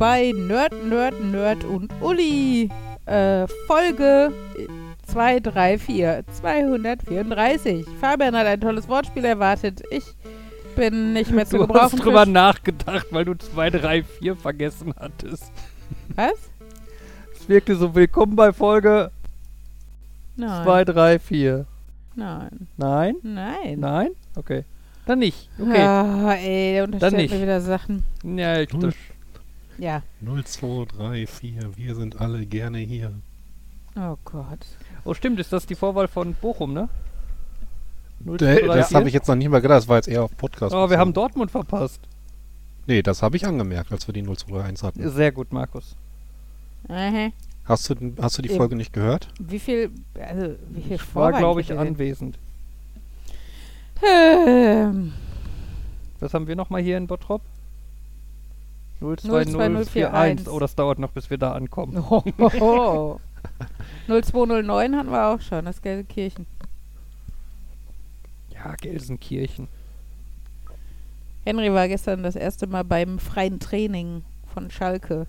bei 0.00 0.32
Nerd, 0.34 0.72
Nerd, 0.82 1.20
Nerd 1.20 1.62
und 1.64 1.92
Uli. 2.00 2.70
Äh, 3.04 3.46
Folge 3.66 4.32
234, 5.06 6.24
234. 6.40 7.84
Fabian 8.00 8.34
hat 8.34 8.46
ein 8.46 8.60
tolles 8.62 8.88
Wortspiel 8.88 9.26
erwartet. 9.26 9.82
Ich 9.90 10.04
bin 10.74 11.12
nicht 11.12 11.30
mehr 11.32 11.44
zu 11.46 11.58
Du 11.58 11.66
gebrauchen. 11.66 11.82
hast 11.82 12.02
drüber 12.02 12.24
nachgedacht, 12.24 13.08
weil 13.10 13.26
du 13.26 13.34
2, 13.34 13.68
3, 13.70 14.02
4 14.02 14.36
vergessen 14.36 14.94
hattest. 14.98 15.52
Was? 16.14 16.32
Es 17.38 17.46
wirkte 17.46 17.76
so 17.76 17.94
willkommen 17.94 18.36
bei 18.36 18.54
Folge 18.54 19.10
Nein. 20.36 20.64
2, 20.64 20.84
3, 20.86 21.18
4. 21.18 21.66
Nein. 22.14 22.68
Nein? 22.78 23.16
Nein. 23.22 23.80
Nein? 23.80 24.10
Okay. 24.34 24.64
Dann 25.04 25.18
nicht. 25.18 25.50
Okay. 25.60 25.82
Ah, 25.82 26.32
ey, 26.36 26.72
der 26.74 26.84
unterstellt 26.84 27.16
nicht. 27.16 27.34
mir 27.34 27.42
wieder 27.42 27.60
Sachen. 27.60 28.02
Ja, 28.24 28.60
ich, 28.60 28.68
das, 28.70 28.94
Ja. 29.80 30.02
0, 30.20 30.44
2, 30.44 30.84
3, 30.96 31.26
4, 31.26 31.76
wir 31.76 31.94
sind 31.94 32.20
alle 32.20 32.44
gerne 32.46 32.78
hier. 32.78 33.12
Oh 33.96 34.16
Gott. 34.24 34.66
oh, 35.04 35.14
stimmt, 35.14 35.40
ist 35.40 35.52
das 35.52 35.66
die 35.66 35.74
Vorwahl 35.74 36.06
von 36.06 36.34
Bochum, 36.34 36.72
ne? 36.74 36.88
0, 38.20 38.42
Äh, 38.42 38.66
das 38.66 38.94
habe 38.94 39.08
ich 39.08 39.14
jetzt 39.14 39.26
noch 39.26 39.34
nicht 39.34 39.48
mal 39.48 39.60
gedacht, 39.62 39.78
das 39.78 39.88
war 39.88 39.96
jetzt 39.96 40.08
eher 40.08 40.22
auf 40.22 40.36
Podcast. 40.36 40.74
Aber 40.74 40.90
wir 40.90 40.98
haben. 40.98 41.14
Dortmund 41.14 41.50
verpasst. 41.50 42.00
Nee, 42.86 43.02
das 43.02 43.22
habe 43.22 43.36
ich 43.36 43.46
angemerkt, 43.46 43.90
als 43.92 44.06
wir 44.06 44.12
die 44.12 44.22
0, 44.22 44.36
2, 44.36 44.52
3, 44.52 44.62
1 44.64 44.82
hatten. 44.82 45.10
Sehr 45.10 45.32
gut, 45.32 45.52
Markus. 45.52 45.96
Aha. 46.88 47.30
Hast 47.64 47.88
du, 47.88 47.94
hast 48.20 48.36
du 48.36 48.42
die 48.42 48.48
Eben. 48.50 48.58
Folge 48.58 48.76
nicht 48.76 48.92
gehört? 48.92 49.28
Wie 49.38 49.58
viel, 49.58 49.90
also, 50.14 50.56
wie 50.70 50.82
viel 50.82 50.96
Ich 50.96 51.14
war, 51.14 51.32
glaube 51.32 51.60
ich, 51.62 51.72
anwesend. 51.72 52.38
Ähm, 54.02 55.12
Was 56.20 56.34
haben 56.34 56.46
wir 56.46 56.56
nochmal 56.56 56.82
hier 56.82 56.96
in 56.96 57.06
Bottrop? 57.06 57.42
02041. 59.00 59.92
02041. 59.92 60.48
Oh, 60.48 60.58
das 60.58 60.74
dauert 60.74 60.98
noch, 60.98 61.10
bis 61.12 61.30
wir 61.30 61.38
da 61.38 61.52
ankommen. 61.52 62.10
Hohoho. 62.10 63.20
0209 64.08 64.96
hatten 64.96 65.10
wir 65.10 65.26
auch 65.26 65.40
schon, 65.40 65.64
das 65.64 65.80
Gelsenkirchen. 65.80 66.46
Ja, 68.52 68.74
Gelsenkirchen. 68.74 69.68
Henry 71.44 71.72
war 71.72 71.88
gestern 71.88 72.22
das 72.22 72.36
erste 72.36 72.66
Mal 72.66 72.84
beim 72.84 73.18
freien 73.18 73.58
Training 73.60 74.24
von 74.52 74.70
Schalke. 74.70 75.26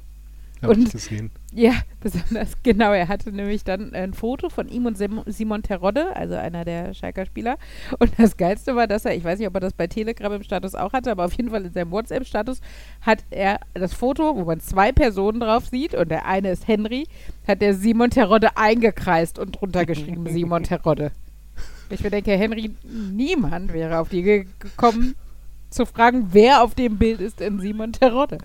Hab 0.61 0.69
Und- 0.69 0.85
ich 0.87 0.91
gesehen. 0.91 1.31
Ja, 1.53 1.73
besonders 1.99 2.53
genau. 2.63 2.93
Er 2.93 3.07
hatte 3.07 3.31
nämlich 3.31 3.63
dann 3.63 3.93
ein 3.93 4.13
Foto 4.13 4.49
von 4.49 4.69
ihm 4.69 4.85
und 4.85 4.97
Sim 4.97 5.21
Simon 5.25 5.63
Terodde, 5.63 6.15
also 6.15 6.35
einer 6.35 6.63
der 6.63 6.93
Schalker 6.93 7.25
Spieler. 7.25 7.57
Und 7.99 8.11
das 8.17 8.37
Geilste 8.37 8.75
war, 8.75 8.87
dass 8.87 9.03
er, 9.05 9.15
ich 9.15 9.23
weiß 9.23 9.39
nicht, 9.39 9.47
ob 9.47 9.55
er 9.55 9.59
das 9.59 9.73
bei 9.73 9.87
Telegram 9.87 10.31
im 10.33 10.43
Status 10.43 10.75
auch 10.75 10.93
hatte, 10.93 11.11
aber 11.11 11.25
auf 11.25 11.33
jeden 11.33 11.49
Fall 11.49 11.65
in 11.65 11.73
seinem 11.73 11.91
WhatsApp-Status 11.91 12.61
hat 13.01 13.23
er 13.31 13.59
das 13.73 13.93
Foto, 13.93 14.35
wo 14.35 14.45
man 14.45 14.59
zwei 14.61 14.91
Personen 14.91 15.39
drauf 15.41 15.67
sieht 15.67 15.93
und 15.93 16.09
der 16.09 16.25
eine 16.25 16.51
ist 16.51 16.67
Henry, 16.67 17.05
hat 17.47 17.61
der 17.61 17.73
Simon 17.73 18.09
Terodde 18.11 18.55
eingekreist 18.55 19.37
und 19.39 19.59
drunter 19.59 19.85
geschrieben 19.85 20.25
Simon 20.29 20.63
Terodde. 20.63 21.11
Ich 21.89 22.01
mir 22.01 22.09
denke, 22.11 22.31
Henry, 22.31 22.71
niemand 22.83 23.73
wäre 23.73 23.99
auf 23.99 24.07
die 24.07 24.21
ge 24.21 24.45
gekommen, 24.59 25.15
zu 25.71 25.85
fragen, 25.85 26.27
wer 26.31 26.63
auf 26.63 26.75
dem 26.75 26.97
Bild 26.97 27.19
ist 27.21 27.39
denn 27.39 27.59
Simon 27.59 27.93
Terodde. 27.93 28.37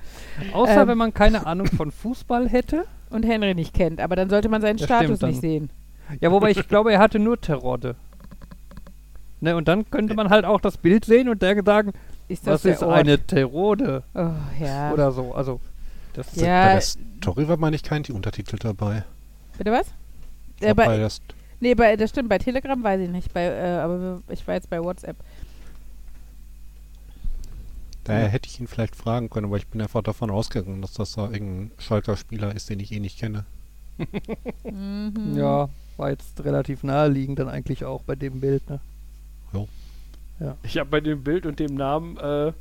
Außer 0.52 0.82
Ähm. 0.82 0.88
wenn 0.88 0.98
man 0.98 1.12
keine 1.14 1.46
Ahnung 1.46 1.66
von 1.66 1.90
Fußball 1.90 2.48
hätte. 2.48 2.84
Und 3.10 3.24
Henry 3.24 3.54
nicht 3.54 3.74
kennt, 3.74 4.00
aber 4.00 4.16
dann 4.16 4.28
sollte 4.30 4.48
man 4.48 4.60
seinen 4.62 4.78
Das 4.78 4.86
Status 4.86 5.18
stimmt 5.18 5.32
nicht 5.32 5.40
sehen. 5.40 5.70
Ja, 6.20 6.30
wobei 6.32 6.50
ich 6.50 6.66
glaube, 6.68 6.92
er 6.92 6.98
hatte 6.98 7.18
nur 7.18 7.40
Terodde. 7.40 7.94
Ne, 9.40 9.54
und 9.56 9.68
dann 9.68 9.88
könnte 9.90 10.14
man 10.14 10.30
halt 10.30 10.44
auch 10.44 10.60
das 10.60 10.76
Bild 10.78 11.04
sehen 11.04 11.28
und 11.28 11.42
der 11.42 11.62
sagen, 11.64 11.92
Ist 12.28 12.46
das 12.46 12.64
was 12.64 12.76
ist 12.76 12.82
Ort? 12.82 12.94
eine 12.96 13.18
Terode 13.18 14.02
Oh, 14.14 14.30
ja. 14.60 14.92
oder 14.92 15.12
so. 15.12 15.34
Also, 15.34 15.60
das 16.14 16.34
Ja. 16.36 16.64
Bei 16.66 16.72
der 16.72 16.80
Story 16.80 17.46
war, 17.48 17.56
meine 17.58 17.76
ich, 17.76 17.82
kein 17.82 18.02
Untertitel 18.12 18.56
dabei. 18.56 19.04
Bitte 19.58 19.72
was? 19.72 19.86
Äh, 20.60 20.74
bei 20.74 20.86
bei, 20.86 20.96
der 20.96 21.10
St- 21.10 21.20
nee, 21.60 21.74
bei, 21.74 21.96
das 21.96 22.10
stimmt, 22.10 22.28
bei 22.30 22.38
Telegram 22.38 22.82
weiß 22.82 23.00
ich 23.02 23.10
nicht, 23.10 23.32
bei, 23.34 23.44
äh, 23.44 23.78
aber 23.78 24.22
ich 24.30 24.46
war 24.48 24.54
jetzt 24.54 24.70
bei 24.70 24.82
WhatsApp. 24.82 25.16
Daher 28.08 28.28
hätte 28.28 28.48
ich 28.48 28.60
ihn 28.60 28.66
vielleicht 28.66 28.96
fragen 28.96 29.30
können, 29.30 29.46
aber 29.46 29.56
ich 29.56 29.66
bin 29.66 29.80
einfach 29.80 30.02
davon 30.02 30.30
ausgegangen, 30.30 30.82
dass 30.82 30.92
das 30.94 31.12
da 31.12 31.30
irgendein 31.30 31.70
Schalker 31.78 32.16
Spieler 32.16 32.54
ist, 32.54 32.70
den 32.70 32.80
ich 32.80 32.92
eh 32.92 33.00
nicht 33.00 33.18
kenne. 33.18 33.44
Mhm. 34.64 35.34
ja, 35.36 35.68
war 35.96 36.10
jetzt 36.10 36.44
relativ 36.44 36.82
naheliegend 36.82 37.38
dann 37.38 37.48
eigentlich 37.48 37.84
auch 37.84 38.02
bei 38.02 38.14
dem 38.14 38.40
Bild, 38.40 38.68
ne? 38.68 38.80
Ich 40.62 40.76
habe 40.78 40.90
bei 40.90 41.00
dem 41.00 41.22
Bild 41.24 41.46
und 41.46 41.58
dem 41.58 41.74
Namen 41.74 42.16
äh, 42.18 42.52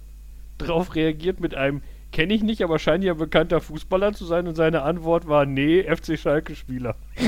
drauf 0.57 0.95
reagiert 0.95 1.39
mit 1.39 1.55
einem 1.55 1.81
kenne 2.15 2.33
ich 2.33 2.41
nicht, 2.43 2.63
aber 2.63 2.79
scheint 2.79 3.03
ja 3.03 3.11
ein 3.11 3.17
bekannter 3.17 3.59
Fußballer 3.59 4.13
zu 4.13 4.23
sein 4.23 4.47
und 4.47 4.55
seine 4.55 4.83
Antwort 4.83 5.27
war 5.27 5.45
nee, 5.45 5.83
FC 5.83 6.17
Schalke 6.17 6.55
Spieler. 6.55 6.95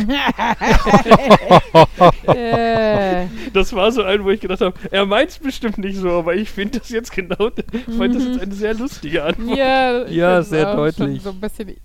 äh, 2.34 3.26
Das 3.52 3.74
war 3.74 3.92
so 3.92 4.04
ein, 4.04 4.24
wo 4.24 4.30
ich 4.30 4.40
gedacht 4.40 4.62
habe, 4.62 4.80
er 4.90 5.06
meint 5.06 5.32
es 5.32 5.40
bestimmt 5.40 5.78
nicht 5.78 5.98
so, 5.98 6.12
aber 6.12 6.36
ich 6.36 6.50
finde 6.50 6.80
das 6.80 6.88
jetzt 6.88 7.12
genau, 7.12 7.50
ich 7.50 7.96
fand 7.98 8.16
das 8.16 8.24
jetzt 8.24 8.40
eine 8.40 8.54
sehr 8.54 8.76
lustige 8.76 9.26
Antwort. 9.26 9.58
ja, 9.58 10.08
Ja, 10.08 10.42
sehr 10.42 10.74
deutlich. 10.74 11.22
So 11.22 11.32
ein 11.32 11.40
bisschen 11.42 11.76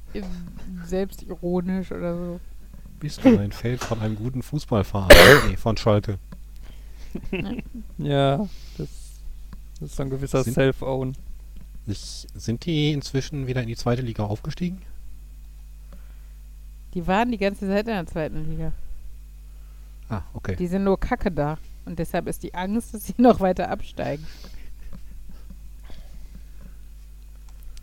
selbstironisch 0.86 1.90
oder 1.90 2.16
so. 2.16 2.40
Bist 3.00 3.24
du 3.24 3.36
ein 3.36 3.50
Fan 3.50 3.78
von 3.78 4.00
einem 4.00 4.14
guten 4.14 4.44
Fußballverein? 4.44 5.08
nee, 5.50 5.56
von 5.56 5.76
Schalke. 5.76 6.20
Ja, 7.98 8.46
das, 8.78 8.88
das 9.80 9.90
ist 9.90 9.96
so 9.96 10.04
ein 10.04 10.10
gewisser 10.10 10.44
Self-Own. 10.44 11.16
Ich, 11.86 12.26
sind 12.34 12.64
die 12.64 12.92
inzwischen 12.92 13.46
wieder 13.46 13.62
in 13.62 13.68
die 13.68 13.76
zweite 13.76 14.02
Liga 14.02 14.24
aufgestiegen? 14.24 14.82
Die 16.94 17.06
waren 17.06 17.30
die 17.30 17.38
ganze 17.38 17.66
Zeit 17.66 17.88
in 17.88 17.94
der 17.94 18.06
zweiten 18.06 18.50
Liga. 18.50 18.72
Ah, 20.08 20.22
okay. 20.34 20.56
Die 20.56 20.66
sind 20.66 20.84
nur 20.84 21.00
kacke 21.00 21.30
da. 21.30 21.58
Und 21.84 21.98
deshalb 21.98 22.28
ist 22.28 22.42
die 22.42 22.54
Angst, 22.54 22.94
dass 22.94 23.06
sie 23.06 23.14
noch 23.20 23.40
weiter 23.40 23.70
absteigen. 23.70 24.26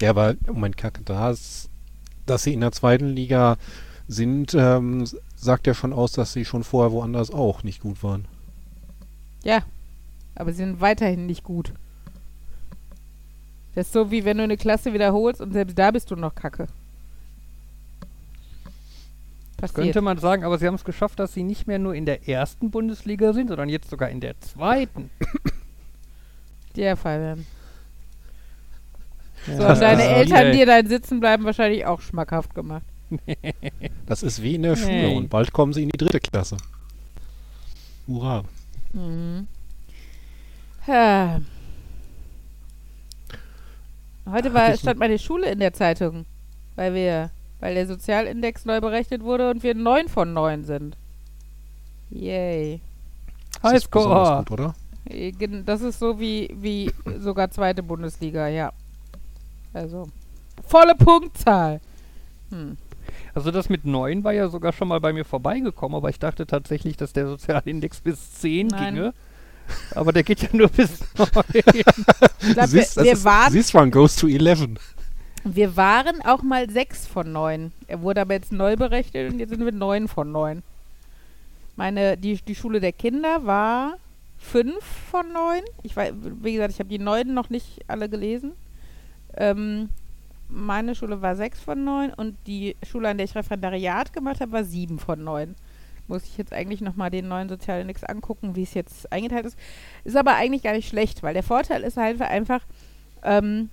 Ja, 0.01 0.11
aber 0.11 0.35
Moment, 0.47 0.77
Kacke, 0.77 1.01
da 1.03 1.31
ist, 1.31 1.69
dass 2.25 2.43
sie 2.43 2.53
in 2.53 2.61
der 2.61 2.71
zweiten 2.71 3.07
Liga 3.07 3.57
sind, 4.07 4.53
ähm, 4.53 5.05
sagt 5.35 5.67
ja 5.67 5.73
schon 5.73 5.91
aus, 5.91 6.13
dass 6.13 6.31
sie 6.31 6.45
schon 6.45 6.63
vorher 6.63 6.91
woanders 6.93 7.31
auch 7.31 7.63
nicht 7.63 7.81
gut 7.81 8.01
waren. 8.01 8.25
Ja, 9.43 9.63
aber 10.35 10.51
sie 10.51 10.57
sind 10.57 10.79
weiterhin 10.79 11.25
nicht 11.25 11.43
gut. 11.43 11.73
Das 13.79 13.87
ist 13.87 13.93
so, 13.93 14.11
wie 14.11 14.25
wenn 14.25 14.35
du 14.39 14.43
eine 14.43 14.57
Klasse 14.57 14.91
wiederholst 14.91 15.39
und 15.39 15.53
selbst 15.53 15.79
da 15.79 15.89
bist 15.89 16.11
du 16.11 16.17
noch 16.17 16.35
kacke. 16.35 16.67
Passiert. 19.55 19.73
Könnte 19.73 20.01
man 20.01 20.17
sagen, 20.17 20.43
aber 20.43 20.57
sie 20.57 20.67
haben 20.67 20.75
es 20.75 20.83
geschafft, 20.83 21.17
dass 21.17 21.33
sie 21.33 21.43
nicht 21.43 21.65
mehr 21.65 21.79
nur 21.79 21.95
in 21.95 22.05
der 22.05 22.27
ersten 22.27 22.71
Bundesliga 22.71 23.31
sind, 23.31 23.47
sondern 23.47 23.69
jetzt 23.69 23.89
sogar 23.89 24.09
in 24.09 24.19
der 24.19 24.37
zweiten. 24.41 25.09
Der 26.75 26.97
Fall 26.97 27.21
werden. 27.21 27.47
So, 29.45 29.51
Ja, 29.63 29.71
und 29.71 29.81
deine 29.81 30.03
Eltern 30.03 30.51
dir 30.51 30.65
dein 30.65 30.85
Sitzen 30.87 31.21
bleiben 31.21 31.45
wahrscheinlich 31.45 31.85
auch 31.85 32.01
schmackhaft 32.01 32.53
gemacht. 32.53 32.83
Das 34.05 34.23
ist 34.23 34.41
wie 34.43 34.55
in 34.55 34.63
der 34.63 34.75
Schule 34.75 34.91
Hey. 34.91 35.15
und 35.15 35.29
bald 35.29 35.53
kommen 35.53 35.71
sie 35.71 35.83
in 35.83 35.89
die 35.89 35.97
dritte 35.97 36.19
Klasse. 36.19 36.57
Hurra. 38.07 38.43
Mhm. 38.91 39.47
Ja. 40.85 41.39
Heute 44.31 44.53
war, 44.53 44.75
stand 44.77 44.99
meine 44.99 45.19
Schule 45.19 45.49
in 45.49 45.59
der 45.59 45.73
Zeitung, 45.73 46.25
weil 46.75 46.93
wir, 46.93 47.31
weil 47.59 47.75
der 47.75 47.87
Sozialindex 47.87 48.65
neu 48.65 48.81
berechnet 48.81 49.23
wurde 49.23 49.49
und 49.49 49.63
wir 49.63 49.75
9 49.75 50.07
von 50.07 50.33
9 50.33 50.63
sind. 50.63 50.97
Yay. 52.09 52.81
Das 53.61 53.73
ist 53.73 53.91
besonders 53.91 54.29
Highscore. 54.29 54.45
gut, 54.45 54.51
oder? 54.51 54.75
Äh, 55.09 55.31
Das 55.65 55.81
ist 55.81 55.99
so 55.99 56.19
wie, 56.19 56.49
wie 56.59 56.91
sogar 57.19 57.49
zweite 57.51 57.83
Bundesliga, 57.83 58.47
ja. 58.47 58.71
Also, 59.73 60.09
volle 60.65 60.95
Punktzahl. 60.95 61.79
Hm. 62.49 62.77
Also 63.33 63.51
das 63.51 63.69
mit 63.69 63.85
9 63.85 64.23
war 64.23 64.33
ja 64.33 64.49
sogar 64.49 64.73
schon 64.73 64.87
mal 64.87 64.99
bei 64.99 65.13
mir 65.13 65.25
vorbeigekommen, 65.25 65.95
aber 65.95 66.09
ich 66.09 66.19
dachte 66.19 66.45
tatsächlich, 66.45 66.97
dass 66.97 67.13
der 67.13 67.27
Sozialindex 67.27 68.01
bis 68.01 68.33
10 68.33 68.67
Nein. 68.67 68.95
ginge. 68.95 69.13
Aber 69.95 70.11
der 70.11 70.23
geht 70.23 70.41
ja 70.41 70.49
nur 70.51 70.69
bis 70.69 70.89
9. 71.17 71.29
Ich 72.41 72.53
glaub, 72.53 72.67
Siehst, 72.67 72.97
wir, 72.97 73.03
wir, 73.03 73.23
waren, 73.23 73.53
this 73.53 73.73
one 73.73 73.89
goes 73.89 74.15
to 74.15 74.27
11. 74.27 74.69
wir 75.43 75.75
waren 75.75 76.21
auch 76.21 76.41
mal 76.41 76.69
6 76.69 77.07
von 77.07 77.31
9. 77.31 77.71
Er 77.87 78.01
wurde 78.01 78.21
aber 78.21 78.33
jetzt 78.33 78.51
neu 78.51 78.75
berechnet 78.75 79.31
und 79.31 79.39
jetzt 79.39 79.49
sind 79.49 79.63
wir 79.63 79.71
9 79.71 80.07
von 80.07 80.31
9. 80.31 80.63
Meine, 81.75 82.17
die, 82.17 82.35
die 82.35 82.55
Schule 82.55 82.79
der 82.79 82.91
Kinder 82.91 83.45
war 83.45 83.97
5 84.39 84.75
von 85.11 85.31
9. 85.31 85.61
Ich 85.83 85.95
weiß, 85.95 86.13
wie 86.41 86.53
gesagt, 86.53 86.73
ich 86.73 86.79
habe 86.79 86.89
die 86.89 86.99
9 86.99 87.33
noch 87.33 87.49
nicht 87.49 87.79
alle 87.87 88.09
gelesen. 88.09 88.53
Ähm, 89.35 89.89
meine 90.49 90.95
Schule 90.95 91.21
war 91.21 91.35
6 91.35 91.59
von 91.59 91.83
9 91.83 92.13
und 92.13 92.35
die 92.47 92.75
Schule, 92.89 93.09
an 93.09 93.17
der 93.17 93.25
ich 93.25 93.35
Referendariat 93.35 94.11
gemacht 94.11 94.41
habe, 94.41 94.51
war 94.51 94.63
7 94.63 94.99
von 94.99 95.23
9. 95.23 95.55
Muss 96.09 96.25
ich 96.25 96.37
jetzt 96.37 96.51
eigentlich 96.51 96.81
nochmal 96.81 97.09
den 97.09 97.27
neuen 97.27 97.47
Sozialindex 97.47 98.03
angucken, 98.03 98.55
wie 98.55 98.63
es 98.63 98.73
jetzt 98.73 99.11
eingeteilt 99.11 99.45
ist. 99.45 99.57
Ist 100.03 100.17
aber 100.17 100.35
eigentlich 100.35 100.63
gar 100.63 100.73
nicht 100.73 100.89
schlecht, 100.89 101.23
weil 101.23 101.33
der 101.33 101.43
Vorteil 101.43 101.83
ist 101.83 101.97
halt 101.97 102.21
einfach, 102.21 102.61
ähm, 103.23 103.69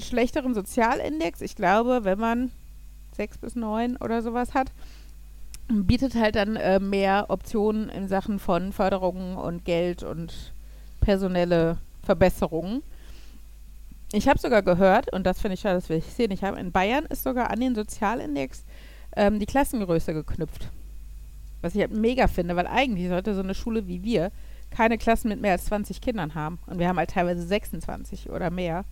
schlechteren 0.00 0.54
Sozialindex. 0.54 1.40
Ich 1.40 1.56
glaube, 1.56 2.04
wenn 2.04 2.18
man 2.18 2.50
sechs 3.12 3.38
bis 3.38 3.54
neun 3.54 3.96
oder 3.96 4.22
sowas 4.22 4.54
hat, 4.54 4.72
bietet 5.68 6.14
halt 6.14 6.36
dann 6.36 6.56
äh, 6.56 6.78
mehr 6.78 7.26
Optionen 7.28 7.88
in 7.88 8.08
Sachen 8.08 8.38
von 8.38 8.72
Förderungen 8.72 9.36
und 9.36 9.64
Geld 9.64 10.02
und 10.02 10.52
personelle 11.00 11.78
Verbesserungen. 12.02 12.82
Ich 14.12 14.28
habe 14.28 14.38
sogar 14.38 14.62
gehört, 14.62 15.12
und 15.12 15.24
das 15.24 15.40
finde 15.40 15.54
ich 15.54 15.60
schade, 15.60 15.74
das 15.74 15.88
will 15.88 15.98
ich 15.98 16.04
sehen, 16.04 16.30
ich 16.30 16.44
habe 16.44 16.60
in 16.60 16.70
Bayern 16.70 17.06
ist 17.06 17.24
sogar 17.24 17.50
an 17.50 17.58
den 17.58 17.74
Sozialindex 17.74 18.64
ähm, 19.16 19.40
die 19.40 19.46
Klassengröße 19.46 20.14
geknüpft. 20.14 20.68
Was 21.66 21.74
ich 21.74 21.80
halt 21.80 21.92
mega 21.92 22.28
finde, 22.28 22.54
weil 22.54 22.68
eigentlich 22.68 23.08
sollte 23.08 23.34
so 23.34 23.40
eine 23.40 23.54
Schule 23.54 23.88
wie 23.88 24.04
wir 24.04 24.30
keine 24.70 24.98
Klassen 24.98 25.28
mit 25.28 25.40
mehr 25.40 25.52
als 25.52 25.64
20 25.64 26.00
Kindern 26.00 26.34
haben. 26.36 26.60
Und 26.66 26.78
wir 26.78 26.86
haben 26.86 26.96
halt 26.96 27.10
teilweise 27.10 27.42
26 27.42 28.30
oder 28.30 28.50
mehr. 28.50 28.84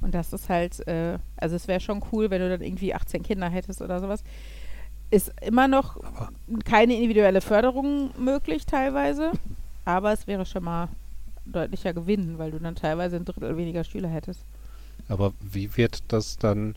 Und 0.00 0.14
das 0.14 0.32
ist 0.32 0.48
halt, 0.48 0.84
äh, 0.88 1.18
also 1.36 1.54
es 1.54 1.68
wäre 1.68 1.78
schon 1.78 2.02
cool, 2.10 2.30
wenn 2.30 2.40
du 2.40 2.48
dann 2.48 2.60
irgendwie 2.60 2.92
18 2.92 3.22
Kinder 3.22 3.48
hättest 3.48 3.82
oder 3.82 4.00
sowas. 4.00 4.24
Ist 5.10 5.32
immer 5.42 5.68
noch 5.68 6.00
keine 6.64 6.94
individuelle 6.94 7.40
Förderung 7.40 8.10
möglich 8.18 8.66
teilweise, 8.66 9.30
aber 9.84 10.12
es 10.12 10.26
wäre 10.26 10.44
schon 10.44 10.64
mal 10.64 10.88
deutlicher 11.44 11.92
Gewinn, 11.92 12.38
weil 12.38 12.50
du 12.50 12.58
dann 12.58 12.74
teilweise 12.74 13.16
ein 13.16 13.24
Drittel 13.24 13.56
weniger 13.56 13.84
Schüler 13.84 14.08
hättest. 14.08 14.44
Aber 15.08 15.34
wie 15.40 15.76
wird 15.76 16.02
das 16.08 16.36
dann 16.36 16.74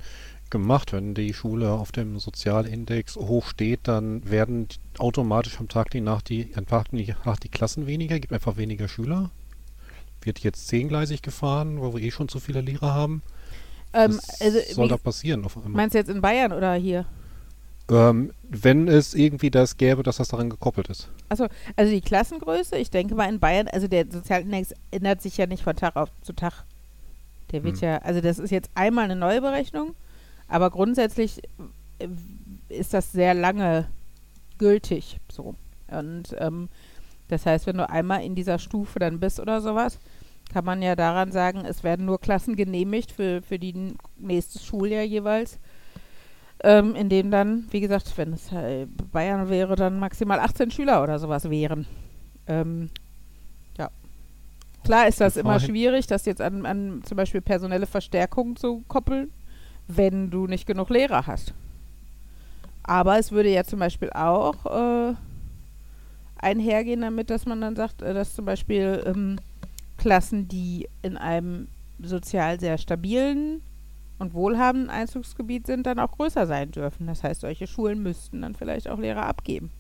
gemacht, 0.50 0.94
wenn 0.94 1.14
die 1.14 1.34
Schule 1.34 1.72
auf 1.72 1.92
dem 1.92 2.20
Sozialindex 2.20 3.16
hoch 3.16 3.48
steht, 3.48 3.82
dann 3.84 4.30
werden 4.30 4.68
automatisch 4.98 5.60
am 5.60 5.68
Tag 5.68 5.94
nach 5.96 6.22
die, 6.22 6.52
am 6.56 6.66
Tag 6.66 6.88
nach 6.92 7.38
die 7.38 7.50
Klassen 7.50 7.88
weniger, 7.88 8.20
gibt 8.20 8.34
einfach 8.34 8.58
weniger 8.58 8.88
Schüler? 8.88 9.32
Wird 10.22 10.40
jetzt 10.40 10.68
zehngleisig 10.68 11.22
gefahren, 11.22 11.82
wo 11.82 11.94
wir 11.94 12.02
eh 12.02 12.12
schon 12.12 12.30
zu 12.30 12.40
viele 12.40 12.62
Lehrer 12.62 12.94
haben? 12.94 13.22
Ähm, 13.94 14.18
Was 14.18 14.42
also, 14.42 14.60
soll 14.74 14.88
da 14.88 14.98
passieren 14.98 15.46
auf 15.46 15.56
einmal? 15.56 15.72
meinst 15.72 15.94
du 15.94 16.00
jetzt 16.00 16.10
in 16.10 16.22
Bayern 16.22 16.52
oder 16.52 16.74
hier? 16.74 17.06
Ähm, 17.90 18.34
wenn 18.50 18.88
es 18.88 19.14
irgendwie 19.14 19.52
das 19.52 19.78
gäbe, 19.78 20.02
dass 20.02 20.18
das 20.18 20.30
daran 20.30 20.50
gekoppelt 20.50 20.90
ist. 20.90 21.10
Also 21.30 21.48
die 21.80 22.02
Klassengröße, 22.02 22.78
ich 22.78 22.90
denke 22.90 23.14
mal 23.14 23.30
in 23.30 23.40
Bayern, 23.40 23.68
also 23.68 23.88
der 23.88 24.06
Sozialindex 24.10 24.74
ändert 24.90 25.22
sich 25.22 25.38
ja 25.38 25.46
nicht 25.46 25.64
von 25.64 25.76
Tag 25.76 25.96
auf 25.96 26.10
zu 26.22 26.34
Tag. 26.34 26.66
Der 27.52 27.64
wird 27.64 27.76
Hm. 27.78 27.84
ja, 27.84 27.98
also 28.00 28.22
das 28.22 28.40
ist 28.40 28.50
jetzt 28.50 28.72
einmal 28.74 29.06
eine 29.06 29.16
neue 29.16 29.40
Berechnung, 29.40 29.94
aber 30.48 30.70
grundsätzlich 30.70 31.42
äh, 32.00 32.08
ist 32.70 32.94
das 32.94 33.12
sehr 33.12 33.34
lange 33.34 33.88
gültig 34.58 35.20
so. 35.32 35.56
Und 35.88 36.36
ähm, 36.40 36.70
das 37.28 37.46
heißt, 37.46 37.68
wenn 37.68 37.78
du 37.78 37.90
einmal 37.90 38.24
in 38.24 38.36
dieser 38.36 38.60
Stufe 38.60 39.00
dann 39.00 39.20
bist 39.20 39.40
oder 39.40 39.62
sowas, 39.62 40.00
kann 40.54 40.66
man 40.66 40.82
ja 40.82 40.96
daran 40.96 41.32
sagen, 41.32 41.66
es 41.66 41.84
werden 41.84 42.06
nur 42.06 42.20
Klassen 42.20 42.56
genehmigt 42.56 43.12
für, 43.12 43.42
für 43.42 43.60
die 43.60 43.96
nächste 44.18 44.60
Schuljahr 44.60 45.04
jeweils. 45.04 45.60
Ähm, 46.64 46.96
in 46.96 47.10
denen 47.10 47.32
dann, 47.32 47.68
wie 47.72 47.82
gesagt, 47.82 48.18
wenn 48.18 48.34
es 48.34 48.52
äh, 48.52 48.88
Bayern 49.12 49.50
wäre, 49.50 49.76
dann 49.76 50.00
maximal 50.00 50.40
18 50.40 50.72
Schüler 50.72 51.04
oder 51.04 51.20
sowas 51.20 51.50
wären. 51.50 51.86
Ähm, 52.48 52.90
ja. 53.78 53.90
Klar 54.84 55.08
ist 55.08 55.20
das 55.20 55.36
immer 55.36 55.60
schwierig, 55.60 56.08
das 56.08 56.26
jetzt 56.26 56.42
an, 56.42 56.66
an 56.66 57.02
zum 57.04 57.18
Beispiel 57.18 57.42
personelle 57.42 57.88
Verstärkung 57.88 58.56
zu 58.56 58.84
koppeln, 58.88 59.32
wenn 59.88 60.30
du 60.30 60.48
nicht 60.48 60.66
genug 60.66 60.90
Lehrer 60.90 61.28
hast. 61.28 61.54
Aber 62.84 63.18
es 63.18 63.32
würde 63.32 63.50
ja 63.50 63.64
zum 63.64 63.80
Beispiel 63.80 64.12
auch 64.12 64.66
äh, 64.66 65.16
einhergehen 66.38 67.02
damit, 67.02 67.30
dass 67.30 67.46
man 67.46 67.62
dann 67.62 67.76
sagt, 67.76 68.02
äh, 68.02 68.14
dass 68.14 68.36
zum 68.36 68.46
Beispiel 68.46 69.04
ähm, 69.06 69.40
Klassen, 69.98 70.48
die 70.48 70.88
in 71.02 71.18
einem 71.18 71.68
sozial 72.00 72.60
sehr 72.60 72.78
stabilen 72.78 73.62
und 74.20 74.34
wohlhabenden 74.34 74.90
Einzugsgebiet 74.90 75.66
sind, 75.66 75.86
dann 75.86 76.00
auch 76.00 76.12
größer 76.12 76.46
sein 76.48 76.72
dürfen. 76.72 77.08
Das 77.08 77.24
heißt, 77.24 77.42
solche 77.42 77.68
Schulen 77.68 78.04
müssten 78.04 78.42
dann 78.42 78.56
vielleicht 78.56 78.88
auch 78.90 79.00
Lehrer 79.00 79.26
abgeben. 79.26 79.72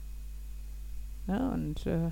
Ne? 1.27 1.51
Und 1.53 1.85
äh, 1.85 2.09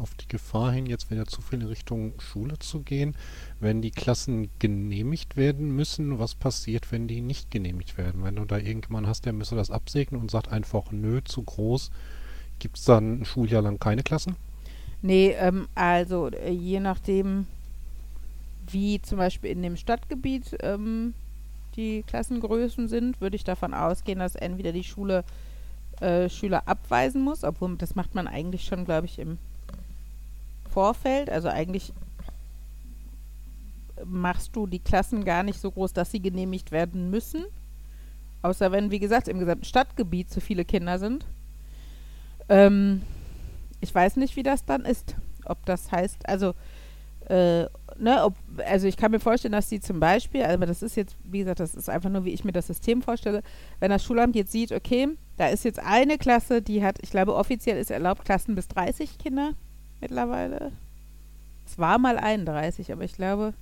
Auf 0.00 0.14
die 0.14 0.28
Gefahr 0.28 0.72
hin, 0.72 0.86
jetzt 0.86 1.10
wieder 1.10 1.26
zu 1.26 1.42
viel 1.42 1.60
in 1.60 1.68
Richtung 1.68 2.18
Schule 2.20 2.58
zu 2.58 2.80
gehen, 2.80 3.14
wenn 3.60 3.82
die 3.82 3.90
Klassen 3.90 4.48
genehmigt 4.58 5.36
werden 5.36 5.76
müssen, 5.76 6.18
was 6.18 6.34
passiert, 6.34 6.90
wenn 6.90 7.06
die 7.06 7.20
nicht 7.20 7.50
genehmigt 7.50 7.98
werden? 7.98 8.24
Wenn 8.24 8.36
du 8.36 8.46
da 8.46 8.56
irgendjemanden 8.56 9.10
hast, 9.10 9.26
der 9.26 9.34
müsste 9.34 9.56
das 9.56 9.70
absegnen 9.70 10.18
und 10.18 10.30
sagt 10.30 10.48
einfach, 10.48 10.90
nö, 10.90 11.20
zu 11.22 11.42
groß, 11.42 11.90
gibt 12.58 12.78
es 12.78 12.84
dann 12.84 13.20
ein 13.20 13.24
Schuljahr 13.26 13.60
lang 13.60 13.78
keine 13.78 14.02
Klassen? 14.02 14.36
Nee, 15.02 15.34
ähm, 15.38 15.68
also 15.74 16.28
äh, 16.28 16.50
je 16.50 16.80
nachdem, 16.80 17.46
wie 18.70 19.02
zum 19.02 19.18
Beispiel 19.18 19.50
in 19.50 19.62
dem 19.62 19.76
Stadtgebiet 19.76 20.56
ähm, 20.60 21.12
die 21.76 22.04
Klassengrößen 22.06 22.88
sind, 22.88 23.20
würde 23.20 23.36
ich 23.36 23.44
davon 23.44 23.74
ausgehen, 23.74 24.18
dass 24.18 24.34
entweder 24.34 24.72
die 24.72 24.84
Schule 24.84 25.24
äh, 26.00 26.30
Schüler 26.30 26.62
abweisen 26.66 27.22
muss, 27.22 27.44
obwohl 27.44 27.76
das 27.76 27.94
macht 27.94 28.14
man 28.14 28.26
eigentlich 28.26 28.64
schon, 28.64 28.86
glaube 28.86 29.06
ich, 29.06 29.18
im 29.18 29.38
Vorfeld. 30.72 31.30
Also 31.30 31.48
eigentlich 31.48 31.92
machst 34.04 34.56
du 34.56 34.66
die 34.66 34.78
Klassen 34.78 35.24
gar 35.24 35.42
nicht 35.42 35.60
so 35.60 35.70
groß, 35.70 35.92
dass 35.92 36.10
sie 36.10 36.20
genehmigt 36.20 36.72
werden 36.72 37.10
müssen. 37.10 37.44
Außer 38.42 38.72
wenn, 38.72 38.90
wie 38.90 38.98
gesagt, 38.98 39.28
im 39.28 39.38
gesamten 39.38 39.64
Stadtgebiet 39.64 40.30
zu 40.30 40.40
viele 40.40 40.64
Kinder 40.64 40.98
sind. 40.98 41.26
Ähm, 42.48 43.02
ich 43.80 43.94
weiß 43.94 44.16
nicht, 44.16 44.36
wie 44.36 44.42
das 44.42 44.64
dann 44.64 44.84
ist. 44.84 45.14
Ob 45.44 45.64
das 45.66 45.92
heißt, 45.92 46.28
also, 46.28 46.54
äh, 47.28 47.66
ne, 47.98 48.24
ob, 48.24 48.34
also 48.66 48.86
ich 48.86 48.96
kann 48.96 49.10
mir 49.10 49.20
vorstellen, 49.20 49.52
dass 49.52 49.68
die 49.68 49.80
zum 49.80 50.00
Beispiel, 50.00 50.42
aber 50.42 50.66
das 50.66 50.82
ist 50.82 50.96
jetzt, 50.96 51.16
wie 51.24 51.40
gesagt, 51.40 51.60
das 51.60 51.74
ist 51.74 51.90
einfach 51.90 52.10
nur, 52.10 52.24
wie 52.24 52.32
ich 52.32 52.44
mir 52.44 52.52
das 52.52 52.66
System 52.66 53.02
vorstelle, 53.02 53.42
wenn 53.78 53.90
das 53.90 54.04
Schulamt 54.04 54.36
jetzt 54.36 54.52
sieht, 54.52 54.72
okay, 54.72 55.08
da 55.36 55.48
ist 55.48 55.64
jetzt 55.64 55.78
eine 55.78 56.18
Klasse, 56.18 56.62
die 56.62 56.82
hat, 56.82 56.98
ich 57.02 57.10
glaube, 57.10 57.34
offiziell 57.34 57.78
ist 57.78 57.90
erlaubt, 57.90 58.24
Klassen 58.24 58.54
bis 58.54 58.68
30 58.68 59.18
Kinder 59.18 59.52
mittlerweile. 60.00 60.72
Es 61.66 61.78
war 61.78 61.98
mal 61.98 62.18
31, 62.18 62.92
aber 62.92 63.04
ich 63.04 63.14
glaube, 63.14 63.54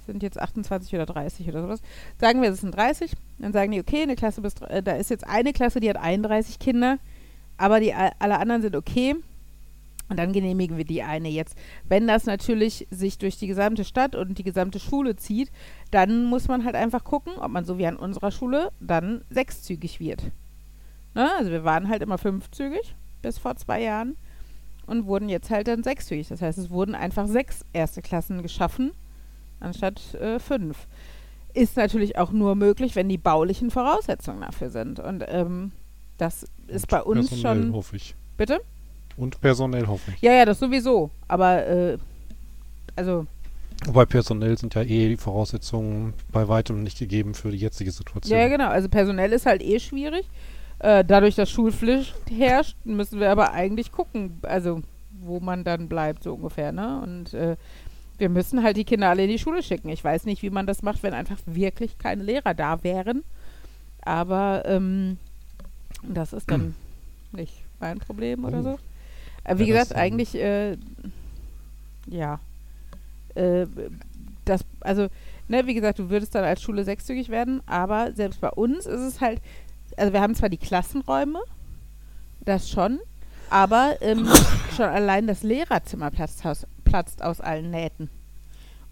es 0.00 0.06
sind 0.06 0.22
jetzt 0.22 0.40
28 0.40 0.94
oder 0.94 1.06
30 1.06 1.48
oder 1.48 1.62
sowas. 1.62 1.82
Sagen 2.18 2.42
wir, 2.42 2.50
es 2.50 2.60
sind 2.60 2.74
30, 2.74 3.12
dann 3.38 3.52
sagen 3.52 3.72
die, 3.72 3.80
okay, 3.80 4.02
eine 4.02 4.16
Klasse 4.16 4.40
bis, 4.40 4.54
äh, 4.62 4.82
da 4.82 4.92
ist 4.92 5.10
jetzt 5.10 5.26
eine 5.26 5.52
Klasse, 5.52 5.80
die 5.80 5.90
hat 5.90 5.96
31 5.96 6.58
Kinder, 6.58 6.98
aber 7.56 7.80
die 7.80 7.94
alle 7.94 8.38
anderen 8.38 8.62
sind 8.62 8.76
okay. 8.76 9.16
Und 10.08 10.18
dann 10.18 10.32
genehmigen 10.32 10.76
wir 10.76 10.84
die 10.84 11.02
eine 11.02 11.30
jetzt. 11.30 11.56
Wenn 11.88 12.06
das 12.06 12.26
natürlich 12.26 12.86
sich 12.90 13.16
durch 13.16 13.38
die 13.38 13.46
gesamte 13.46 13.84
Stadt 13.84 14.14
und 14.14 14.36
die 14.36 14.42
gesamte 14.42 14.78
Schule 14.78 15.16
zieht, 15.16 15.50
dann 15.90 16.26
muss 16.26 16.48
man 16.48 16.66
halt 16.66 16.74
einfach 16.74 17.02
gucken, 17.02 17.32
ob 17.38 17.50
man 17.50 17.64
so 17.64 17.78
wie 17.78 17.86
an 17.86 17.96
unserer 17.96 18.30
Schule 18.30 18.72
dann 18.78 19.24
sechszügig 19.30 20.00
wird. 20.00 20.22
Ne? 21.14 21.30
Also 21.38 21.50
wir 21.50 21.64
waren 21.64 21.88
halt 21.88 22.02
immer 22.02 22.18
fünfzügig 22.18 22.94
bis 23.22 23.38
vor 23.38 23.56
zwei 23.56 23.82
Jahren 23.82 24.16
und 24.86 25.06
wurden 25.06 25.28
jetzt 25.28 25.50
halt 25.50 25.68
dann 25.68 25.82
sechszügig. 25.82 26.28
Das 26.28 26.42
heißt, 26.42 26.58
es 26.58 26.70
wurden 26.70 26.94
einfach 26.94 27.26
sechs 27.26 27.64
erste 27.72 28.02
Klassen 28.02 28.42
geschaffen, 28.42 28.92
anstatt 29.60 30.14
äh, 30.14 30.38
fünf. 30.38 30.86
Ist 31.54 31.76
natürlich 31.76 32.16
auch 32.16 32.32
nur 32.32 32.54
möglich, 32.54 32.96
wenn 32.96 33.08
die 33.08 33.18
baulichen 33.18 33.70
Voraussetzungen 33.70 34.40
dafür 34.40 34.70
sind. 34.70 35.00
Und 35.00 35.24
ähm, 35.28 35.72
das 36.18 36.44
ist 36.66 36.84
Und 36.84 36.90
bei 36.90 37.02
uns 37.02 37.28
personell, 37.28 37.62
schon. 37.64 37.72
hoffe 37.74 37.96
ich. 37.96 38.14
Bitte? 38.36 38.60
Und 39.16 39.40
personell 39.40 39.86
hoffe 39.86 40.12
ich. 40.14 40.22
Ja, 40.22 40.32
ja, 40.32 40.44
das 40.46 40.58
sowieso. 40.58 41.10
Aber, 41.28 41.66
äh, 41.66 41.98
also, 42.96 43.26
Wobei 43.84 44.06
personell 44.06 44.56
sind 44.56 44.74
ja 44.74 44.82
eh 44.82 45.08
die 45.08 45.16
Voraussetzungen 45.16 46.14
bei 46.30 46.46
weitem 46.48 46.82
nicht 46.84 46.98
gegeben 46.98 47.34
für 47.34 47.50
die 47.50 47.58
jetzige 47.58 47.90
Situation. 47.90 48.38
ja, 48.38 48.48
genau. 48.48 48.68
Also, 48.68 48.88
personell 48.88 49.32
ist 49.32 49.44
halt 49.44 49.60
eh 49.62 49.80
schwierig. 49.80 50.24
Äh, 50.82 51.04
dadurch, 51.04 51.36
dass 51.36 51.50
Schulpflicht 51.50 52.14
herrscht, 52.30 52.76
müssen 52.84 53.20
wir 53.20 53.30
aber 53.30 53.52
eigentlich 53.52 53.92
gucken, 53.92 54.38
also, 54.42 54.82
wo 55.24 55.40
man 55.40 55.64
dann 55.64 55.88
bleibt, 55.88 56.24
so 56.24 56.34
ungefähr, 56.34 56.72
ne? 56.72 57.00
Und, 57.02 57.34
äh, 57.34 57.56
wir 58.18 58.28
müssen 58.28 58.62
halt 58.62 58.76
die 58.76 58.84
Kinder 58.84 59.10
alle 59.10 59.24
in 59.24 59.30
die 59.30 59.38
Schule 59.38 59.62
schicken. 59.62 59.88
Ich 59.90 60.04
weiß 60.04 60.26
nicht, 60.26 60.42
wie 60.42 60.50
man 60.50 60.66
das 60.66 60.82
macht, 60.82 61.02
wenn 61.02 61.14
einfach 61.14 61.38
wirklich 61.46 61.98
keine 61.98 62.24
Lehrer 62.24 62.54
da 62.54 62.82
wären. 62.84 63.24
Aber, 64.02 64.64
ähm, 64.66 65.18
das 66.02 66.32
ist 66.32 66.50
dann 66.50 66.74
nicht 67.32 67.54
mein 67.80 67.98
Problem 68.00 68.44
oder 68.44 68.60
Oh. 68.60 68.62
so. 68.62 68.78
Äh, 69.44 69.58
wie 69.58 69.66
Ja, 69.66 69.66
gesagt, 69.66 69.92
ähm, 69.92 69.96
eigentlich, 69.96 70.34
äh, 70.36 70.76
ja, 72.08 72.40
äh, 73.34 73.66
das, 74.44 74.64
also, 74.80 75.08
ne, 75.48 75.66
wie 75.66 75.74
gesagt, 75.74 75.98
du 75.98 76.10
würdest 76.10 76.34
dann 76.34 76.44
als 76.44 76.62
Schule 76.62 76.84
sechszügig 76.84 77.28
werden, 77.28 77.62
aber 77.66 78.12
selbst 78.12 78.40
bei 78.40 78.50
uns 78.50 78.86
ist 78.86 79.00
es 79.00 79.20
halt, 79.20 79.40
also 79.96 80.12
wir 80.12 80.20
haben 80.20 80.34
zwar 80.34 80.48
die 80.48 80.58
Klassenräume, 80.58 81.40
das 82.44 82.70
schon, 82.70 83.00
aber 83.50 83.96
ähm, 84.00 84.28
schon 84.76 84.86
allein 84.86 85.26
das 85.26 85.42
Lehrerzimmer 85.42 86.10
platzt 86.10 86.44
aus, 86.44 86.66
platzt 86.84 87.22
aus 87.22 87.40
allen 87.40 87.70
Nähten. 87.70 88.08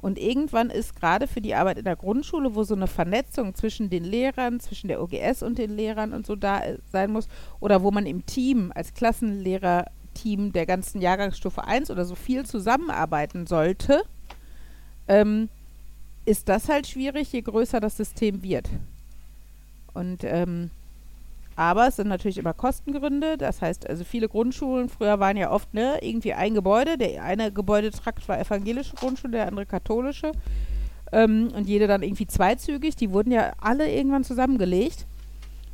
Und 0.02 0.18
irgendwann 0.18 0.70
ist 0.70 0.96
gerade 0.96 1.26
für 1.26 1.42
die 1.42 1.54
Arbeit 1.54 1.76
in 1.76 1.84
der 1.84 1.96
Grundschule, 1.96 2.54
wo 2.54 2.62
so 2.64 2.74
eine 2.74 2.86
Vernetzung 2.86 3.54
zwischen 3.54 3.90
den 3.90 4.04
Lehrern, 4.04 4.58
zwischen 4.58 4.88
der 4.88 5.02
OGS 5.02 5.42
und 5.42 5.58
den 5.58 5.76
Lehrern 5.76 6.14
und 6.14 6.26
so 6.26 6.36
da 6.36 6.60
äh, 6.60 6.78
sein 6.90 7.12
muss, 7.12 7.28
oder 7.60 7.82
wo 7.82 7.90
man 7.90 8.06
im 8.06 8.24
Team 8.24 8.72
als 8.74 8.94
Klassenlehrerteam 8.94 10.52
der 10.52 10.64
ganzen 10.64 11.02
Jahrgangsstufe 11.02 11.64
1 11.64 11.90
oder 11.90 12.06
so 12.06 12.14
viel 12.14 12.46
zusammenarbeiten 12.46 13.46
sollte, 13.46 14.02
ähm, 15.06 15.50
ist 16.24 16.48
das 16.48 16.68
halt 16.68 16.86
schwierig, 16.86 17.32
je 17.32 17.42
größer 17.42 17.80
das 17.80 17.98
System 17.98 18.42
wird. 18.42 18.70
Und 19.92 20.24
ähm, 20.24 20.70
aber 21.60 21.88
es 21.88 21.96
sind 21.96 22.08
natürlich 22.08 22.38
immer 22.38 22.54
Kostengründe. 22.54 23.36
Das 23.36 23.60
heißt, 23.60 23.86
also 23.86 24.02
viele 24.02 24.30
Grundschulen 24.30 24.88
früher 24.88 25.20
waren 25.20 25.36
ja 25.36 25.50
oft 25.50 25.74
ne, 25.74 25.98
irgendwie 26.00 26.32
ein 26.32 26.54
Gebäude. 26.54 26.96
Der 26.96 27.22
eine 27.22 27.52
Gebäudetrakt 27.52 28.26
war 28.30 28.40
evangelische 28.40 28.96
Grundschule, 28.96 29.32
der 29.32 29.46
andere 29.46 29.66
katholische. 29.66 30.32
Ähm, 31.12 31.52
und 31.54 31.68
jede 31.68 31.86
dann 31.86 32.02
irgendwie 32.02 32.26
zweizügig. 32.26 32.96
Die 32.96 33.10
wurden 33.12 33.30
ja 33.30 33.52
alle 33.60 33.92
irgendwann 33.92 34.24
zusammengelegt. 34.24 35.04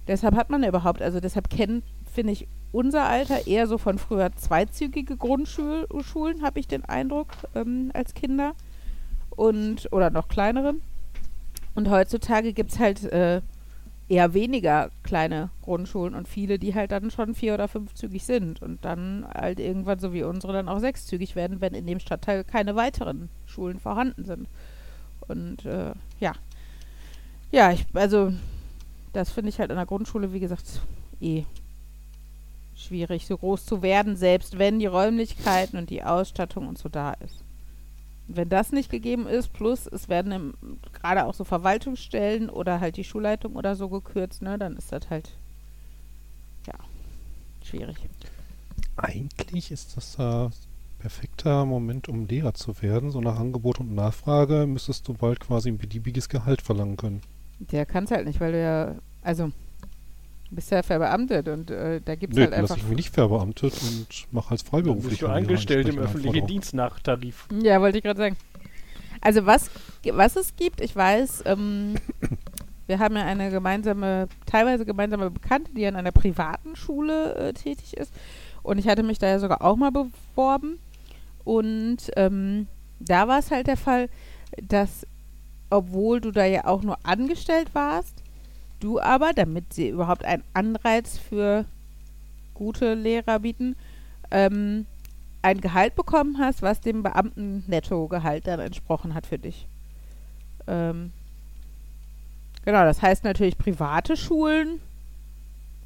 Deshalb 0.09 0.35
hat 0.35 0.51
man 0.51 0.65
ja 0.65 0.71
überhaupt, 0.71 1.03
also 1.03 1.21
deshalb 1.21 1.51
kennen, 1.51 1.85
finde 2.13 2.33
ich, 2.33 2.49
unser 2.73 3.05
Alter 3.05 3.47
eher 3.47 3.69
so 3.69 3.79
von 3.79 3.99
früher 3.99 4.35
zweizügige 4.35 5.17
Grundschulen, 5.17 6.43
habe 6.43 6.59
ich 6.59 6.67
den 6.67 6.85
Eindruck, 6.85 7.29
ähm, 7.55 7.93
als 7.95 8.13
Kinder. 8.15 8.55
Und, 9.31 9.87
oder 9.93 10.11
noch 10.11 10.27
kleinere. 10.27 10.75
Und 11.77 11.89
heutzutage 11.91 12.53
gibt 12.53 12.73
es 12.73 12.81
halt 12.81 13.05
äh, 13.05 13.41
eher 14.09 14.35
weniger 14.35 14.91
kleine 15.03 15.51
Grundschulen 15.63 16.15
und 16.15 16.29
viele, 16.29 16.59
die 16.59 16.75
halt 16.75 16.93
dann 16.93 17.11
schon 17.11 17.35
vier- 17.35 17.55
oder 17.55 17.67
fünfzügig 17.67 18.25
sind 18.25 18.63
und 18.63 18.85
dann 18.85 19.27
halt 19.27 19.59
irgendwann, 19.59 19.99
so 19.99 20.13
wie 20.13 20.23
unsere, 20.23 20.53
dann 20.53 20.69
auch 20.69 20.79
sechszügig 20.79 21.35
werden, 21.35 21.61
wenn 21.61 21.75
in 21.75 21.87
dem 21.87 21.99
Stadtteil 21.99 22.45
keine 22.45 22.77
weiteren 22.77 23.29
Schulen 23.47 23.81
vorhanden 23.81 24.25
sind. 24.25 24.49
Und 25.27 25.65
äh, 25.65 25.93
ja. 26.21 26.33
Ja, 27.51 27.73
ich, 27.73 27.85
also 27.95 28.33
das 29.13 29.31
finde 29.31 29.49
ich 29.49 29.59
halt 29.59 29.71
in 29.71 29.77
der 29.77 29.87
Grundschule, 29.87 30.33
wie 30.33 30.41
gesagt, 30.41 30.81
eh 31.21 31.45
schwierig, 32.77 33.27
so 33.27 33.39
groß 33.39 33.65
zu 33.65 33.83
werden, 33.83 34.17
selbst 34.17 34.59
wenn 34.59 34.79
die 34.79 34.87
Räumlichkeiten 34.87 35.79
und 35.79 35.91
die 35.91 36.05
Ausstattung 36.05 36.69
und 36.69 36.79
so 36.79 36.89
da 36.89 37.15
ist. 37.15 37.43
Wenn 38.29 38.49
das 38.49 38.73
nicht 38.73 38.91
gegeben 38.91 39.27
ist, 39.27 39.53
plus 39.53 39.87
es 39.87 40.09
werden 40.09 40.55
gerade 40.93 41.27
auch 41.27 41.35
so 41.35 41.45
Verwaltungsstellen 41.45 42.51
oder 42.51 42.81
halt 42.81 42.97
die 42.97 43.05
Schulleitung 43.05 43.55
oder 43.55 43.77
so 43.77 43.89
gekürzt, 43.89 44.43
ne, 44.43 44.59
dann 44.59 44.77
ist 44.77 44.91
das 44.91 45.09
halt 45.11 45.31
ja 46.67 46.75
schwierig. 47.63 47.97
Eigentlich 48.97 49.71
ist 49.71 49.97
das 49.97 50.19
ein 50.19 50.51
perfekter 50.99 51.65
Moment, 51.67 52.09
um 52.09 52.27
Lehrer 52.27 52.55
zu 52.55 52.83
werden. 52.83 53.11
So 53.11 53.21
nach 53.21 53.39
Angebot 53.39 53.79
und 53.79 53.95
Nachfrage 53.95 54.67
müsstest 54.67 55.07
du 55.07 55.15
bald 55.15 55.39
quasi 55.41 55.69
ein 55.69 55.79
beliebiges 55.79 56.29
Gehalt 56.29 56.63
verlangen 56.63 56.97
können. 56.97 57.21
Der 57.59 57.87
kann 57.87 58.05
es 58.05 58.11
halt 58.11 58.27
nicht, 58.27 58.41
weil 58.41 58.53
du 58.53 58.61
ja, 58.61 58.95
also 59.23 59.53
bist 60.51 60.71
ja 60.71 60.83
verbeamtet 60.83 61.49
und 61.49 61.71
äh, 61.71 62.01
da 62.05 62.15
gibt 62.15 62.33
es 62.33 62.37
Nö, 62.39 62.45
halt 62.45 62.55
einfach. 62.55 62.71
lass 62.71 62.79
ich 62.79 62.89
mich 62.89 62.97
nicht 62.97 63.15
verbeamtet 63.15 63.75
und 63.83 64.33
mache 64.33 64.53
als 64.53 64.63
Dann 64.63 64.71
bist 64.83 64.87
Freiberuflicher. 64.87 65.27
du 65.27 65.33
angestellt 65.33 65.89
im 65.89 65.99
öffentlichen 65.99 66.47
Dienst 66.47 66.75
nach 66.75 67.01
Tarif. 67.01 67.47
Ja, 67.63 67.81
wollte 67.81 67.99
ich 67.99 68.05
gerade 68.05 68.19
sagen. 68.19 68.37
Also 69.21 69.47
was, 69.47 69.71
was 70.05 70.37
es 70.37 70.55
gibt, 70.57 70.81
ich 70.81 70.95
weiß, 70.95 71.43
ähm, 71.47 71.95
wir 72.87 72.99
haben 72.99 73.17
ja 73.17 73.25
eine 73.25 73.51
gemeinsame, 73.51 74.29
teilweise 74.47 74.85
gemeinsame 74.85 75.31
Bekannte, 75.31 75.73
die 75.75 75.87
an 75.87 75.97
einer 75.97 76.13
privaten 76.13 76.77
Schule 76.77 77.35
äh, 77.35 77.53
tätig 77.53 77.97
ist. 77.97 78.13
Und 78.63 78.79
ich 78.79 78.89
hatte 78.89 79.03
mich 79.03 79.19
da 79.19 79.27
ja 79.27 79.39
sogar 79.39 79.63
auch 79.63 79.77
mal 79.77 79.91
beworben. 79.91 80.79
Und 81.45 81.99
ähm, 82.17 82.67
da 83.01 83.29
war 83.29 83.39
es 83.39 83.51
halt 83.51 83.67
der 83.67 83.77
Fall, 83.77 84.09
dass, 84.63 85.07
obwohl 85.71 86.21
du 86.21 86.31
da 86.31 86.45
ja 86.45 86.67
auch 86.67 86.83
nur 86.83 86.99
angestellt 87.05 87.71
warst, 87.75 88.23
du 88.81 89.01
aber, 89.01 89.33
damit 89.33 89.73
sie 89.73 89.89
überhaupt 89.89 90.25
einen 90.25 90.45
Anreiz 90.55 91.19
für 91.19 91.65
gute 92.55 92.95
Lehrer 92.95 93.41
bieten, 93.41 93.77
ähm, 94.31 94.87
ein 95.43 95.61
Gehalt 95.61 95.95
bekommen 95.95 96.39
hast, 96.39 96.63
was 96.63 96.81
dem 96.81 97.03
Beamten-Netto-Gehalt 97.03 98.47
dann 98.47 98.61
entsprochen 98.61 99.15
hat 99.15 99.27
für 99.27 99.39
dich. 99.39 99.67
Ähm, 100.67 101.13
genau, 102.65 102.85
das 102.85 103.03
heißt 103.03 103.25
natürlich 103.25 103.57
private 103.57 104.17
Schulen, 104.17 104.81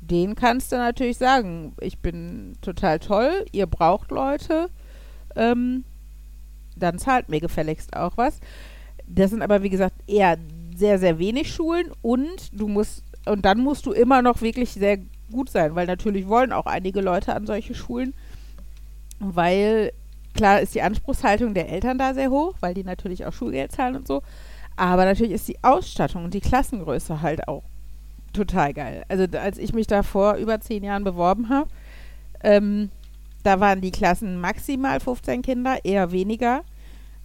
denen 0.00 0.34
kannst 0.34 0.72
du 0.72 0.76
natürlich 0.76 1.18
sagen, 1.18 1.74
ich 1.80 1.98
bin 1.98 2.56
total 2.62 2.98
toll, 2.98 3.44
ihr 3.52 3.66
braucht 3.66 4.10
Leute, 4.10 4.70
ähm, 5.36 5.84
dann 6.76 6.98
zahlt 6.98 7.28
mir 7.28 7.40
gefälligst 7.40 7.94
auch 7.94 8.16
was. 8.16 8.40
Das 9.06 9.30
sind 9.30 9.42
aber, 9.42 9.62
wie 9.62 9.70
gesagt, 9.70 9.96
eher 10.06 10.38
sehr, 10.80 10.98
sehr 10.98 11.18
wenig 11.18 11.54
Schulen 11.54 11.92
und 12.02 12.48
du 12.52 12.66
musst, 12.66 13.04
und 13.26 13.44
dann 13.44 13.60
musst 13.60 13.86
du 13.86 13.92
immer 13.92 14.22
noch 14.22 14.40
wirklich 14.40 14.72
sehr 14.72 14.98
gut 15.30 15.50
sein, 15.50 15.76
weil 15.76 15.86
natürlich 15.86 16.26
wollen 16.26 16.52
auch 16.52 16.66
einige 16.66 17.00
Leute 17.00 17.34
an 17.34 17.46
solche 17.46 17.74
Schulen, 17.74 18.14
weil 19.20 19.92
klar 20.34 20.60
ist 20.60 20.74
die 20.74 20.82
Anspruchshaltung 20.82 21.54
der 21.54 21.68
Eltern 21.68 21.98
da 21.98 22.14
sehr 22.14 22.30
hoch, 22.30 22.54
weil 22.60 22.74
die 22.74 22.82
natürlich 22.82 23.26
auch 23.26 23.32
Schulgeld 23.32 23.70
zahlen 23.70 23.94
und 23.94 24.08
so, 24.08 24.22
aber 24.76 25.04
natürlich 25.04 25.34
ist 25.34 25.46
die 25.46 25.62
Ausstattung 25.62 26.24
und 26.24 26.34
die 26.34 26.40
Klassengröße 26.40 27.20
halt 27.22 27.46
auch 27.46 27.62
total 28.32 28.72
geil. 28.72 29.04
Also 29.08 29.26
als 29.38 29.58
ich 29.58 29.72
mich 29.72 29.86
da 29.86 30.02
vor 30.02 30.34
über 30.34 30.60
zehn 30.60 30.82
Jahren 30.82 31.04
beworben 31.04 31.50
habe, 31.50 31.68
ähm, 32.42 32.90
da 33.42 33.60
waren 33.60 33.80
die 33.80 33.90
Klassen 33.90 34.40
maximal 34.40 35.00
15 35.00 35.42
Kinder, 35.42 35.84
eher 35.84 36.12
weniger. 36.12 36.62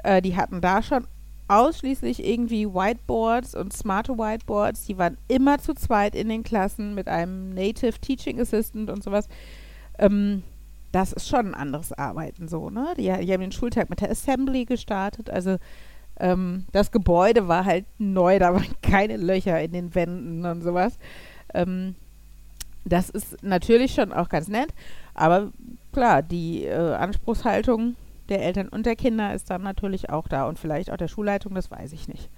Äh, 0.04 0.22
die 0.22 0.36
hatten 0.36 0.62
da 0.62 0.82
schon 0.82 1.08
ausschließlich 1.48 2.25
irgendwie 2.25 2.68
Whiteboards 2.68 3.56
und 3.56 3.74
smarte 3.74 4.18
Whiteboards. 4.18 4.86
Die 4.86 4.98
waren 4.98 5.18
immer 5.28 5.60
zu 5.60 5.74
zweit 5.74 6.16
in 6.16 6.30
den 6.30 6.44
Klassen 6.44 6.96
mit 6.96 7.08
einem 7.08 7.54
Native 7.54 8.00
Teaching 8.00 8.40
Assistant 8.40 8.90
und 8.90 9.04
sowas. 9.04 9.28
Ähm, 10.00 10.44
das 10.92 11.14
ist 11.14 11.28
schon 11.28 11.48
ein 11.48 11.56
anderes 11.56 11.92
Arbeiten 11.92 12.48
so, 12.48 12.70
ne? 12.70 12.94
Die, 12.98 13.04
die 13.04 13.34
haben 13.34 13.42
den 13.42 13.52
Schultag 13.52 13.90
mit 13.90 14.02
der 14.02 14.12
Assembly 14.12 14.66
gestartet. 14.66 15.30
Also 15.30 15.58
ähm, 16.20 16.66
das 16.72 16.92
Gebäude 16.92 17.48
war 17.48 17.66
halt 17.66 17.86
neu, 17.98 18.40
da 18.40 18.54
waren 18.54 18.74
keine 18.82 19.18
Löcher 19.18 19.62
in 19.62 19.74
den 19.74 19.94
Wänden 19.94 20.46
und 20.46 20.62
sowas. 20.62 20.98
Ähm, 21.54 21.96
das 22.86 23.10
ist 23.10 23.44
natürlich 23.44 23.94
schon 23.94 24.14
auch 24.14 24.30
ganz 24.30 24.48
nett, 24.48 24.70
aber 25.16 25.52
klar, 25.92 26.22
die 26.22 26.66
äh, 26.66 26.94
Anspruchshaltung 26.94 27.96
der 28.29 28.44
Eltern 28.44 28.70
und 28.70 28.86
der 28.86 28.96
Kinder 28.96 29.34
ist 29.34 29.50
dann 29.50 29.63
natürlich 29.63 30.10
auch 30.10 30.27
da 30.27 30.48
und 30.48 30.60
vielleicht 30.60 30.91
auch 30.91 30.98
der 30.98 31.08
Schulleitung, 31.08 31.53
das 31.55 31.72
weiß 31.72 31.94
ich 31.94 32.08
nicht. 32.08 32.29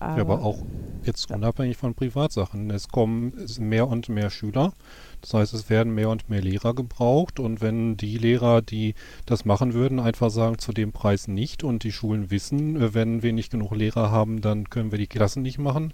Ja, 0.00 0.16
aber 0.16 0.42
auch 0.42 0.58
jetzt 1.04 1.30
unabhängig 1.30 1.76
von 1.76 1.94
Privatsachen. 1.94 2.70
Es 2.70 2.88
kommen 2.88 3.34
mehr 3.58 3.86
und 3.88 4.08
mehr 4.08 4.30
Schüler. 4.30 4.72
Das 5.20 5.34
heißt, 5.34 5.54
es 5.54 5.70
werden 5.70 5.94
mehr 5.94 6.08
und 6.08 6.30
mehr 6.30 6.40
Lehrer 6.40 6.74
gebraucht. 6.74 7.38
Und 7.38 7.60
wenn 7.60 7.96
die 7.96 8.16
Lehrer, 8.16 8.62
die 8.62 8.94
das 9.26 9.44
machen 9.44 9.74
würden, 9.74 10.00
einfach 10.00 10.30
sagen, 10.30 10.58
zu 10.58 10.72
dem 10.72 10.92
Preis 10.92 11.28
nicht 11.28 11.62
und 11.62 11.84
die 11.84 11.92
Schulen 11.92 12.30
wissen, 12.30 12.80
äh, 12.80 12.94
wenn 12.94 13.22
wir 13.22 13.32
nicht 13.32 13.52
genug 13.52 13.74
Lehrer 13.74 14.10
haben, 14.10 14.40
dann 14.40 14.70
können 14.70 14.90
wir 14.90 14.98
die 14.98 15.06
Klassen 15.06 15.42
nicht 15.42 15.58
machen. 15.58 15.92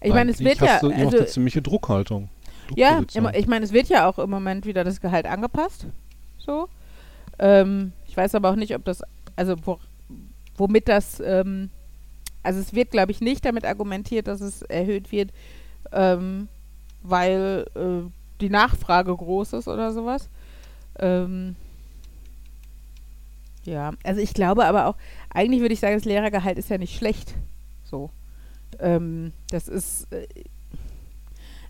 ich 0.00 0.12
meine, 0.12 0.32
es 0.32 0.40
wird 0.40 0.60
ja, 0.60 0.80
du 0.80 0.90
also, 0.90 1.16
eine 1.18 1.26
ziemliche 1.26 1.62
Druckhaltung. 1.62 2.28
ja, 2.74 3.00
ich 3.34 3.46
meine, 3.46 3.64
es 3.64 3.72
wird 3.72 3.88
ja 3.88 4.08
auch 4.08 4.18
im 4.18 4.28
Moment 4.28 4.66
wieder 4.66 4.82
das 4.82 5.00
Gehalt 5.00 5.26
angepasst. 5.26 5.86
So. 6.38 6.68
Ähm, 7.42 7.92
ich 8.06 8.16
weiß 8.16 8.36
aber 8.36 8.50
auch 8.50 8.56
nicht, 8.56 8.74
ob 8.74 8.84
das, 8.84 9.02
also 9.34 9.56
wo, 9.64 9.78
womit 10.56 10.86
das, 10.88 11.18
ähm, 11.18 11.70
also 12.44 12.60
es 12.60 12.72
wird, 12.72 12.92
glaube 12.92 13.10
ich, 13.10 13.20
nicht 13.20 13.44
damit 13.44 13.64
argumentiert, 13.64 14.28
dass 14.28 14.40
es 14.40 14.62
erhöht 14.62 15.10
wird, 15.10 15.30
ähm, 15.92 16.48
weil 17.02 17.66
äh, 17.74 18.08
die 18.40 18.48
Nachfrage 18.48 19.14
groß 19.14 19.54
ist 19.54 19.66
oder 19.66 19.92
sowas. 19.92 20.28
Ähm, 21.00 21.56
ja, 23.64 23.92
also 24.04 24.20
ich 24.20 24.34
glaube 24.34 24.64
aber 24.66 24.86
auch, 24.86 24.96
eigentlich 25.30 25.60
würde 25.62 25.74
ich 25.74 25.80
sagen, 25.80 25.94
das 25.94 26.04
Lehrergehalt 26.04 26.58
ist 26.58 26.70
ja 26.70 26.78
nicht 26.78 26.96
schlecht. 26.96 27.34
So. 27.84 28.10
Ähm, 28.78 29.32
das 29.50 29.66
ist, 29.66 30.12
äh, 30.12 30.26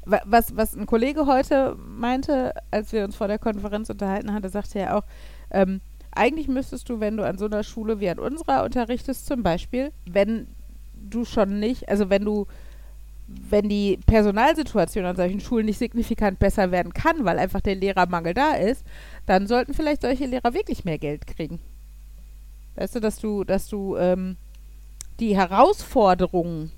wa- 0.04 0.22
was, 0.24 0.54
was 0.56 0.74
ein 0.74 0.86
Kollege 0.86 1.26
heute 1.26 1.76
meinte, 1.76 2.54
als 2.70 2.92
wir 2.92 3.04
uns 3.04 3.16
vor 3.16 3.28
der 3.28 3.38
Konferenz 3.38 3.88
unterhalten 3.90 4.32
hatten, 4.32 4.48
sagte 4.48 4.78
er 4.80 4.96
auch, 4.96 5.04
ähm, 5.52 5.80
eigentlich 6.10 6.48
müsstest 6.48 6.88
du, 6.88 7.00
wenn 7.00 7.16
du 7.16 7.26
an 7.26 7.38
so 7.38 7.46
einer 7.46 7.62
Schule 7.62 8.00
wie 8.00 8.08
an 8.08 8.18
unserer 8.18 8.64
unterrichtest, 8.64 9.26
zum 9.26 9.42
Beispiel, 9.42 9.92
wenn 10.04 10.46
du 10.94 11.24
schon 11.24 11.58
nicht, 11.58 11.88
also 11.88 12.10
wenn 12.10 12.24
du, 12.24 12.46
wenn 13.26 13.68
die 13.68 13.98
Personalsituation 14.06 15.04
an 15.04 15.16
solchen 15.16 15.40
Schulen 15.40 15.66
nicht 15.66 15.78
signifikant 15.78 16.38
besser 16.38 16.70
werden 16.70 16.92
kann, 16.92 17.24
weil 17.24 17.38
einfach 17.38 17.60
der 17.60 17.76
Lehrermangel 17.76 18.34
da 18.34 18.52
ist, 18.52 18.84
dann 19.26 19.46
sollten 19.46 19.74
vielleicht 19.74 20.02
solche 20.02 20.26
Lehrer 20.26 20.52
wirklich 20.54 20.84
mehr 20.84 20.98
Geld 20.98 21.26
kriegen. 21.26 21.60
Weißt 22.74 22.94
du, 22.94 23.00
dass 23.00 23.18
du, 23.18 23.44
dass 23.44 23.68
du 23.68 23.96
ähm, 23.96 24.36
die 25.20 25.36
Herausforderungen 25.36 26.72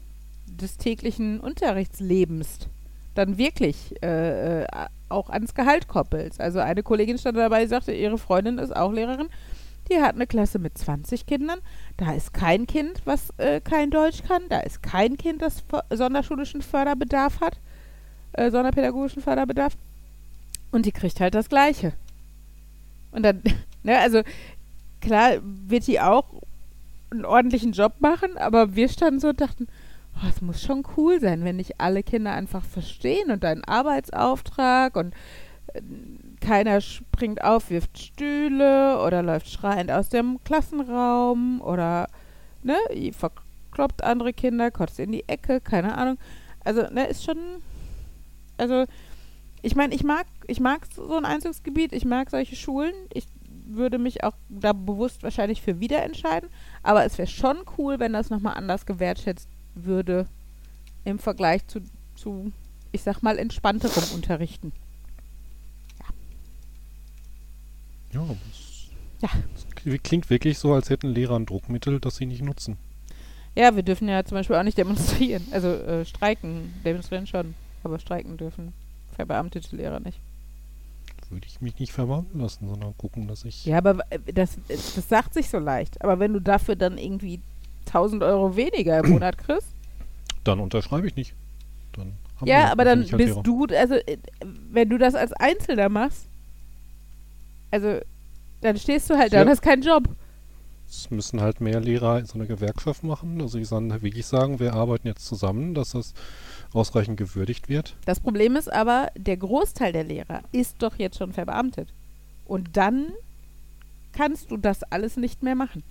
des 0.47 0.76
täglichen 0.76 1.40
Unterrichtslebens 1.40 2.69
dann 3.14 3.38
wirklich 3.38 3.94
äh, 4.02 4.62
äh, 4.62 4.66
auch 5.09 5.30
ans 5.30 5.54
Gehalt 5.54 5.88
koppelst. 5.88 6.40
Also 6.40 6.61
eine 6.61 6.83
Kollegin 6.83 7.18
stand 7.18 7.37
dabei, 7.37 7.66
sagte, 7.66 7.92
ihre 7.92 8.18
Freundin 8.18 8.59
ist 8.59 8.75
auch 8.75 8.92
Lehrerin. 8.92 9.28
Die 9.90 10.00
hat 10.00 10.14
eine 10.14 10.26
Klasse 10.26 10.59
mit 10.59 10.76
20 10.78 11.26
Kindern. 11.26 11.61
Da 11.97 12.12
ist 12.12 12.33
kein 12.33 12.66
Kind, 12.66 13.02
was 13.04 13.28
äh, 13.37 13.61
kein 13.61 13.90
Deutsch 13.90 14.23
kann. 14.26 14.42
Da 14.49 14.61
ist 14.61 14.83
kein 14.83 15.16
Kind, 15.16 15.42
das 15.42 15.62
sonderschulischen 15.90 16.62
Förderbedarf 16.62 17.40
hat, 17.40 17.59
äh, 18.33 18.50
sonderpädagogischen 18.50 19.23
Förderbedarf. 19.23 19.76
Und 20.73 20.87
die 20.87 20.92
kriegt 20.92 21.21
halt 21.21 21.35
das 21.35 21.49
Gleiche. 21.49 21.92
Und 23.12 23.23
dann, 23.23 23.42
ne, 23.83 23.99
also 23.99 24.23
klar 25.00 25.35
wird 25.42 25.87
die 25.87 26.00
auch 26.00 26.25
einen 27.11 27.25
ordentlichen 27.25 27.73
Job 27.73 27.92
machen, 28.00 28.37
aber 28.38 28.75
wir 28.75 28.88
standen 28.88 29.21
so 29.21 29.28
und 29.28 29.40
dachten, 29.40 29.68
es 30.28 30.40
muss 30.40 30.62
schon 30.62 30.85
cool 30.97 31.21
sein, 31.21 31.44
wenn 31.44 31.56
nicht 31.56 31.80
alle 31.80 32.02
Kinder 32.02 32.33
einfach 32.33 32.64
verstehen 32.64 33.30
und 33.30 33.44
deinen 33.44 33.64
Arbeitsauftrag 33.64 34.97
und 34.97 35.14
äh, 35.73 35.80
keiner 36.40 36.80
springt 36.80 37.42
auf, 37.42 37.71
wirft 37.71 37.99
Stühle 37.99 39.00
oder 39.00 39.23
läuft 39.23 39.49
schreiend 39.49 39.90
aus 39.90 40.09
dem 40.09 40.38
Klassenraum 40.44 41.61
oder 41.61 42.06
ne, 42.62 42.76
verkloppt 43.12 44.04
andere 44.04 44.33
Kinder, 44.33 44.71
kotzt 44.71 44.99
in 44.99 45.12
die 45.12 45.28
Ecke, 45.28 45.61
keine 45.61 45.97
Ahnung. 45.97 46.18
Also, 46.64 46.83
ne, 46.90 47.06
ist 47.06 47.25
schon. 47.25 47.38
Also, 48.56 48.85
ich 49.62 49.75
meine, 49.75 49.94
ich 49.94 50.04
mag, 50.04 50.26
ich 50.47 50.61
mag 50.61 50.87
so 50.94 51.16
ein 51.16 51.25
Einzugsgebiet, 51.25 51.92
ich 51.92 52.04
mag 52.04 52.30
solche 52.30 52.56
Schulen. 52.56 52.94
Ich 53.12 53.26
würde 53.66 53.99
mich 53.99 54.23
auch 54.25 54.35
da 54.49 54.73
bewusst 54.73 55.23
wahrscheinlich 55.23 55.62
für 55.62 55.80
wieder 55.80 56.02
entscheiden. 56.02 56.50
Aber 56.83 57.04
es 57.04 57.16
wäre 57.18 57.28
schon 57.28 57.56
cool, 57.78 57.99
wenn 57.99 58.12
das 58.12 58.30
nochmal 58.30 58.54
anders 58.56 58.87
gewertschätzt 58.87 59.49
würde 59.75 60.26
im 61.04 61.19
Vergleich 61.19 61.66
zu, 61.66 61.81
zu, 62.16 62.52
ich 62.93 63.02
sag 63.02 63.23
mal, 63.23 63.38
entspannterem 63.38 64.04
Unterrichten. 64.14 64.73
Ja, 68.12 68.25
das, 68.26 68.88
ja. 69.23 69.28
das 69.52 70.02
klingt 70.02 70.31
wirklich 70.31 70.59
so, 70.59 70.73
als 70.73 70.88
hätten 70.88 71.09
Lehrer 71.09 71.37
ein 71.37 71.47
Druckmittel, 71.47 71.99
das 71.99 72.16
sie 72.16 72.26
nicht 72.26 72.43
nutzen. 72.43 72.78
Ja, 73.57 73.75
wir 73.75 73.83
dürfen 73.83 74.09
ja 74.09 74.25
zum 74.25 74.37
Beispiel 74.37 74.57
auch 74.57 74.62
nicht 74.62 74.78
demonstrieren. 74.78 75.47
Also 75.50 75.69
äh, 75.69 76.04
streiken, 76.04 76.73
demonstrieren 76.85 77.26
schon, 77.26 77.54
aber 77.83 77.99
streiken 77.99 78.37
dürfen 78.37 78.73
verbeamtete 79.14 79.75
Lehrer 79.76 80.00
nicht. 80.00 80.19
Würde 81.31 81.47
ich 81.47 81.61
mich 81.61 81.78
nicht 81.78 81.93
verbeamten 81.93 82.40
lassen, 82.40 82.69
sondern 82.69 82.97
gucken, 82.99 83.26
dass 83.26 83.45
ich. 83.45 83.64
Ja, 83.64 83.78
aber 83.78 84.00
äh, 84.11 84.19
das, 84.33 84.59
das 84.69 85.09
sagt 85.09 85.35
sich 85.35 85.49
so 85.49 85.59
leicht. 85.59 86.02
Aber 86.02 86.19
wenn 86.19 86.33
du 86.33 86.40
dafür 86.40 86.76
dann 86.76 86.99
irgendwie 86.99 87.40
1000 87.95 88.23
Euro 88.23 88.57
weniger 88.57 88.99
im 88.99 89.13
Monat 89.13 89.39
kriegst. 89.39 89.69
Dann 90.43 90.61
unterschreibe 90.61 91.07
ich 91.07 91.17
nicht. 91.17 91.35
Dann 91.93 92.13
ja, 92.45 92.71
aber 92.71 92.85
dann 92.85 93.01
bist 93.01 93.13
Lehrer. 93.13 93.43
du, 93.43 93.67
also 93.67 93.95
äh, 93.95 94.19
wenn 94.71 94.89
du 94.89 94.99
das 94.99 95.15
als 95.15 95.33
Einzelner 95.33 95.89
machst, 95.89 96.27
also 97.71 98.01
dann 98.61 98.77
stehst 98.77 99.09
du 99.09 99.15
halt 99.17 99.33
ja. 99.33 99.39
da 99.39 99.45
und 99.45 99.51
hast 99.51 99.63
keinen 99.63 99.83
Job. 99.83 100.09
Es 100.89 101.11
müssen 101.11 101.41
halt 101.41 101.61
mehr 101.61 101.81
Lehrer 101.81 102.25
so 102.25 102.35
eine 102.35 102.47
Gewerkschaft 102.47 103.05
machen. 103.05 103.41
Also 103.41 103.59
ich 103.59 103.71
kann 103.71 103.91
wirklich 104.03 104.27
sagen, 104.27 104.61
wir 104.61 104.75
arbeiten 104.75 105.07
jetzt 105.07 105.27
zusammen, 105.27 105.75
dass 105.75 105.91
das 105.91 106.15
ausreichend 106.73 107.17
gewürdigt 107.17 107.69
wird. 107.69 107.97
Das 108.05 108.21
Problem 108.21 108.57
ist 108.57 108.73
aber, 108.73 109.11
der 109.17 109.37
Großteil 109.37 109.93
der 109.93 110.05
Lehrer 110.05 110.43
ist 110.53 110.83
doch 110.83 110.97
jetzt 110.97 111.19
schon 111.19 111.33
verbeamtet. 111.33 111.89
Und 112.45 112.77
dann 112.77 113.13
kannst 114.13 114.51
du 114.51 114.57
das 114.57 114.83
alles 114.85 115.17
nicht 115.17 115.43
mehr 115.43 115.55
machen, 115.55 115.83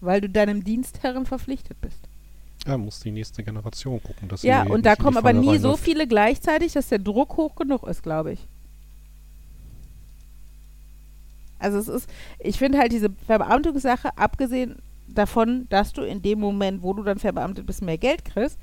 weil 0.00 0.20
du 0.20 0.28
deinem 0.28 0.64
Dienstherren 0.64 1.26
verpflichtet 1.26 1.80
bist. 1.80 2.08
Ja, 2.66 2.76
muss 2.76 3.00
die 3.00 3.10
nächste 3.10 3.42
Generation 3.42 4.02
gucken. 4.02 4.28
Dass 4.28 4.42
ja, 4.42 4.64
und 4.64 4.84
da 4.84 4.94
kommen 4.96 5.16
aber 5.16 5.32
nie 5.32 5.58
so 5.58 5.76
viele 5.76 6.06
gleichzeitig, 6.06 6.72
dass 6.72 6.88
der 6.88 6.98
Druck 6.98 7.36
hoch 7.36 7.54
genug 7.56 7.86
ist, 7.86 8.02
glaube 8.02 8.32
ich. 8.32 8.46
Also 11.58 11.78
es 11.78 11.88
ist, 11.88 12.10
ich 12.38 12.58
finde 12.58 12.78
halt 12.78 12.92
diese 12.92 13.10
Verbeamtungssache, 13.26 14.16
abgesehen 14.16 14.76
davon, 15.08 15.66
dass 15.68 15.92
du 15.92 16.02
in 16.02 16.22
dem 16.22 16.40
Moment, 16.40 16.82
wo 16.82 16.92
du 16.92 17.02
dann 17.02 17.18
verbeamtet 17.18 17.66
bist, 17.66 17.82
mehr 17.82 17.98
Geld 17.98 18.24
kriegst, 18.24 18.58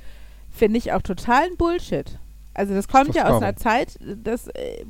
finde 0.50 0.78
ich 0.78 0.94
auch 0.94 1.02
totalen 1.02 1.58
Bullshit. 1.58 2.18
Also 2.54 2.74
das 2.74 2.88
kommt 2.88 3.10
das 3.10 3.16
ja 3.16 3.30
aus 3.30 3.42
einer 3.42 3.56
Zeit, 3.56 4.00
dass, 4.02 4.48
äh, 4.48 4.86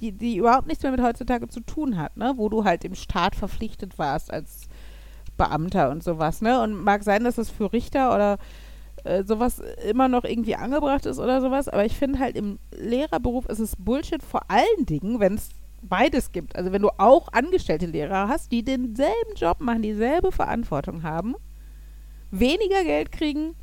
die, 0.00 0.12
die 0.12 0.36
überhaupt 0.36 0.66
nichts 0.66 0.82
mehr 0.82 0.92
mit 0.92 1.02
heutzutage 1.02 1.48
zu 1.48 1.60
tun 1.60 1.98
hat, 1.98 2.16
ne? 2.16 2.34
Wo 2.36 2.48
du 2.48 2.64
halt 2.64 2.84
im 2.84 2.94
Staat 2.94 3.34
verpflichtet 3.36 3.98
warst 3.98 4.32
als 4.32 4.68
Beamter 5.36 5.90
und 5.90 6.02
sowas, 6.02 6.40
ne? 6.40 6.60
Und 6.62 6.74
mag 6.74 7.02
sein, 7.02 7.24
dass 7.24 7.36
das 7.36 7.50
für 7.50 7.72
Richter 7.72 8.14
oder 8.14 8.38
äh, 9.04 9.24
sowas 9.24 9.60
immer 9.88 10.08
noch 10.08 10.24
irgendwie 10.24 10.56
angebracht 10.56 11.06
ist 11.06 11.18
oder 11.18 11.40
sowas, 11.40 11.68
aber 11.68 11.84
ich 11.84 11.96
finde 11.96 12.18
halt 12.18 12.36
im 12.36 12.58
Lehrerberuf 12.76 13.46
ist 13.46 13.58
es 13.58 13.76
Bullshit 13.76 14.22
vor 14.22 14.42
allen 14.48 14.86
Dingen, 14.86 15.20
wenn 15.20 15.34
es 15.34 15.50
beides 15.82 16.32
gibt. 16.32 16.56
Also 16.56 16.72
wenn 16.72 16.82
du 16.82 16.90
auch 16.98 17.28
angestellte 17.32 17.86
Lehrer 17.86 18.28
hast, 18.28 18.50
die 18.52 18.64
denselben 18.64 19.34
Job 19.36 19.60
machen, 19.60 19.82
dieselbe 19.82 20.32
Verantwortung 20.32 21.02
haben, 21.02 21.34
weniger 22.30 22.82
Geld 22.84 23.12
kriegen, 23.12 23.54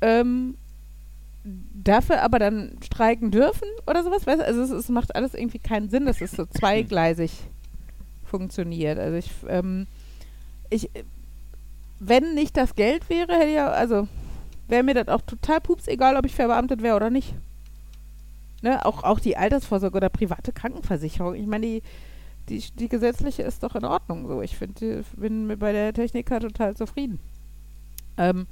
ähm, 0.00 0.56
dafür 1.44 2.22
aber 2.22 2.38
dann 2.38 2.76
streiken 2.84 3.30
dürfen 3.30 3.68
oder 3.86 4.04
sowas, 4.04 4.26
weißt 4.26 4.40
du? 4.40 4.44
Also 4.44 4.62
es, 4.62 4.70
es, 4.70 4.88
macht 4.88 5.16
alles 5.16 5.34
irgendwie 5.34 5.58
keinen 5.58 5.88
Sinn, 5.90 6.06
dass 6.06 6.20
es 6.20 6.32
so 6.32 6.46
zweigleisig 6.46 7.32
funktioniert. 8.24 8.98
Also 8.98 9.16
ich, 9.16 9.30
ähm, 9.48 9.86
ich, 10.70 10.90
wenn 11.98 12.34
nicht 12.34 12.56
das 12.56 12.74
Geld 12.74 13.08
wäre, 13.10 13.32
hätte 13.34 13.50
ja, 13.50 13.68
also 13.68 14.08
wäre 14.68 14.82
mir 14.82 14.94
das 14.94 15.08
auch 15.08 15.20
total 15.22 15.60
pups 15.60 15.88
egal, 15.88 16.16
ob 16.16 16.24
ich 16.24 16.34
verbeamtet 16.34 16.82
wäre 16.82 16.96
oder 16.96 17.10
nicht. 17.10 17.34
Ne, 18.62 18.84
auch, 18.84 19.04
auch 19.04 19.20
die 19.20 19.36
Altersvorsorge 19.36 19.96
oder 19.96 20.08
private 20.08 20.52
Krankenversicherung. 20.52 21.34
Ich 21.34 21.46
meine, 21.46 21.66
die, 21.66 21.82
die, 22.48 22.62
die 22.78 22.88
gesetzliche 22.88 23.42
ist 23.42 23.62
doch 23.62 23.74
in 23.74 23.84
Ordnung 23.84 24.26
so. 24.28 24.42
Ich 24.42 24.56
finde, 24.56 25.04
bin 25.16 25.58
bei 25.58 25.72
der 25.72 25.92
Techniker 25.94 26.40
total 26.40 26.76
zufrieden. 26.76 27.20
Ähm, 28.18 28.46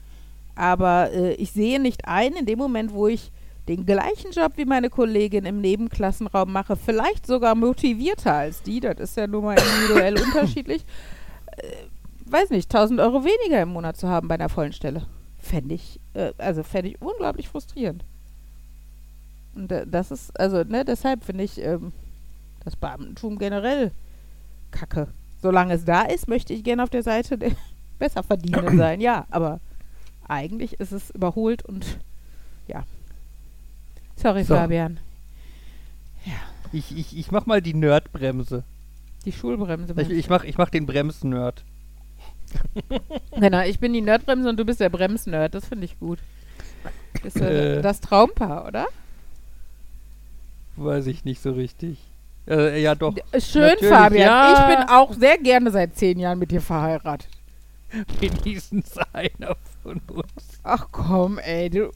aber 0.54 1.12
äh, 1.12 1.34
ich 1.34 1.52
sehe 1.52 1.78
nicht 1.78 2.06
ein, 2.06 2.32
in 2.32 2.46
dem 2.46 2.58
Moment, 2.58 2.92
wo 2.92 3.06
ich 3.06 3.30
den 3.68 3.84
gleichen 3.84 4.30
Job 4.32 4.52
wie 4.56 4.64
meine 4.64 4.88
Kollegin 4.88 5.44
im 5.44 5.60
Nebenklassenraum 5.60 6.50
mache, 6.50 6.74
vielleicht 6.74 7.26
sogar 7.26 7.54
motivierter 7.54 8.32
als 8.32 8.62
die, 8.62 8.80
das 8.80 8.98
ist 8.98 9.16
ja 9.16 9.26
nun 9.26 9.44
mal 9.44 9.58
individuell 9.58 10.18
unterschiedlich, 10.22 10.84
äh, 11.58 11.66
weiß 12.30 12.50
nicht, 12.50 12.72
1000 12.74 13.00
Euro 13.00 13.24
weniger 13.24 13.62
im 13.62 13.70
Monat 13.70 13.96
zu 13.96 14.08
haben 14.08 14.28
bei 14.28 14.34
einer 14.34 14.48
vollen 14.48 14.72
Stelle. 14.72 15.06
Fände 15.38 15.74
ich, 15.74 16.00
äh, 16.14 16.32
also 16.38 16.62
fände 16.62 16.90
ich 16.90 17.00
unglaublich 17.00 17.48
frustrierend. 17.48 18.04
Und 19.54 19.70
äh, 19.72 19.86
das 19.86 20.10
ist, 20.10 20.38
also, 20.38 20.62
ne, 20.64 20.84
deshalb 20.84 21.24
finde 21.24 21.44
ich 21.44 21.60
ähm, 21.60 21.92
das 22.64 22.76
Beamtentum 22.76 23.38
generell 23.38 23.92
kacke. 24.70 25.08
Solange 25.40 25.74
es 25.74 25.84
da 25.84 26.02
ist, 26.02 26.28
möchte 26.28 26.52
ich 26.52 26.64
gerne 26.64 26.82
auf 26.82 26.90
der 26.90 27.02
Seite 27.02 27.38
der 27.38 27.52
besser 27.98 28.22
verdienen 28.22 28.78
sein, 28.78 29.00
ja, 29.00 29.26
aber 29.30 29.60
eigentlich 30.26 30.80
ist 30.80 30.92
es 30.92 31.10
überholt 31.10 31.64
und 31.64 31.98
ja. 32.66 32.84
Sorry, 34.16 34.44
so. 34.44 34.54
Fabian. 34.54 35.00
Ja. 36.24 36.32
Ich, 36.72 36.96
ich, 36.96 37.16
ich 37.16 37.30
mach 37.30 37.46
mal 37.46 37.62
die 37.62 37.74
Nerdbremse. 37.74 38.64
Die 39.24 39.32
Schulbremse. 39.32 39.94
Ich, 40.02 40.10
ich, 40.10 40.28
mach, 40.28 40.44
ich 40.44 40.58
mach 40.58 40.70
den 40.70 40.86
Bremsnerd. 40.86 41.64
genau, 43.40 43.62
ich 43.62 43.78
bin 43.78 43.92
die 43.92 44.00
Nerdbremse 44.00 44.48
und 44.48 44.56
du 44.56 44.64
bist 44.64 44.80
der 44.80 44.88
Bremsnerd. 44.88 45.54
Das 45.54 45.66
finde 45.66 45.84
ich 45.84 45.98
gut. 45.98 46.18
Das 47.22 47.34
ist 47.34 47.42
äh, 47.42 47.82
das 47.82 48.00
Traumpaar, 48.00 48.66
oder? 48.66 48.86
Weiß 50.76 51.06
ich 51.06 51.24
nicht 51.24 51.42
so 51.42 51.52
richtig. 51.52 51.98
Äh, 52.48 52.80
ja, 52.80 52.94
doch. 52.94 53.14
Schön, 53.38 53.62
Natürlich, 53.62 53.92
Fabian. 53.92 54.28
Ja. 54.28 54.52
Ich 54.70 54.76
bin 54.76 54.88
auch 54.88 55.12
sehr 55.12 55.38
gerne 55.38 55.70
seit 55.70 55.96
zehn 55.96 56.18
Jahren 56.18 56.38
mit 56.38 56.50
dir 56.50 56.60
verheiratet. 56.60 57.28
Wenigstens 58.20 58.96
einer 59.12 59.56
von 59.82 60.00
uns. 60.08 60.60
Ach 60.62 60.88
komm, 60.90 61.38
ey, 61.38 61.70
du. 61.70 61.90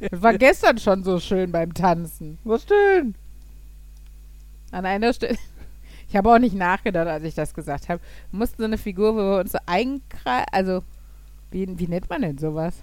Das 0.00 0.22
war 0.22 0.36
gestern 0.36 0.78
schon 0.78 1.04
so 1.04 1.20
schön 1.20 1.52
beim 1.52 1.72
Tanzen. 1.72 2.38
Was 2.44 2.66
denn? 2.66 3.14
An 4.72 4.84
einer 4.84 5.12
Stelle. 5.12 5.38
Ich 6.08 6.16
habe 6.16 6.32
auch 6.32 6.38
nicht 6.38 6.54
nachgedacht, 6.54 7.08
als 7.08 7.24
ich 7.24 7.34
das 7.34 7.54
gesagt 7.54 7.88
habe. 7.88 8.00
Wir 8.30 8.38
mussten 8.38 8.58
so 8.58 8.64
eine 8.64 8.78
Figur, 8.78 9.14
wo 9.14 9.18
wir 9.18 9.40
uns 9.40 9.52
so 9.52 9.58
einkreisen. 9.66 10.46
Also, 10.52 10.82
wie, 11.50 11.66
wie 11.78 11.88
nennt 11.88 12.08
man 12.08 12.22
denn 12.22 12.38
sowas? 12.38 12.82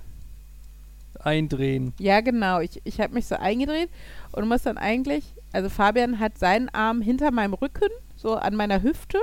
eindrehen. 1.26 1.94
Ja, 2.00 2.22
genau. 2.22 2.60
Ich, 2.60 2.82
ich 2.84 3.00
habe 3.00 3.14
mich 3.14 3.26
so 3.26 3.36
eingedreht 3.36 3.90
und 4.32 4.48
muss 4.48 4.64
dann 4.64 4.78
eigentlich, 4.78 5.24
also 5.52 5.70
Fabian 5.70 6.20
hat 6.20 6.38
seinen 6.38 6.70
Arm 6.70 7.02
hinter 7.02 7.32
meinem 7.32 7.54
Rücken, 7.54 7.90
so 8.16 8.36
an 8.36 8.56
meiner 8.56 8.82
Hüfte. 8.84 9.20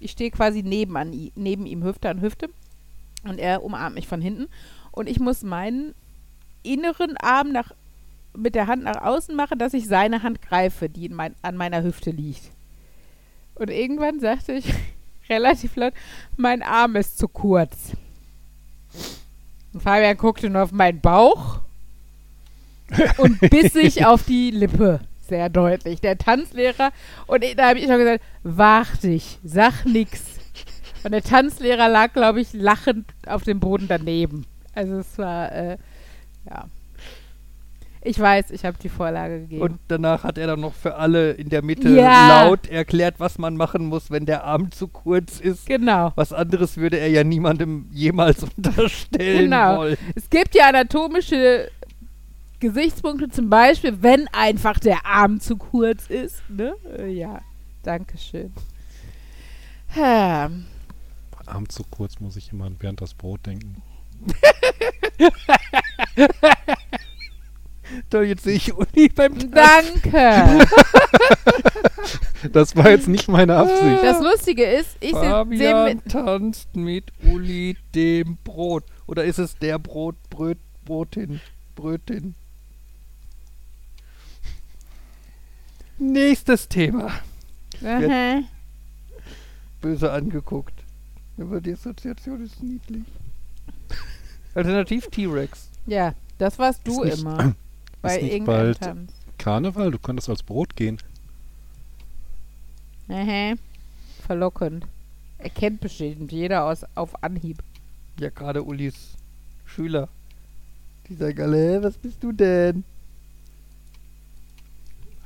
Ich 0.00 0.12
stehe 0.12 0.30
quasi 0.30 0.62
neben, 0.62 0.96
an, 0.96 1.12
neben 1.34 1.66
ihm, 1.66 1.84
Hüfte 1.84 2.08
an 2.08 2.20
Hüfte. 2.20 2.48
Und 3.24 3.38
er 3.38 3.62
umarmt 3.62 3.94
mich 3.94 4.08
von 4.08 4.20
hinten. 4.20 4.48
Und 4.90 5.08
ich 5.08 5.20
muss 5.20 5.42
meinen 5.42 5.94
inneren 6.64 7.16
Arm 7.18 7.52
nach, 7.52 7.72
mit 8.36 8.54
der 8.54 8.66
Hand 8.66 8.82
nach 8.82 9.00
außen 9.02 9.34
machen, 9.36 9.58
dass 9.58 9.74
ich 9.74 9.86
seine 9.86 10.22
Hand 10.22 10.42
greife, 10.42 10.88
die 10.88 11.08
mein, 11.08 11.34
an 11.42 11.56
meiner 11.56 11.82
Hüfte 11.82 12.10
liegt. 12.10 12.50
Und 13.54 13.70
irgendwann 13.70 14.20
sagte 14.20 14.52
ich 14.52 14.72
relativ 15.28 15.76
laut, 15.76 15.94
mein 16.36 16.62
Arm 16.62 16.96
ist 16.96 17.18
zu 17.18 17.28
kurz. 17.28 17.92
Und 19.72 19.82
Fabian 19.82 20.16
guckte 20.16 20.50
nur 20.50 20.62
auf 20.62 20.72
meinen 20.72 21.00
Bauch 21.00 21.60
und 23.18 23.40
biss 23.40 23.72
sich 23.72 24.04
auf 24.04 24.24
die 24.24 24.50
Lippe. 24.50 25.00
Sehr 25.28 25.48
deutlich. 25.48 26.00
Der 26.00 26.18
Tanzlehrer. 26.18 26.90
Und 27.26 27.44
da 27.56 27.68
habe 27.68 27.78
ich 27.78 27.88
noch 27.88 27.96
gesagt, 27.96 28.22
warte 28.42 29.08
dich, 29.08 29.38
sag 29.42 29.86
nix. 29.86 30.22
Und 31.04 31.12
der 31.12 31.22
Tanzlehrer 31.22 31.88
lag, 31.88 32.12
glaube 32.12 32.40
ich, 32.40 32.52
lachend 32.52 33.06
auf 33.26 33.42
dem 33.42 33.60
Boden 33.60 33.86
daneben. 33.88 34.46
Also 34.74 34.98
es 34.98 35.18
war, 35.18 35.50
äh, 35.52 35.78
ja. 36.48 36.66
Ich 38.04 38.18
weiß, 38.18 38.50
ich 38.50 38.64
habe 38.64 38.76
die 38.82 38.88
Vorlage 38.88 39.40
gegeben. 39.42 39.62
Und 39.62 39.78
danach 39.86 40.24
hat 40.24 40.36
er 40.36 40.48
dann 40.48 40.60
noch 40.60 40.74
für 40.74 40.96
alle 40.96 41.32
in 41.32 41.48
der 41.50 41.62
Mitte 41.62 41.88
Ja. 41.88 42.44
laut 42.46 42.66
erklärt, 42.66 43.14
was 43.18 43.38
man 43.38 43.56
machen 43.56 43.86
muss, 43.86 44.10
wenn 44.10 44.26
der 44.26 44.42
Arm 44.42 44.72
zu 44.72 44.88
kurz 44.88 45.38
ist. 45.38 45.66
genau. 45.66 46.12
Was 46.16 46.32
anderes 46.32 46.76
würde 46.76 46.98
er 46.98 47.08
ja 47.08 47.22
niemandem 47.22 47.86
jemals 47.92 48.42
unterstellen 48.56 49.50
Genau. 49.50 49.76
wollen. 49.78 49.96
Es 50.16 50.28
gibt 50.28 50.54
ja 50.56 50.68
anatomische 50.68 51.70
Gesichtspunkte, 52.58 53.28
zum 53.28 53.48
Beispiel, 53.48 54.02
wenn 54.02 54.26
einfach 54.32 54.78
der 54.80 55.06
Arm 55.06 55.38
zu 55.40 55.56
kurz 55.56 56.08
ist. 56.08 56.42
Ne? 56.48 56.74
Äh, 56.98 57.08
Ja, 57.12 57.40
danke 57.84 58.18
schön. 58.18 58.52
Ähm, 59.96 60.64
Arm 61.46 61.68
zu 61.68 61.84
kurz 61.90 62.18
muss 62.18 62.36
ich 62.36 62.50
immer 62.52 62.64
an 62.64 62.74
Bernd 62.76 63.00
das 63.00 63.14
Brot 63.14 63.46
denken. 63.46 63.80
Toll, 68.10 68.24
jetzt 68.24 68.44
sehe 68.44 68.56
ich 68.56 68.72
Uni 68.72 69.08
beim 69.08 69.38
Tanzen. 69.38 69.52
danke. 69.52 70.66
Das 72.52 72.74
war 72.74 72.90
jetzt 72.90 73.06
nicht 73.06 73.28
meine 73.28 73.56
Absicht. 73.56 74.02
Das 74.02 74.20
Lustige 74.20 74.64
ist, 74.64 74.96
ich 74.98 75.14
sehe 75.14 75.44
mit. 75.94 76.04
tanzt 76.10 76.74
mit 76.74 77.12
Uli 77.22 77.76
dem 77.94 78.36
Brot. 78.42 78.84
Oder 79.06 79.24
ist 79.24 79.38
es 79.38 79.56
der 79.58 79.78
Brot, 79.78 80.16
Bröt, 80.28 80.58
Brotin, 80.84 81.40
Brötin? 81.76 82.34
Nächstes 85.98 86.68
Thema. 86.68 87.12
Böse 89.80 90.12
angeguckt. 90.12 90.74
Aber 91.38 91.60
die 91.60 91.72
Assoziation 91.72 92.44
ist 92.44 92.62
niedlich. 92.62 93.04
Alternativ 94.54 95.06
T-Rex. 95.08 95.70
Ja, 95.86 96.14
das 96.38 96.58
warst 96.58 96.86
du 96.86 97.02
immer. 97.02 97.54
Bei 98.02 98.16
nicht 98.20 98.32
irgendeinem 98.32 98.64
bald- 98.66 98.80
Tanz. 98.80 99.12
Karneval, 99.38 99.90
du 99.90 99.98
könntest 99.98 100.28
als 100.28 100.42
Brot 100.42 100.76
gehen. 100.76 100.98
Aha. 103.08 103.54
Verlockend. 104.26 104.86
Erkennt 105.38 105.80
bestimmt 105.80 106.30
jeder 106.32 106.64
aus 106.64 106.84
auf 106.94 107.22
Anhieb. 107.24 107.58
Ja, 108.20 108.30
gerade 108.30 108.62
Ulis 108.62 109.14
Schüler. 109.64 110.08
Die 111.08 111.14
sagen 111.14 111.40
alle, 111.42 111.56
"Hä, 111.56 111.82
was 111.82 111.96
bist 111.96 112.22
du 112.22 112.30
denn? 112.32 112.84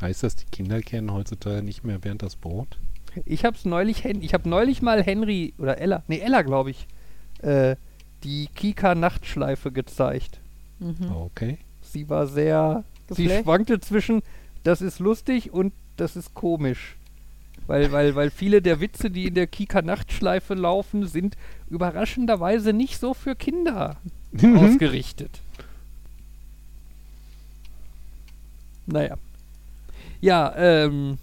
Heißt 0.01 0.23
das, 0.23 0.37
die 0.37 0.47
Kinder 0.47 0.81
kennen 0.81 1.13
heutzutage 1.13 1.63
nicht 1.63 1.85
mehr 1.85 1.99
Bernd 1.99 2.23
das 2.23 2.37
Brot? 2.37 2.79
Ich 3.25 3.45
hab's 3.45 3.65
neulich, 3.65 4.05
ich 4.05 4.35
hab 4.35 4.45
neulich 4.47 4.83
mal 4.83 5.03
Henry 5.03 5.55
oder 5.59 5.79
Ella, 5.79 6.03
nee 6.07 6.19
Ella 6.19 6.43
glaube 6.43 6.71
ich, 6.71 6.87
äh, 7.43 7.77
die 8.25 8.47
Kika 8.55 8.95
Nachtschleife 8.95 9.73
gezeigt. 9.73 10.39
Mhm. 10.79 11.11
Okay. 11.13 11.59
Sie 11.93 12.09
war 12.09 12.27
sehr, 12.27 12.85
sie 13.09 13.25
Geflecht? 13.25 13.45
schwankte 13.45 13.81
zwischen, 13.81 14.23
das 14.63 14.83
ist 14.83 14.99
lustig 14.99 15.53
und 15.53 15.73
das 15.97 16.17
ist 16.17 16.35
komisch. 16.35 16.97
Weil, 17.67 17.91
weil, 17.91 18.15
weil 18.15 18.31
viele 18.31 18.63
der 18.63 18.81
Witze, 18.81 19.11
die 19.11 19.27
in 19.27 19.35
der 19.35 19.47
Kika 19.47 19.83
Nachtschleife 19.83 20.55
laufen, 20.55 21.07
sind 21.07 21.37
überraschenderweise 21.69 22.73
nicht 22.73 23.01
so 23.01 23.13
für 23.13 23.35
Kinder 23.35 23.97
ausgerichtet. 24.57 25.41
Naja. 28.87 29.17
Ja, 30.21 30.55
ähm, 30.57 31.19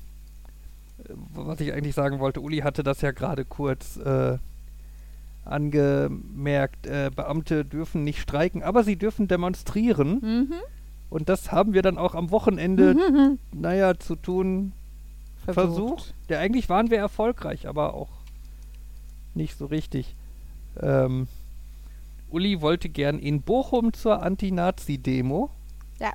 was 1.34 1.60
ich 1.62 1.74
eigentlich 1.74 1.96
sagen 1.96 2.20
wollte, 2.20 2.42
Uli 2.42 2.60
hatte 2.60 2.84
das 2.84 3.02
ja 3.02 3.12
gerade 3.12 3.46
kurz 3.46 3.98
äh, 3.98 4.38
angemerkt, 5.46 6.88
äh, 6.88 7.12
Beamte 7.14 7.66
dürfen 7.66 8.04
nicht 8.04 8.20
streiken, 8.20 8.64
aber 8.64 8.84
sie 8.84 8.96
dürfen 8.96 9.28
demonstrieren. 9.28 10.20
Mhm. 10.22 10.54
Und 11.10 11.30
das 11.30 11.52
haben 11.52 11.74
wir 11.74 11.82
dann 11.82 11.98
auch 11.98 12.16
am 12.16 12.32
Wochenende, 12.32 12.96
Mhm. 12.96 13.40
naja, 13.54 14.00
zu 14.00 14.16
tun 14.16 14.74
versucht. 15.46 16.14
Ja, 16.30 16.40
eigentlich 16.40 16.70
waren 16.70 16.90
wir 16.90 16.98
erfolgreich, 16.98 17.68
aber 17.68 17.94
auch 17.94 18.10
nicht 19.36 19.58
so 19.58 19.66
richtig. 19.66 20.16
Ähm, 20.82 21.28
Uli 22.30 22.62
wollte 22.62 22.90
gern 22.90 23.20
in 23.20 23.42
Bochum 23.42 23.94
zur 23.94 24.24
Anti-Nazi-Demo. 24.24 25.50
Ja. 26.00 26.14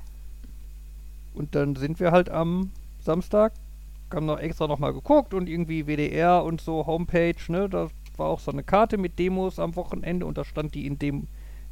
Und 1.33 1.55
dann 1.55 1.75
sind 1.75 1.99
wir 1.99 2.11
halt 2.11 2.29
am 2.29 2.71
Samstag, 2.99 3.53
haben 4.13 4.25
noch 4.25 4.39
extra 4.39 4.67
nochmal 4.67 4.93
geguckt 4.93 5.33
und 5.33 5.47
irgendwie 5.47 5.85
WDR 5.85 6.43
und 6.43 6.59
so 6.59 6.85
Homepage, 6.85 7.35
ne, 7.47 7.69
da 7.69 7.87
war 8.19 8.27
auch 8.27 8.39
so 8.39 8.51
eine 8.51 8.63
Karte 8.63 8.97
mit 8.97 9.17
Demos 9.17 9.59
am 9.59 9.75
Wochenende 9.75 10.25
und 10.25 10.37
da 10.37 10.43
stand 10.43 10.75
die 10.75 10.85
in 10.85 10.99
dem, 10.99 11.27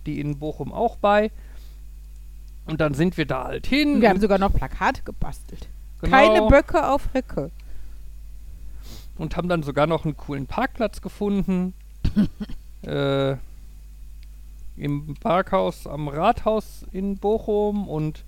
die 0.06 0.20
in 0.20 0.40
Bochum 0.40 0.72
auch 0.72 0.96
bei. 0.98 1.32
Und 2.66 2.82
dann 2.82 2.94
sind 2.94 3.18
wir 3.18 3.26
da 3.26 3.46
halt 3.46 3.68
hin. 3.68 4.02
Wir 4.02 4.10
haben 4.10 4.20
sogar 4.20 4.40
noch 4.40 4.54
Plakate 4.54 5.04
gebastelt. 5.04 5.70
genau, 6.02 6.18
Keine 6.18 6.48
Böcke 6.48 6.90
auf 6.90 7.14
Ricke. 7.14 7.52
und 9.18 9.38
haben 9.38 9.48
dann 9.48 9.64
sogar 9.64 9.88
noch 9.88 10.06
einen 10.06 10.18
coolen 10.18 10.48
Parkplatz 10.48 11.02
gefunden. 11.02 11.74
äh, 12.82 13.36
Im 14.76 15.16
Parkhaus 15.20 15.88
am 15.88 16.08
Rathaus 16.08 16.86
in 16.92 17.18
Bochum 17.18 17.88
und 17.88 18.24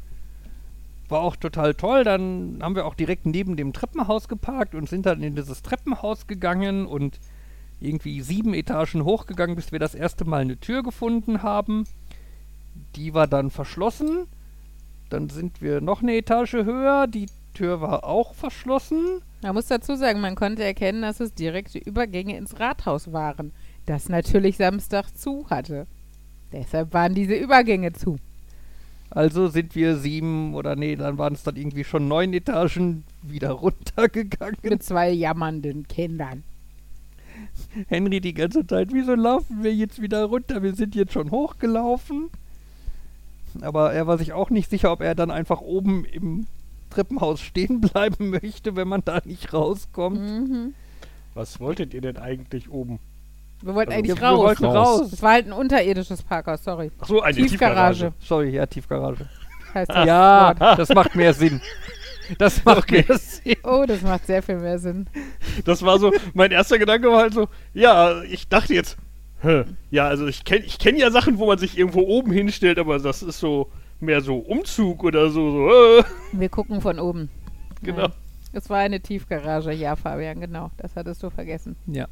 war 1.10 1.21
auch 1.21 1.36
total 1.36 1.73
toll. 1.73 2.03
Dann 2.03 2.60
haben 2.62 2.75
wir 2.75 2.86
auch 2.86 2.95
direkt 2.95 3.25
neben 3.25 3.55
dem 3.58 3.73
Treppenhaus 3.73 4.27
geparkt 4.27 4.73
und 4.73 4.88
sind 4.88 5.05
dann 5.05 5.21
in 5.21 5.36
dieses 5.36 5.62
Treppenhaus 5.62 6.27
gegangen 6.27 6.86
und 6.86 7.19
irgendwie 7.79 8.21
sieben 8.21 8.53
Etagen 8.53 9.03
hochgegangen, 9.03 9.55
bis 9.55 9.71
wir 9.71 9.79
das 9.79 9.95
erste 9.95 10.25
Mal 10.25 10.41
eine 10.41 10.59
Tür 10.59 10.83
gefunden 10.83 11.43
haben. 11.43 11.85
Die 12.95 13.13
war 13.13 13.27
dann 13.27 13.51
verschlossen. 13.51 14.27
Dann 15.09 15.29
sind 15.29 15.61
wir 15.61 15.81
noch 15.81 16.01
eine 16.01 16.15
Etage 16.15 16.53
höher. 16.53 17.07
Die 17.07 17.27
Tür 17.53 17.81
war 17.81 18.03
auch 18.03 18.33
verschlossen. 18.33 19.21
Man 19.41 19.55
muss 19.55 19.67
dazu 19.67 19.95
sagen, 19.95 20.21
man 20.21 20.35
konnte 20.35 20.63
erkennen, 20.63 21.01
dass 21.01 21.19
es 21.19 21.33
direkte 21.33 21.79
Übergänge 21.79 22.37
ins 22.37 22.59
Rathaus 22.59 23.11
waren, 23.13 23.51
das 23.85 24.09
natürlich 24.09 24.57
Samstag 24.57 25.15
zu 25.15 25.49
hatte. 25.49 25.87
Deshalb 26.51 26.93
waren 26.93 27.13
diese 27.13 27.35
Übergänge 27.35 27.93
zu. 27.93 28.17
Also 29.11 29.47
sind 29.47 29.75
wir 29.75 29.97
sieben 29.97 30.53
oder 30.53 30.75
nee, 30.75 30.95
dann 30.95 31.17
waren 31.17 31.33
es 31.33 31.43
dann 31.43 31.55
irgendwie 31.55 31.83
schon 31.83 32.07
neun 32.07 32.33
Etagen 32.33 33.05
wieder 33.23 33.51
runtergegangen. 33.51 34.57
Mit 34.61 34.83
zwei 34.83 35.09
jammernden 35.09 35.87
Kindern. 35.87 36.43
Henry 37.87 38.21
die 38.21 38.33
ganze 38.33 38.65
Zeit, 38.65 38.89
wieso 38.91 39.15
laufen 39.15 39.63
wir 39.63 39.73
jetzt 39.73 40.01
wieder 40.01 40.25
runter? 40.25 40.61
Wir 40.63 40.73
sind 40.75 40.95
jetzt 40.95 41.13
schon 41.13 41.31
hochgelaufen. 41.31 42.29
Aber 43.61 43.93
er 43.93 44.05
war 44.07 44.17
sich 44.17 44.33
auch 44.33 44.49
nicht 44.49 44.69
sicher, 44.69 44.91
ob 44.91 45.01
er 45.01 45.15
dann 45.15 45.31
einfach 45.31 45.61
oben 45.61 46.05
im 46.05 46.47
Treppenhaus 46.91 47.41
stehen 47.41 47.81
bleiben 47.81 48.29
möchte, 48.29 48.75
wenn 48.75 48.87
man 48.87 49.01
da 49.03 49.21
nicht 49.25 49.53
rauskommt. 49.53 50.19
Mhm. 50.19 50.73
Was 51.33 51.59
wolltet 51.59 51.93
ihr 51.93 52.01
denn 52.01 52.17
eigentlich 52.17 52.69
oben? 52.69 52.99
Wir 53.61 53.75
wollten 53.75 53.91
Also, 53.91 53.99
eigentlich 54.03 54.19
wir 54.21 54.27
raus. 54.27 54.39
wollten 54.39 54.65
Raus. 54.65 55.01
raus. 55.01 55.13
Es 55.13 55.21
war 55.21 55.31
halt 55.33 55.47
ein 55.47 55.53
unterirdisches 55.53 56.23
Parkhaus, 56.23 56.63
sorry. 56.63 56.91
Ach 56.99 57.07
so, 57.07 57.21
eine 57.21 57.35
Tiefgarage. 57.35 58.13
Sorry, 58.19 58.49
ja, 58.51 58.65
Tiefgarage. 58.65 59.27
Heißt 59.73 59.89
das 59.93 60.05
Ja, 60.07 60.55
Wort. 60.59 60.79
das 60.79 60.89
macht 60.89 61.15
mehr 61.15 61.33
Sinn. 61.33 61.59
Das 62.37 62.63
macht 62.65 62.77
Okay. 62.79 63.05
mehr 63.07 63.17
Sinn. 63.17 63.55
Oh, 63.63 63.85
das 63.87 64.01
macht 64.01 64.25
sehr 64.27 64.43
viel 64.43 64.59
mehr 64.59 64.77
Sinn. 64.79 65.07
Das 65.65 65.81
war 65.81 65.97
so, 65.99 66.11
mein 66.33 66.51
erster 66.51 66.77
Gedanke 66.77 67.09
war 67.09 67.19
halt 67.21 67.33
so, 67.33 67.47
ja, 67.73 68.21
ich 68.23 68.47
dachte 68.47 68.73
jetzt, 68.73 68.97
hä, 69.41 69.63
ja, 69.89 70.07
also 70.07 70.27
ich 70.27 70.43
kenne 70.43 70.65
ich 70.65 70.77
kenn 70.79 70.95
ja 70.97 71.11
Sachen, 71.11 71.37
wo 71.37 71.47
man 71.47 71.57
sich 71.57 71.77
irgendwo 71.77 72.01
oben 72.01 72.31
hinstellt, 72.31 72.77
aber 72.79 72.99
das 72.99 73.23
ist 73.23 73.39
so 73.39 73.69
mehr 73.99 74.21
so 74.21 74.37
Umzug 74.37 75.03
oder 75.03 75.29
so, 75.29 75.51
so, 75.51 75.69
äh, 75.99 76.03
Wir 76.33 76.49
gucken 76.49 76.81
von 76.81 76.99
oben. 76.99 77.29
genau. 77.81 78.03
Nein. 78.03 78.11
Es 78.51 78.69
war 78.69 78.77
eine 78.79 78.99
Tiefgarage, 78.99 79.71
ja, 79.73 79.95
Fabian, 79.95 80.39
genau. 80.39 80.71
Das 80.77 80.95
hattest 80.95 81.21
du 81.21 81.29
vergessen. 81.29 81.75
Ja. 81.85 82.07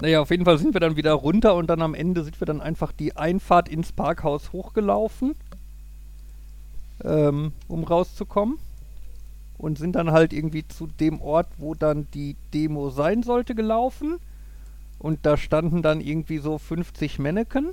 Naja, 0.00 0.20
auf 0.20 0.30
jeden 0.30 0.44
Fall 0.44 0.58
sind 0.58 0.72
wir 0.74 0.80
dann 0.80 0.96
wieder 0.96 1.14
runter 1.14 1.54
und 1.56 1.68
dann 1.68 1.82
am 1.82 1.94
Ende 1.94 2.22
sind 2.22 2.40
wir 2.40 2.46
dann 2.46 2.60
einfach 2.60 2.92
die 2.92 3.16
Einfahrt 3.16 3.68
ins 3.68 3.90
Parkhaus 3.92 4.52
hochgelaufen, 4.52 5.34
ähm, 7.04 7.52
um 7.68 7.84
rauszukommen. 7.84 8.58
Und 9.58 9.78
sind 9.78 9.96
dann 9.96 10.10
halt 10.10 10.32
irgendwie 10.32 10.66
zu 10.68 10.86
dem 10.86 11.20
Ort, 11.20 11.48
wo 11.56 11.74
dann 11.74 12.08
die 12.12 12.36
Demo 12.52 12.90
sein 12.90 13.22
sollte, 13.22 13.54
gelaufen. 13.54 14.18
Und 14.98 15.24
da 15.24 15.36
standen 15.36 15.82
dann 15.82 16.00
irgendwie 16.00 16.38
so 16.38 16.58
50 16.58 17.18
Manneken 17.18 17.72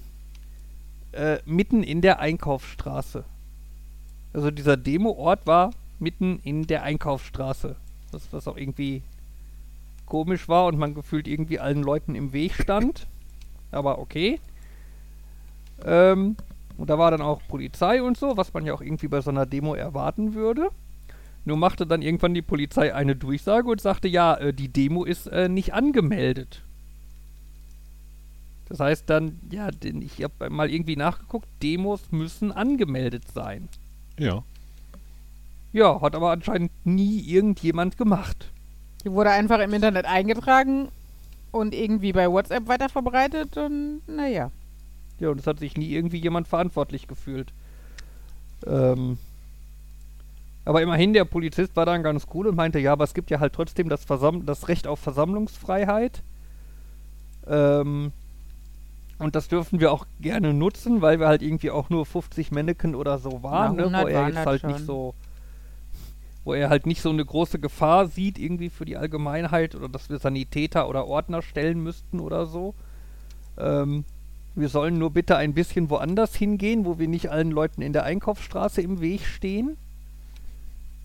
äh, 1.13 1.39
mitten 1.45 1.83
in 1.83 2.01
der 2.01 2.19
Einkaufsstraße. 2.19 3.23
Also 4.33 4.51
dieser 4.51 4.77
Demo-Ort 4.77 5.45
war 5.45 5.71
mitten 5.99 6.39
in 6.43 6.67
der 6.67 6.83
Einkaufsstraße. 6.83 7.75
Das, 8.11 8.31
was 8.31 8.47
auch 8.47 8.57
irgendwie 8.57 9.03
komisch 10.05 10.47
war 10.47 10.65
und 10.65 10.77
man 10.77 10.93
gefühlt 10.93 11.27
irgendwie 11.27 11.59
allen 11.59 11.81
Leuten 11.81 12.15
im 12.15 12.33
Weg 12.33 12.53
stand. 12.53 13.07
Aber 13.71 13.99
okay. 13.99 14.39
Ähm, 15.85 16.35
und 16.77 16.89
da 16.89 16.97
war 16.97 17.11
dann 17.11 17.21
auch 17.21 17.41
Polizei 17.47 18.01
und 18.01 18.17
so, 18.17 18.37
was 18.37 18.53
man 18.53 18.65
ja 18.65 18.73
auch 18.73 18.81
irgendwie 18.81 19.07
bei 19.07 19.21
so 19.21 19.29
einer 19.29 19.45
Demo 19.45 19.75
erwarten 19.75 20.33
würde. 20.33 20.69
Nur 21.45 21.57
machte 21.57 21.85
dann 21.85 22.01
irgendwann 22.01 22.33
die 22.33 22.41
Polizei 22.41 22.93
eine 22.93 23.15
Durchsage 23.15 23.69
und 23.69 23.81
sagte, 23.81 24.07
ja, 24.07 24.35
äh, 24.35 24.53
die 24.53 24.69
Demo 24.69 25.03
ist 25.03 25.27
äh, 25.27 25.49
nicht 25.49 25.73
angemeldet. 25.73 26.61
Das 28.69 28.79
heißt 28.79 29.09
dann, 29.09 29.39
ja, 29.51 29.69
denn 29.69 30.01
ich 30.01 30.23
habe 30.23 30.49
mal 30.49 30.71
irgendwie 30.71 30.95
nachgeguckt, 30.95 31.47
Demos 31.61 32.11
müssen 32.11 32.51
angemeldet 32.51 33.23
sein. 33.33 33.67
Ja. 34.17 34.43
Ja, 35.73 36.01
hat 36.01 36.15
aber 36.15 36.31
anscheinend 36.31 36.71
nie 36.85 37.19
irgendjemand 37.19 37.97
gemacht. 37.97 38.51
Die 39.03 39.11
wurde 39.11 39.31
einfach 39.31 39.59
im 39.59 39.73
Internet 39.73 40.05
eingetragen 40.05 40.87
und 41.51 41.75
irgendwie 41.75 42.13
bei 42.13 42.31
WhatsApp 42.31 42.67
weiterverbreitet 42.67 43.57
und 43.57 44.01
naja. 44.07 44.49
Ja, 45.19 45.29
und 45.29 45.39
es 45.39 45.47
hat 45.47 45.59
sich 45.59 45.75
nie 45.77 45.89
irgendwie 45.89 46.17
jemand 46.17 46.47
verantwortlich 46.47 47.07
gefühlt. 47.07 47.51
Ähm, 48.65 49.17
aber 50.65 50.81
immerhin, 50.81 51.13
der 51.13 51.25
Polizist 51.25 51.75
war 51.75 51.85
dann 51.85 52.03
ganz 52.03 52.27
cool 52.33 52.47
und 52.47 52.55
meinte, 52.55 52.79
ja, 52.79 52.93
aber 52.93 53.03
es 53.03 53.13
gibt 53.13 53.29
ja 53.29 53.39
halt 53.39 53.53
trotzdem 53.53 53.89
das, 53.89 54.05
Versam 54.05 54.45
das 54.45 54.67
Recht 54.67 54.87
auf 54.87 54.99
Versammlungsfreiheit. 54.99 56.23
Ähm, 57.47 58.11
und 59.19 59.35
das 59.35 59.47
dürfen 59.47 59.79
wir 59.79 59.91
auch 59.91 60.05
gerne 60.21 60.53
nutzen, 60.53 61.01
weil 61.01 61.19
wir 61.19 61.27
halt 61.27 61.41
irgendwie 61.41 61.71
auch 61.71 61.89
nur 61.89 62.05
50 62.05 62.51
Mannequin 62.51 62.95
oder 62.95 63.19
so 63.19 63.43
waren, 63.43 63.75
ne, 63.75 63.83
wo 63.83 63.87
100 63.87 64.09
er 64.09 64.27
jetzt 64.27 64.45
halt 64.45 64.63
nicht 64.63 64.77
schon. 64.77 64.85
so 64.85 65.13
wo 66.45 66.53
er 66.53 66.69
halt 66.69 66.85
nicht 66.85 67.01
so 67.01 67.09
eine 67.09 67.23
große 67.23 67.59
Gefahr 67.59 68.07
sieht 68.07 68.37
irgendwie 68.37 68.69
für 68.69 68.85
die 68.85 68.97
Allgemeinheit 68.97 69.75
oder 69.75 69.87
dass 69.87 70.09
wir 70.09 70.19
Sanitäter 70.19 70.89
oder 70.89 71.07
Ordner 71.07 71.41
stellen 71.41 71.81
müssten 71.81 72.19
oder 72.19 72.45
so. 72.45 72.75
Ähm, 73.57 74.03
wir 74.55 74.69
sollen 74.69 74.97
nur 74.97 75.11
bitte 75.11 75.37
ein 75.37 75.53
bisschen 75.53 75.89
woanders 75.89 76.35
hingehen, 76.35 76.85
wo 76.85 76.99
wir 76.99 77.07
nicht 77.07 77.31
allen 77.31 77.51
Leuten 77.51 77.81
in 77.81 77.93
der 77.93 78.03
Einkaufsstraße 78.03 78.81
im 78.81 78.99
Weg 78.99 79.25
stehen. 79.25 79.77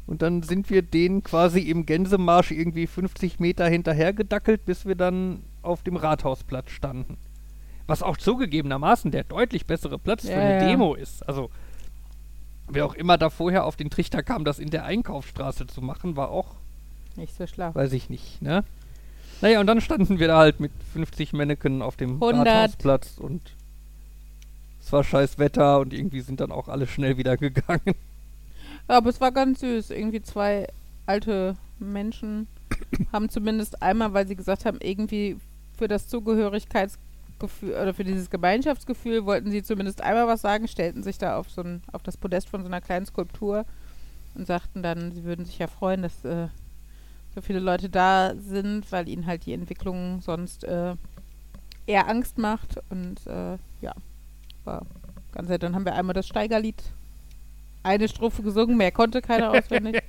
Und 0.08 0.22
dann 0.22 0.42
sind 0.42 0.70
wir 0.70 0.80
denen 0.80 1.22
quasi 1.22 1.60
im 1.60 1.84
Gänsemarsch 1.84 2.50
irgendwie 2.50 2.86
50 2.86 3.40
Meter 3.40 3.68
hinterher 3.68 4.14
gedackelt, 4.14 4.64
bis 4.64 4.86
wir 4.86 4.94
dann 4.94 5.44
auf 5.60 5.82
dem 5.82 5.96
Rathausplatz 5.96 6.70
standen. 6.70 7.18
Was 7.86 8.02
auch 8.02 8.16
zugegebenermaßen 8.16 9.10
der 9.10 9.24
deutlich 9.24 9.66
bessere 9.66 9.98
Platz 9.98 10.22
für 10.22 10.32
Ja, 10.32 10.38
eine 10.40 10.60
ja. 10.62 10.66
Demo 10.68 10.94
ist. 10.94 11.28
Also, 11.28 11.50
wer 12.68 12.86
auch 12.86 12.94
immer 12.94 13.18
da 13.18 13.28
vorher 13.28 13.64
auf 13.66 13.76
den 13.76 13.90
Trichter 13.90 14.22
kam, 14.22 14.44
das 14.46 14.58
in 14.58 14.70
der 14.70 14.84
Einkaufsstraße 14.86 15.66
zu 15.66 15.82
machen, 15.82 16.16
war 16.16 16.30
auch, 16.30 16.54
Nicht 17.16 17.36
so 17.36 17.46
schlau. 17.46 17.74
weiß 17.74 17.92
ich 17.92 18.08
nicht, 18.08 18.40
ne? 18.40 18.64
Naja, 19.42 19.60
und 19.60 19.66
dann 19.66 19.80
standen 19.82 20.18
wir 20.18 20.28
da 20.28 20.38
halt 20.38 20.58
mit 20.58 20.72
50 20.94 21.34
Mannequin 21.34 21.82
auf 21.82 21.96
dem 21.96 22.14
100. 22.14 22.46
Rathausplatz 22.46 23.18
und 23.18 23.42
es 24.80 24.90
war 24.90 25.04
scheiß 25.04 25.38
Wetter 25.38 25.80
und 25.80 25.92
irgendwie 25.92 26.22
sind 26.22 26.40
dann 26.40 26.50
auch 26.50 26.68
alle 26.68 26.86
schnell 26.86 27.18
wieder 27.18 27.36
gegangen. 27.36 27.94
Ja, 28.88 28.96
aber 28.96 29.11
es 29.11 29.20
war 29.20 29.33
ganz 29.33 29.61
süß. 29.61 29.90
Irgendwie 29.90 30.22
zwei 30.22 30.66
alte 31.07 31.57
Menschen 31.79 32.48
haben 33.12 33.29
zumindest 33.29 33.83
einmal, 33.83 34.14
weil 34.14 34.27
sie 34.27 34.37
gesagt 34.37 34.64
haben, 34.64 34.79
irgendwie 34.81 35.37
für 35.77 35.88
das 35.88 36.09
Zugehörigkeitsgefühl 36.09 37.70
oder 37.70 37.94
für 37.94 38.05
dieses 38.05 38.31
Gemeinschaftsgefühl 38.31 39.24
wollten 39.24 39.51
sie 39.51 39.62
zumindest 39.62 40.03
einmal 40.03 40.27
was 40.27 40.40
sagen, 40.40 40.66
stellten 40.66 41.03
sich 41.03 41.18
da 41.18 41.38
auf 41.38 41.51
so 41.51 41.62
ein, 41.62 41.83
auf 41.92 42.03
das 42.03 42.16
Podest 42.16 42.48
von 42.48 42.62
so 42.62 42.66
einer 42.66 42.81
kleinen 42.81 43.07
Skulptur 43.07 43.64
und 44.35 44.46
sagten 44.46 44.83
dann, 44.83 45.12
sie 45.12 45.24
würden 45.24 45.44
sich 45.44 45.59
ja 45.59 45.66
freuen, 45.66 46.03
dass 46.03 46.24
äh, 46.24 46.48
so 47.35 47.40
viele 47.40 47.61
Leute 47.61 47.88
da 47.88 48.35
sind, 48.37 48.90
weil 48.90 49.09
ihnen 49.09 49.27
halt 49.27 49.46
die 49.46 49.53
Entwicklung 49.53 50.20
sonst 50.20 50.64
äh, 50.64 50.96
eher 51.87 52.09
Angst 52.09 52.38
macht 52.38 52.81
und 52.90 53.27
äh, 53.27 53.57
ja, 53.81 53.94
war 54.64 54.85
ganz 55.33 55.48
nett. 55.48 55.62
Dann 55.62 55.74
haben 55.74 55.85
wir 55.85 55.94
einmal 55.94 56.14
das 56.14 56.27
Steigerlied 56.27 56.83
eine 57.82 58.08
Strophe 58.08 58.42
gesungen, 58.42 58.76
mehr 58.76 58.92
konnte 58.92 59.22
keiner 59.22 59.50
auswendig. 59.52 60.02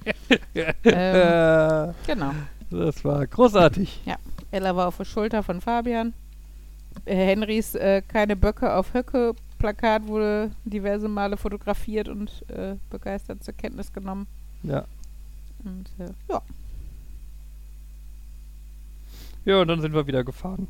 ähm, 0.55 0.73
Äh, 0.84 1.93
genau. 2.08 2.32
das 2.69 3.03
war 3.05 3.25
großartig. 3.27 4.01
Ella 4.51 4.75
war 4.75 4.88
auf 4.88 4.97
der 4.97 5.05
Schulter 5.05 5.43
von 5.43 5.62
Fabian. 5.62 6.13
Äh, 7.05 7.15
Henrys 7.15 7.75
äh, 7.75 8.01
Keine 8.08 8.36
Böcke 8.36 8.73
auf 8.73 8.93
Höcke 8.93 9.36
Plakat 9.60 10.08
wurde 10.08 10.51
diverse 10.63 11.08
Male 11.10 11.36
fotografiert 11.38 12.08
und 12.08 12.49
äh, 12.49 12.75
begeistert 12.89 13.43
zur 13.43 13.53
Kenntnis 13.53 13.91
genommen. 13.91 14.25
Ja. 14.63 14.86
Und 15.63 15.86
äh, 15.99 16.12
ja, 16.29 16.41
Ja, 19.45 19.62
und 19.62 19.67
dann 19.67 19.82
sind 19.82 19.93
wir 19.93 20.08
wieder 20.08 20.23
gefahren. 20.23 20.67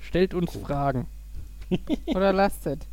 Stellt 0.00 0.32
uns 0.32 0.56
Fragen. 0.56 1.06
Oder 2.06 2.32
lastet. 2.32 2.86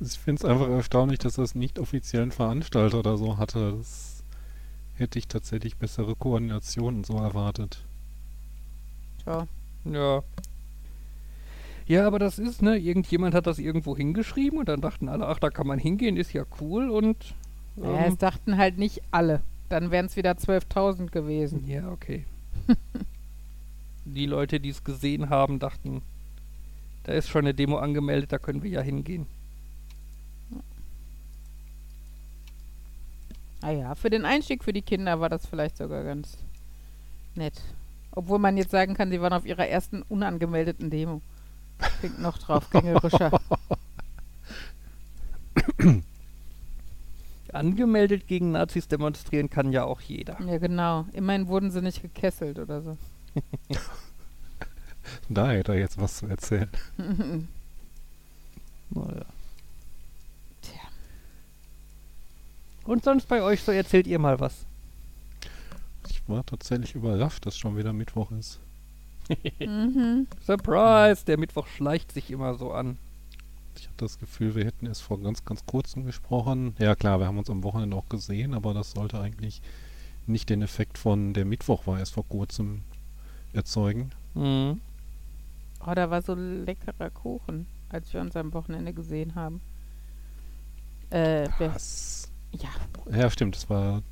Ich 0.00 0.18
finde 0.18 0.40
es 0.40 0.44
einfach 0.44 0.68
erstaunlich, 0.68 1.18
dass 1.18 1.34
das 1.34 1.54
nicht 1.54 1.78
offiziellen 1.78 2.32
Veranstalter 2.32 3.00
oder 3.00 3.16
so 3.18 3.36
hatte. 3.36 3.74
Das 3.76 4.22
hätte 4.94 5.18
ich 5.18 5.28
tatsächlich 5.28 5.76
bessere 5.76 6.14
Koordination 6.14 6.96
und 6.96 7.06
so 7.06 7.16
erwartet. 7.16 7.84
Tja. 9.22 9.46
Ja. 9.84 10.22
Ja, 11.86 12.06
aber 12.06 12.18
das 12.18 12.38
ist, 12.38 12.62
ne, 12.62 12.76
irgendjemand 12.76 13.34
hat 13.34 13.46
das 13.46 13.58
irgendwo 13.58 13.96
hingeschrieben 13.96 14.58
und 14.58 14.68
dann 14.68 14.80
dachten 14.80 15.08
alle, 15.08 15.26
ach, 15.26 15.40
da 15.40 15.50
kann 15.50 15.66
man 15.66 15.78
hingehen, 15.78 16.16
ist 16.16 16.32
ja 16.32 16.44
cool 16.60 16.88
und. 16.88 17.34
Ja, 17.76 18.06
ähm, 18.06 18.12
es 18.12 18.16
dachten 18.16 18.56
halt 18.56 18.78
nicht 18.78 19.02
alle. 19.10 19.40
Dann 19.68 19.90
wären 19.90 20.06
es 20.06 20.16
wieder 20.16 20.32
12.000 20.32 21.10
gewesen. 21.10 21.66
ja, 21.66 21.90
okay. 21.90 22.24
die 24.04 24.26
Leute, 24.26 24.60
die 24.60 24.68
es 24.68 24.84
gesehen 24.84 25.30
haben, 25.30 25.58
dachten, 25.58 26.02
da 27.04 27.12
ist 27.12 27.28
schon 27.28 27.44
eine 27.44 27.54
Demo 27.54 27.78
angemeldet, 27.78 28.32
da 28.32 28.38
können 28.38 28.62
wir 28.62 28.70
ja 28.70 28.80
hingehen. 28.80 29.26
Ah 33.62 33.70
ja, 33.70 33.94
für 33.94 34.08
den 34.08 34.24
Einstieg 34.24 34.64
für 34.64 34.72
die 34.72 34.82
Kinder 34.82 35.20
war 35.20 35.28
das 35.28 35.46
vielleicht 35.46 35.76
sogar 35.76 36.02
ganz 36.02 36.38
nett. 37.34 37.60
Obwohl 38.12 38.38
man 38.38 38.56
jetzt 38.56 38.70
sagen 38.70 38.94
kann, 38.94 39.10
sie 39.10 39.20
waren 39.20 39.34
auf 39.34 39.44
ihrer 39.44 39.68
ersten 39.68 40.02
unangemeldeten 40.02 40.88
Demo. 40.90 41.20
Klingt 42.00 42.20
noch 42.20 42.38
draufgängerischer. 42.38 43.38
Angemeldet 47.52 48.26
gegen 48.26 48.52
Nazis 48.52 48.88
demonstrieren 48.88 49.50
kann 49.50 49.72
ja 49.72 49.84
auch 49.84 50.00
jeder. 50.00 50.40
ja, 50.40 50.58
genau. 50.58 51.06
Immerhin 51.12 51.48
wurden 51.48 51.70
sie 51.70 51.82
nicht 51.82 52.00
gekesselt 52.00 52.58
oder 52.58 52.80
so. 52.82 52.96
Da 55.28 55.50
hätte 55.50 55.72
er 55.72 55.78
jetzt 55.78 56.00
was 56.00 56.18
zu 56.18 56.26
erzählen. 56.26 56.70
Naja. 58.92 59.24
Tja. 60.62 60.80
Und 62.84 63.04
sonst 63.04 63.28
bei 63.28 63.40
euch 63.40 63.62
so 63.62 63.70
erzählt 63.70 64.08
ihr 64.08 64.18
mal 64.18 64.40
was. 64.40 64.66
Ich 66.08 66.28
war 66.28 66.44
tatsächlich 66.44 66.96
überrascht, 66.96 67.46
dass 67.46 67.56
schon 67.56 67.76
wieder 67.76 67.92
Mittwoch 67.92 68.32
ist. 68.32 68.58
mhm. 69.60 70.26
Surprise, 70.44 71.24
der 71.24 71.38
Mittwoch 71.38 71.68
schleicht 71.68 72.10
sich 72.10 72.32
immer 72.32 72.56
so 72.56 72.72
an. 72.72 72.98
Ich 73.76 73.86
hatte 73.86 73.98
das 73.98 74.18
Gefühl, 74.18 74.56
wir 74.56 74.64
hätten 74.64 74.86
erst 74.86 75.02
vor 75.02 75.20
ganz, 75.20 75.44
ganz 75.44 75.64
kurzem 75.66 76.04
gesprochen. 76.04 76.74
Ja 76.78 76.94
klar, 76.96 77.20
wir 77.20 77.26
haben 77.26 77.38
uns 77.38 77.48
am 77.48 77.62
Wochenende 77.62 77.96
auch 77.96 78.08
gesehen, 78.08 78.54
aber 78.54 78.74
das 78.74 78.90
sollte 78.90 79.20
eigentlich 79.20 79.62
nicht 80.26 80.50
den 80.50 80.62
Effekt 80.62 80.98
von 80.98 81.32
der 81.32 81.44
Mittwoch 81.44 81.86
war 81.86 81.98
erst 81.98 82.14
vor 82.14 82.26
kurzem 82.28 82.82
erzeugen. 83.52 84.10
Mhm. 84.34 84.80
Oh, 85.86 85.92
da 85.94 86.10
war 86.10 86.22
so 86.22 86.34
leckerer 86.34 87.10
Kuchen, 87.10 87.66
als 87.88 88.12
wir 88.12 88.20
uns 88.20 88.36
am 88.36 88.52
Wochenende 88.52 88.92
gesehen 88.92 89.34
haben. 89.34 89.60
Äh, 91.10 91.48
wer, 91.58 91.68
Das, 91.70 92.30
ja, 92.52 92.68
ja, 93.16 93.30
stimmt, 93.30 93.56
es 93.56 93.68
war 93.70 94.02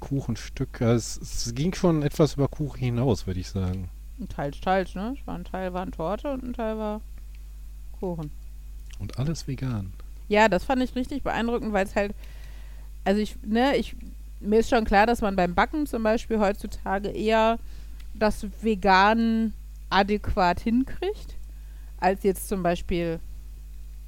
Kuchenstück. 0.00 0.80
Es, 0.80 1.16
es 1.16 1.54
ging 1.54 1.74
schon 1.74 2.02
etwas 2.02 2.34
über 2.34 2.48
Kuchen 2.48 2.78
hinaus, 2.80 3.26
würde 3.26 3.40
ich 3.40 3.48
sagen. 3.48 3.88
ein 4.20 4.28
Teil, 4.28 4.50
teils, 4.52 4.94
ne? 4.94 5.16
Ein 5.26 5.44
Teil 5.44 5.72
war 5.72 5.82
eine 5.82 5.90
Torte 5.92 6.32
und 6.32 6.42
ein 6.44 6.52
Teil 6.52 6.76
war 6.78 7.00
Kuchen. 8.00 8.30
Und 8.98 9.18
alles 9.18 9.46
vegan. 9.48 9.92
Ja, 10.28 10.48
das 10.48 10.64
fand 10.64 10.82
ich 10.82 10.94
richtig 10.94 11.22
beeindruckend, 11.22 11.72
weil 11.72 11.86
es 11.86 11.94
halt, 11.94 12.14
also 13.04 13.20
ich, 13.20 13.36
ne, 13.42 13.76
ich, 13.76 13.96
mir 14.40 14.60
ist 14.60 14.70
schon 14.70 14.84
klar, 14.84 15.06
dass 15.06 15.20
man 15.20 15.36
beim 15.36 15.54
Backen 15.54 15.86
zum 15.86 16.02
Beispiel 16.02 16.38
heutzutage 16.38 17.08
eher 17.08 17.58
das 18.14 18.46
Vegan 18.62 19.52
adäquat 19.90 20.60
hinkriegt, 20.60 21.36
als 21.98 22.22
jetzt 22.22 22.48
zum 22.48 22.62
Beispiel 22.62 23.20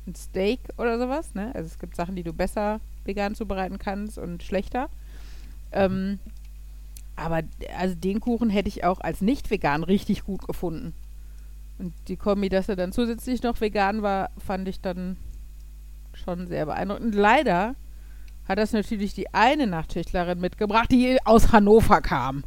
ein 0.07 0.15
Steak 0.15 0.61
oder 0.79 0.99
sowas, 0.99 1.35
ne? 1.35 1.55
Also 1.55 1.67
es 1.67 1.79
gibt 1.79 1.97
Sachen, 1.97 2.17
die 2.17 2.23
du 2.23 2.33
besser 2.33 2.81
vegan 3.05 3.35
zubereiten 3.35 3.79
kannst 3.79 4.19
und 4.19 4.43
schlechter. 4.43 4.89
Ähm, 5.73 6.19
aber 7.17 7.43
also 7.79 7.95
den 7.95 8.21
Kuchen 8.21 8.51
hätte 8.51 8.69
ich 8.69 8.85
auch 8.85 9.01
als 9.01 9.21
nicht 9.21 9.51
vegan 9.51 9.83
richtig 9.83 10.25
gut 10.25 10.47
gefunden. 10.47 10.95
Und 11.79 11.93
die 12.09 12.17
Kombi, 12.17 12.49
dass 12.49 12.69
er 12.69 12.77
dann 12.77 12.93
zusätzlich 12.93 13.43
noch 13.43 13.61
vegan 13.61 14.03
war, 14.03 14.31
fand 14.39 14.69
ich 14.69 14.81
dann 14.81 15.17
schon 16.15 16.47
sehr 16.47 16.67
beeindruckend. 16.67 17.15
Leider 17.15 17.75
hat 18.49 18.59
das 18.59 18.73
natürlich 18.73 19.15
die 19.15 19.33
eine 19.35 19.67
Nachtischlerin 19.67 20.41
mitgebracht, 20.41 20.91
die 20.91 21.19
aus 21.25 21.53
Hannover 21.53 22.01
kam. 22.01 22.45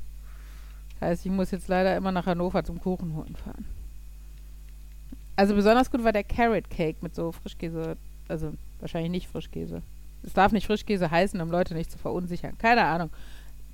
Das 0.99 1.09
heißt, 1.09 1.25
ich 1.25 1.31
muss 1.31 1.51
jetzt 1.51 1.67
leider 1.67 1.95
immer 1.95 2.11
nach 2.11 2.25
Hannover 2.25 2.63
zum 2.63 2.81
Kuchen 2.81 3.15
holen 3.15 3.35
fahren. 3.35 3.65
Also 5.35 5.55
besonders 5.55 5.89
gut 5.89 6.03
war 6.03 6.11
der 6.11 6.25
Carrot 6.25 6.69
Cake 6.69 6.97
mit 7.01 7.15
so 7.15 7.31
Frischkäse, 7.31 7.95
also 8.27 8.51
wahrscheinlich 8.79 9.11
nicht 9.11 9.27
Frischkäse. 9.27 9.81
Es 10.23 10.33
darf 10.33 10.51
nicht 10.51 10.67
Frischkäse 10.67 11.09
heißen, 11.09 11.39
um 11.39 11.49
Leute 11.49 11.73
nicht 11.73 11.89
zu 11.91 11.97
verunsichern. 11.97 12.57
Keine 12.57 12.83
Ahnung. 12.83 13.09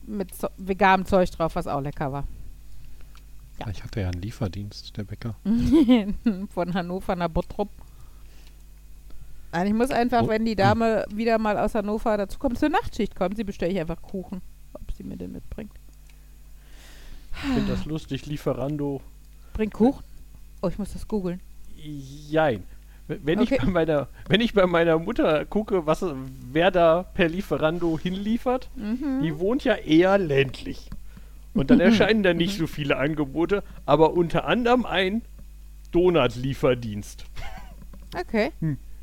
Mit 0.06 0.36
so 0.36 0.48
veganem 0.58 1.08
Zeug 1.08 1.32
drauf, 1.32 1.56
was 1.56 1.66
auch 1.66 1.82
lecker 1.82 2.12
war. 2.12 2.28
Ja. 3.60 3.68
Ich 3.72 3.84
hatte 3.84 4.02
ja 4.02 4.10
einen 4.10 4.22
Lieferdienst, 4.22 4.96
der 4.96 5.06
Bäcker. 5.06 5.36
Von 6.54 6.74
Hannover 6.76 7.16
nach 7.16 7.30
Bottrop. 7.30 7.70
Nein, 9.52 9.68
ich 9.68 9.74
muss 9.74 9.90
einfach, 9.90 10.24
Oh. 10.24 10.28
wenn 10.28 10.46
die 10.46 10.56
Dame 10.56 11.06
wieder 11.12 11.40
mal 11.40 11.58
aus 11.58 11.74
Hannover 11.74 12.16
dazu 12.18 12.38
kommt, 12.38 12.60
zur 12.60 12.70
Nachtschicht 12.70 13.16
kommt, 13.16 13.38
sie 13.38 13.44
bestelle 13.44 13.72
ich 13.72 13.80
einfach 13.80 14.02
Kuchen, 14.02 14.42
ob 14.74 14.92
sie 14.92 15.04
mir 15.04 15.18
den 15.18 15.32
mitbringt. 15.32 15.72
Ich 17.36 17.54
finde 17.54 17.72
das 17.72 17.86
lustig, 17.86 18.26
Lieferando. 18.26 19.02
Bringt 19.54 19.74
Kuchen? 19.74 20.04
Oh, 20.62 20.68
ich 20.68 20.78
muss 20.78 20.94
das 20.94 21.08
googeln. 21.08 21.40
Jein. 21.76 22.64
Wenn, 23.08 23.40
Okay. 23.40 23.56
ich 23.56 23.62
bei 23.62 23.68
meiner, 23.70 24.08
wenn 24.30 24.42
ich 24.42 24.54
bei 24.54 24.66
meiner 24.66 24.98
Mutter 24.98 25.46
gucke, 25.46 25.86
was, 25.86 26.04
wer 26.52 26.72
da 26.72 27.04
per 27.04 27.28
Lieferando 27.30 28.00
hinliefert, 28.00 28.70
Mhm. 28.76 29.22
die 29.22 29.38
wohnt 29.38 29.64
ja 29.64 29.76
eher 29.76 30.18
ländlich. 30.18 30.90
Und 31.54 31.70
dann 31.70 31.80
erscheinen 31.82 32.24
da 32.24 32.34
nicht 32.34 32.58
so 32.58 32.66
viele 32.68 32.98
Angebote, 32.98 33.64
aber 33.86 34.14
unter 34.14 34.46
anderem 34.46 34.86
ein 34.86 35.22
Donut-Lieferdienst. 35.92 37.26
Okay. 38.20 38.52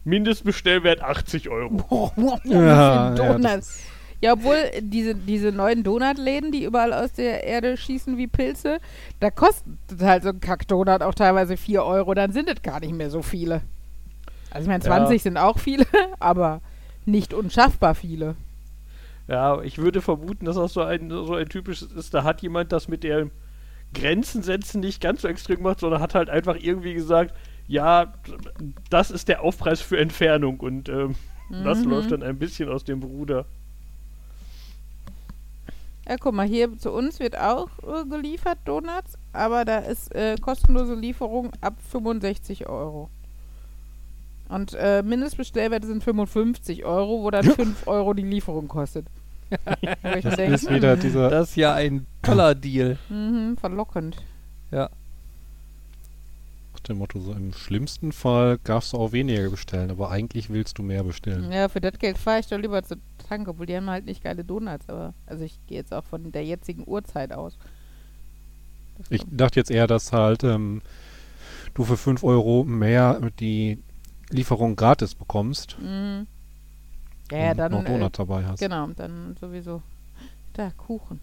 Mindestbestellwert 0.05 1.01
80 1.03 1.49
Euro. 1.49 2.13
Ja, 2.45 2.61
ja, 2.61 3.15
Donuts. 3.15 3.81
Ja, 3.81 3.87
obwohl 4.31 4.57
diese, 4.81 5.15
diese 5.15 5.51
neuen 5.51 5.83
Donutläden, 5.83 6.53
die 6.53 6.65
überall 6.65 6.93
aus 6.93 7.13
der 7.13 7.45
Erde 7.45 7.77
schießen 7.77 8.17
wie 8.19 8.29
Pilze, 8.29 8.79
da 9.21 9.31
kostet 9.31 9.75
halt 10.01 10.23
so 10.23 10.29
ein 10.29 10.41
Kackdonut 10.41 11.03
auch 11.03 11.15
teilweise 11.15 11.57
4 11.57 11.83
Euro. 11.85 12.15
Dann 12.15 12.33
sind 12.33 12.49
es 12.49 12.63
gar 12.63 12.79
nicht 12.81 12.95
mehr 12.95 13.11
so 13.11 13.23
viele. 13.23 13.63
Also 14.51 14.65
ich 14.65 14.69
meine, 14.69 14.85
Ja. 14.85 14.91
20 14.91 15.23
sind 15.23 15.37
auch 15.39 15.59
viele, 15.59 15.87
aber 16.21 16.61
nicht 17.05 17.35
unschaffbar 17.35 17.95
viele. 17.97 18.37
Ja, 19.27 19.61
ich 19.63 19.79
würde 19.79 20.01
vermuten, 20.03 20.45
dass 20.45 20.57
das 20.57 20.73
so 20.73 20.83
ein, 20.83 21.11
so 21.11 21.35
ein 21.35 21.49
typisches 21.49 21.91
ist. 21.93 22.13
Da 22.15 22.23
hat 22.23 22.43
jemand 22.43 22.71
das 22.73 22.87
mit 22.89 23.03
der 23.03 23.29
Grenzen 23.95 24.43
setzen 24.43 24.81
nicht 24.81 25.01
ganz 25.01 25.23
so 25.23 25.29
extrem 25.29 25.57
gemacht, 25.59 25.81
sondern 25.81 26.01
hat 26.01 26.15
halt 26.15 26.31
einfach 26.31 26.57
irgendwie 26.61 26.95
gesagt, 26.95 27.35
ja, 27.69 28.13
das 28.91 29.11
ist 29.11 29.29
der 29.29 29.43
Aufpreis 29.43 29.81
für 29.81 29.99
Entfernung 29.99 30.61
und 30.61 30.89
ähm, 30.89 31.15
das 31.65 31.85
Mhm. 31.85 31.91
läuft 31.91 32.11
dann 32.13 32.23
ein 32.23 32.39
bisschen 32.39 32.69
aus 32.69 32.85
dem 32.85 33.03
Ruder. 33.03 33.45
Ja, 36.09 36.17
guck 36.19 36.35
mal, 36.35 36.47
hier 36.47 36.77
zu 36.79 36.91
uns 36.93 37.21
wird 37.21 37.39
auch 37.39 37.69
äh, 37.83 38.05
geliefert 38.09 38.59
Donuts, 38.65 39.17
aber 39.33 39.65
da 39.65 39.79
ist 39.79 40.15
äh, 40.15 40.37
kostenlose 40.41 40.95
Lieferung 40.95 41.53
ab 41.61 41.75
65 41.91 42.69
Euro. 42.69 43.09
Und 44.49 44.75
äh, 44.75 45.03
Mindestbestellwerte 45.03 45.87
sind 45.87 46.03
55 46.05 46.85
Euro, 46.85 47.23
wo 47.23 47.31
dann 47.31 47.45
5 47.45 47.87
Euro 47.87 48.15
die 48.15 48.23
Lieferung 48.23 48.69
kostet. 48.69 49.07
Das 50.03 50.37
denke, 50.37 50.55
ist 50.55 50.71
wieder 50.71 50.97
dieser. 50.97 51.29
Das 51.29 51.51
ist 51.51 51.57
ja 51.57 51.75
ein 51.75 52.07
toller 52.23 52.55
Deal. 52.55 52.97
Mhm, 53.11 53.59
verlockend. 53.59 54.17
Ja. 54.71 54.89
Nach 56.83 56.89
dem 56.89 56.99
Motto, 56.99 57.21
so 57.21 57.33
im 57.33 57.53
schlimmsten 57.53 58.11
Fall 58.11 58.59
darfst 58.65 58.93
du 58.93 58.97
auch 58.97 59.13
weniger 59.13 59.49
bestellen, 59.49 59.93
aber 59.93 60.11
eigentlich 60.11 60.51
willst 60.51 60.79
du 60.79 60.83
mehr 60.83 61.05
bestellen. 61.05 61.53
Ja, 61.53 61.69
für 61.69 61.81
das 61.81 61.97
Geld 61.97 62.19
fahre 62.19 62.41
ich 62.41 62.49
doch 62.49 62.59
lieber 62.59 62.83
zur 62.83 62.97
Tank, 63.29 63.47
obwohl 63.47 63.67
die 63.67 63.77
haben 63.77 63.89
halt 63.89 64.05
nicht 64.05 64.25
geile 64.25 64.43
Donuts, 64.43 64.89
aber 64.89 65.15
also 65.27 65.45
ich 65.45 65.61
gehe 65.69 65.79
jetzt 65.79 65.95
auch 65.95 66.03
von 66.03 66.33
der 66.33 66.45
jetzigen 66.45 66.83
Uhrzeit 66.85 67.33
aus. 67.33 67.57
Das 68.99 69.07
Ich 69.13 69.23
dachte 69.31 69.61
jetzt 69.61 69.71
eher, 69.71 69.87
dass 69.87 70.11
halt 70.11 70.43
ähm, 70.43 70.83
du 71.75 71.85
für 71.85 71.97
5 71.97 72.25
Euro 72.25 72.65
mehr 72.65 73.21
die 73.39 73.79
Lieferung 74.31 74.75
gratis 74.75 75.15
bekommst 75.15 75.77
Mhm. 75.81 76.27
Ja, 77.31 77.39
ja, 77.39 77.51
und 77.53 77.57
dann. 77.59 77.73
noch 77.73 77.85
Äh, 77.85 77.89
Donut 77.93 78.19
dabei 78.19 78.45
hast. 78.45 78.59
genau, 78.59 78.89
dann 78.89 79.37
sowieso. 79.41 79.83
Da, 80.53 80.73
Kuchen. 80.73 81.21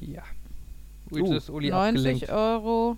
Ja. 0.00 0.22
Ui, 1.12 1.22
Uh, 1.22 1.32
das 1.34 1.44
ist 1.44 1.50
Uli 1.50 1.70
90 1.70 1.96
abgelenkt. 1.96 2.30
Euro. 2.30 2.96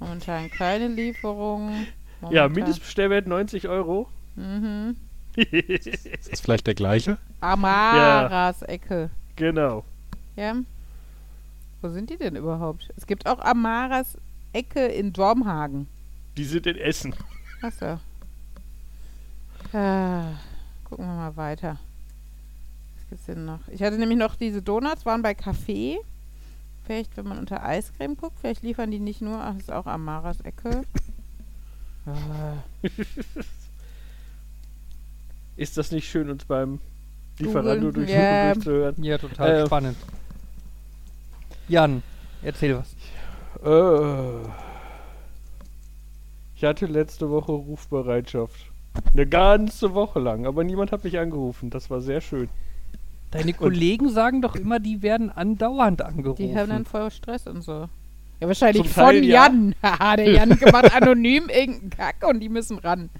Momentan 0.00 0.50
keine 0.50 0.88
Lieferung. 0.88 1.70
Ja, 1.70 1.86
Momentan- 2.22 2.52
Mindestbestellwert 2.52 3.26
90 3.26 3.68
Euro. 3.68 4.08
Mhm. 4.36 4.96
Ist 5.36 6.32
das 6.32 6.40
vielleicht 6.40 6.66
der 6.66 6.74
gleiche? 6.74 7.18
Amaras 7.40 8.62
Ecke. 8.62 9.10
genau. 9.36 9.84
Ja. 10.36 10.54
Wo 11.82 11.88
sind 11.88 12.10
die 12.10 12.16
denn 12.18 12.36
überhaupt? 12.36 12.90
Es 12.96 13.06
gibt 13.06 13.26
auch 13.26 13.38
Amaras 13.38 14.18
Ecke 14.52 14.86
in 14.86 15.12
Dormhagen. 15.12 15.86
Die 16.36 16.44
sind 16.44 16.66
in 16.66 16.76
Essen. 16.76 17.14
Achso. 17.62 17.98
Ah, 19.72 20.24
gucken 20.84 21.06
wir 21.06 21.14
mal 21.14 21.36
weiter. 21.36 21.78
Was 22.96 23.08
gibt's 23.08 23.26
denn 23.26 23.44
noch? 23.44 23.60
Ich 23.68 23.82
hatte 23.82 23.96
nämlich 23.98 24.18
noch 24.18 24.34
diese 24.36 24.62
Donuts, 24.62 25.06
waren 25.06 25.22
bei 25.22 25.34
Kaffee. 25.34 25.98
Vielleicht, 26.90 27.16
wenn 27.16 27.28
man 27.28 27.38
unter 27.38 27.64
Eiscreme 27.64 28.16
guckt, 28.16 28.40
vielleicht 28.40 28.64
liefern 28.64 28.90
die 28.90 28.98
nicht 28.98 29.22
nur, 29.22 29.40
ach, 29.40 29.52
das 29.52 29.62
ist 29.62 29.72
auch 29.72 29.86
Amaras 29.86 30.40
Ecke. 30.40 30.82
Ah, 32.04 32.54
Ist 35.56 35.76
das 35.76 35.92
nicht 35.92 36.10
schön, 36.10 36.28
uns 36.30 36.44
beim 36.46 36.80
Lieferando 37.38 37.92
durchsuchen 37.92 38.20
ja. 38.20 38.54
durchzuhören? 38.54 39.04
Ja, 39.04 39.18
total 39.18 39.50
Äh, 39.50 39.66
spannend. 39.66 39.96
Jan, 41.68 42.02
erzähl 42.42 42.76
was. 42.76 42.96
Äh, 43.64 44.48
ich 46.56 46.64
hatte 46.64 46.86
letzte 46.86 47.30
Woche 47.30 47.52
Rufbereitschaft. 47.52 48.66
Eine 49.12 49.28
ganze 49.28 49.94
Woche 49.94 50.18
lang, 50.18 50.44
aber 50.44 50.64
niemand 50.64 50.90
hat 50.90 51.04
mich 51.04 51.20
angerufen. 51.20 51.70
Das 51.70 51.88
war 51.88 52.00
sehr 52.00 52.20
schön. 52.20 52.48
Deine 53.30 53.52
Kollegen 53.52 54.08
sagen 54.08 54.42
doch 54.42 54.56
immer, 54.56 54.80
die 54.80 55.02
werden 55.02 55.30
andauernd 55.30 56.02
angerufen. 56.02 56.42
die 56.48 56.56
haben 56.56 56.68
dann 56.68 56.84
voll 56.84 57.10
Stress 57.10 57.46
und 57.46 57.62
so. 57.62 57.88
Ja, 58.40 58.48
wahrscheinlich 58.48 58.82
Zum 58.84 58.92
von 58.92 59.04
Teil. 59.04 59.24
Jan. 59.24 59.74
Haha, 59.82 60.16
der 60.16 60.30
Jan 60.34 60.48
macht 60.48 60.94
anonym 60.94 61.48
irgendeinen 61.48 61.90
Kack 61.90 62.26
und 62.28 62.40
die 62.40 62.48
müssen 62.48 62.78
ran. 62.78 63.10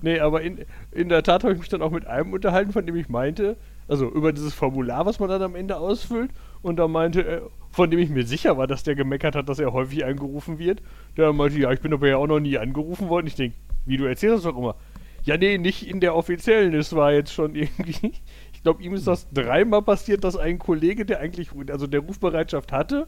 Nee, 0.00 0.20
aber 0.20 0.42
in, 0.42 0.64
in 0.92 1.08
der 1.08 1.22
Tat 1.22 1.42
habe 1.42 1.54
ich 1.54 1.58
mich 1.58 1.68
dann 1.68 1.82
auch 1.82 1.90
mit 1.90 2.06
einem 2.06 2.32
unterhalten, 2.32 2.72
von 2.72 2.86
dem 2.86 2.94
ich 2.94 3.08
meinte, 3.08 3.56
also 3.88 4.08
über 4.08 4.32
dieses 4.32 4.54
Formular, 4.54 5.06
was 5.06 5.18
man 5.18 5.28
dann 5.28 5.42
am 5.42 5.56
Ende 5.56 5.76
ausfüllt, 5.78 6.30
und 6.62 6.76
da 6.76 6.86
meinte 6.86 7.22
er, 7.22 7.42
von 7.70 7.90
dem 7.90 7.98
ich 7.98 8.10
mir 8.10 8.24
sicher 8.24 8.56
war, 8.56 8.66
dass 8.66 8.82
der 8.82 8.94
gemeckert 8.94 9.34
hat, 9.34 9.48
dass 9.48 9.58
er 9.58 9.72
häufig 9.72 10.04
angerufen 10.04 10.58
wird. 10.58 10.82
Der 11.16 11.32
meinte, 11.32 11.58
ja, 11.58 11.72
ich 11.72 11.80
bin 11.80 11.92
aber 11.92 12.08
ja 12.08 12.16
auch 12.16 12.26
noch 12.26 12.40
nie 12.40 12.58
angerufen 12.58 13.08
worden. 13.08 13.26
Ich 13.26 13.34
denke, 13.34 13.56
wie 13.86 13.96
du 13.96 14.04
erzählst 14.04 14.36
das 14.36 14.42
doch 14.52 14.58
immer. 14.58 14.76
Ja, 15.24 15.36
nee, 15.36 15.58
nicht 15.58 15.88
in 15.88 16.00
der 16.00 16.14
offiziellen, 16.14 16.74
es 16.74 16.94
war 16.94 17.12
jetzt 17.12 17.32
schon 17.32 17.54
irgendwie. 17.56 18.12
Ich 18.58 18.64
glaube, 18.64 18.82
ihm 18.82 18.92
ist 18.94 19.06
das 19.06 19.28
dreimal 19.32 19.82
passiert, 19.82 20.24
dass 20.24 20.36
ein 20.36 20.58
Kollege, 20.58 21.06
der 21.06 21.20
eigentlich, 21.20 21.50
also 21.70 21.86
der 21.86 22.00
Rufbereitschaft 22.00 22.72
hatte, 22.72 23.06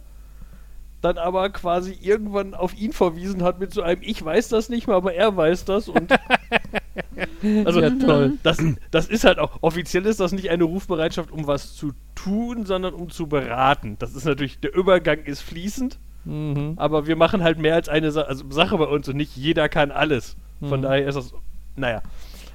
dann 1.01 1.19
aber 1.19 1.51
quasi 1.51 1.99
irgendwann 2.01 2.55
auf 2.55 2.73
ihn 2.79 2.93
verwiesen 2.93 3.43
hat 3.43 3.59
mit 3.59 3.75
so 3.75 3.83
einem, 3.83 4.01
ich 4.05 4.25
weiß 4.25 4.49
das 4.49 4.69
nicht 4.69 4.87
mal, 4.87 4.95
aber 4.95 5.13
er 5.13 5.37
weiß 5.37 5.65
das 5.65 5.89
und 5.89 6.13
also 7.65 7.81
Ja, 7.81 7.91
toll. 7.91 8.39
Das, 8.45 8.59
das 8.93 9.09
ist 9.09 9.25
halt 9.25 9.41
auch, 9.41 9.59
offiziell 9.61 10.07
ist 10.07 10.21
das 10.21 10.31
nicht 10.31 10.51
eine 10.51 10.63
Rufbereitschaft, 10.63 11.33
um 11.33 11.49
was 11.49 11.75
zu 11.75 11.93
tun, 12.15 12.65
sondern 12.65 12.95
um 12.95 13.11
zu 13.11 13.27
beraten. 13.27 13.97
Das 13.99 14.15
ist 14.15 14.27
natürlich, 14.27 14.61
der 14.61 14.73
Übergang 14.75 15.25
ist 15.25 15.41
fließend, 15.43 15.99
Mhm. 16.27 16.75
aber 16.77 17.09
wir 17.09 17.17
machen 17.17 17.43
halt 17.43 17.59
mehr 17.59 17.75
als 17.75 17.89
eine 17.89 18.13
Sa 18.13 18.21
also 18.23 18.45
Sache 18.51 18.79
bei 18.79 18.85
uns 18.85 19.09
und 19.09 19.17
nicht 19.17 19.35
jeder 19.37 19.69
kann 19.69 19.91
alles. 19.91 20.37
Von 20.61 20.79
Mhm. 20.81 20.85
daher 20.85 21.09
ist 21.09 21.15
das, 21.17 21.33
naja. 21.77 22.03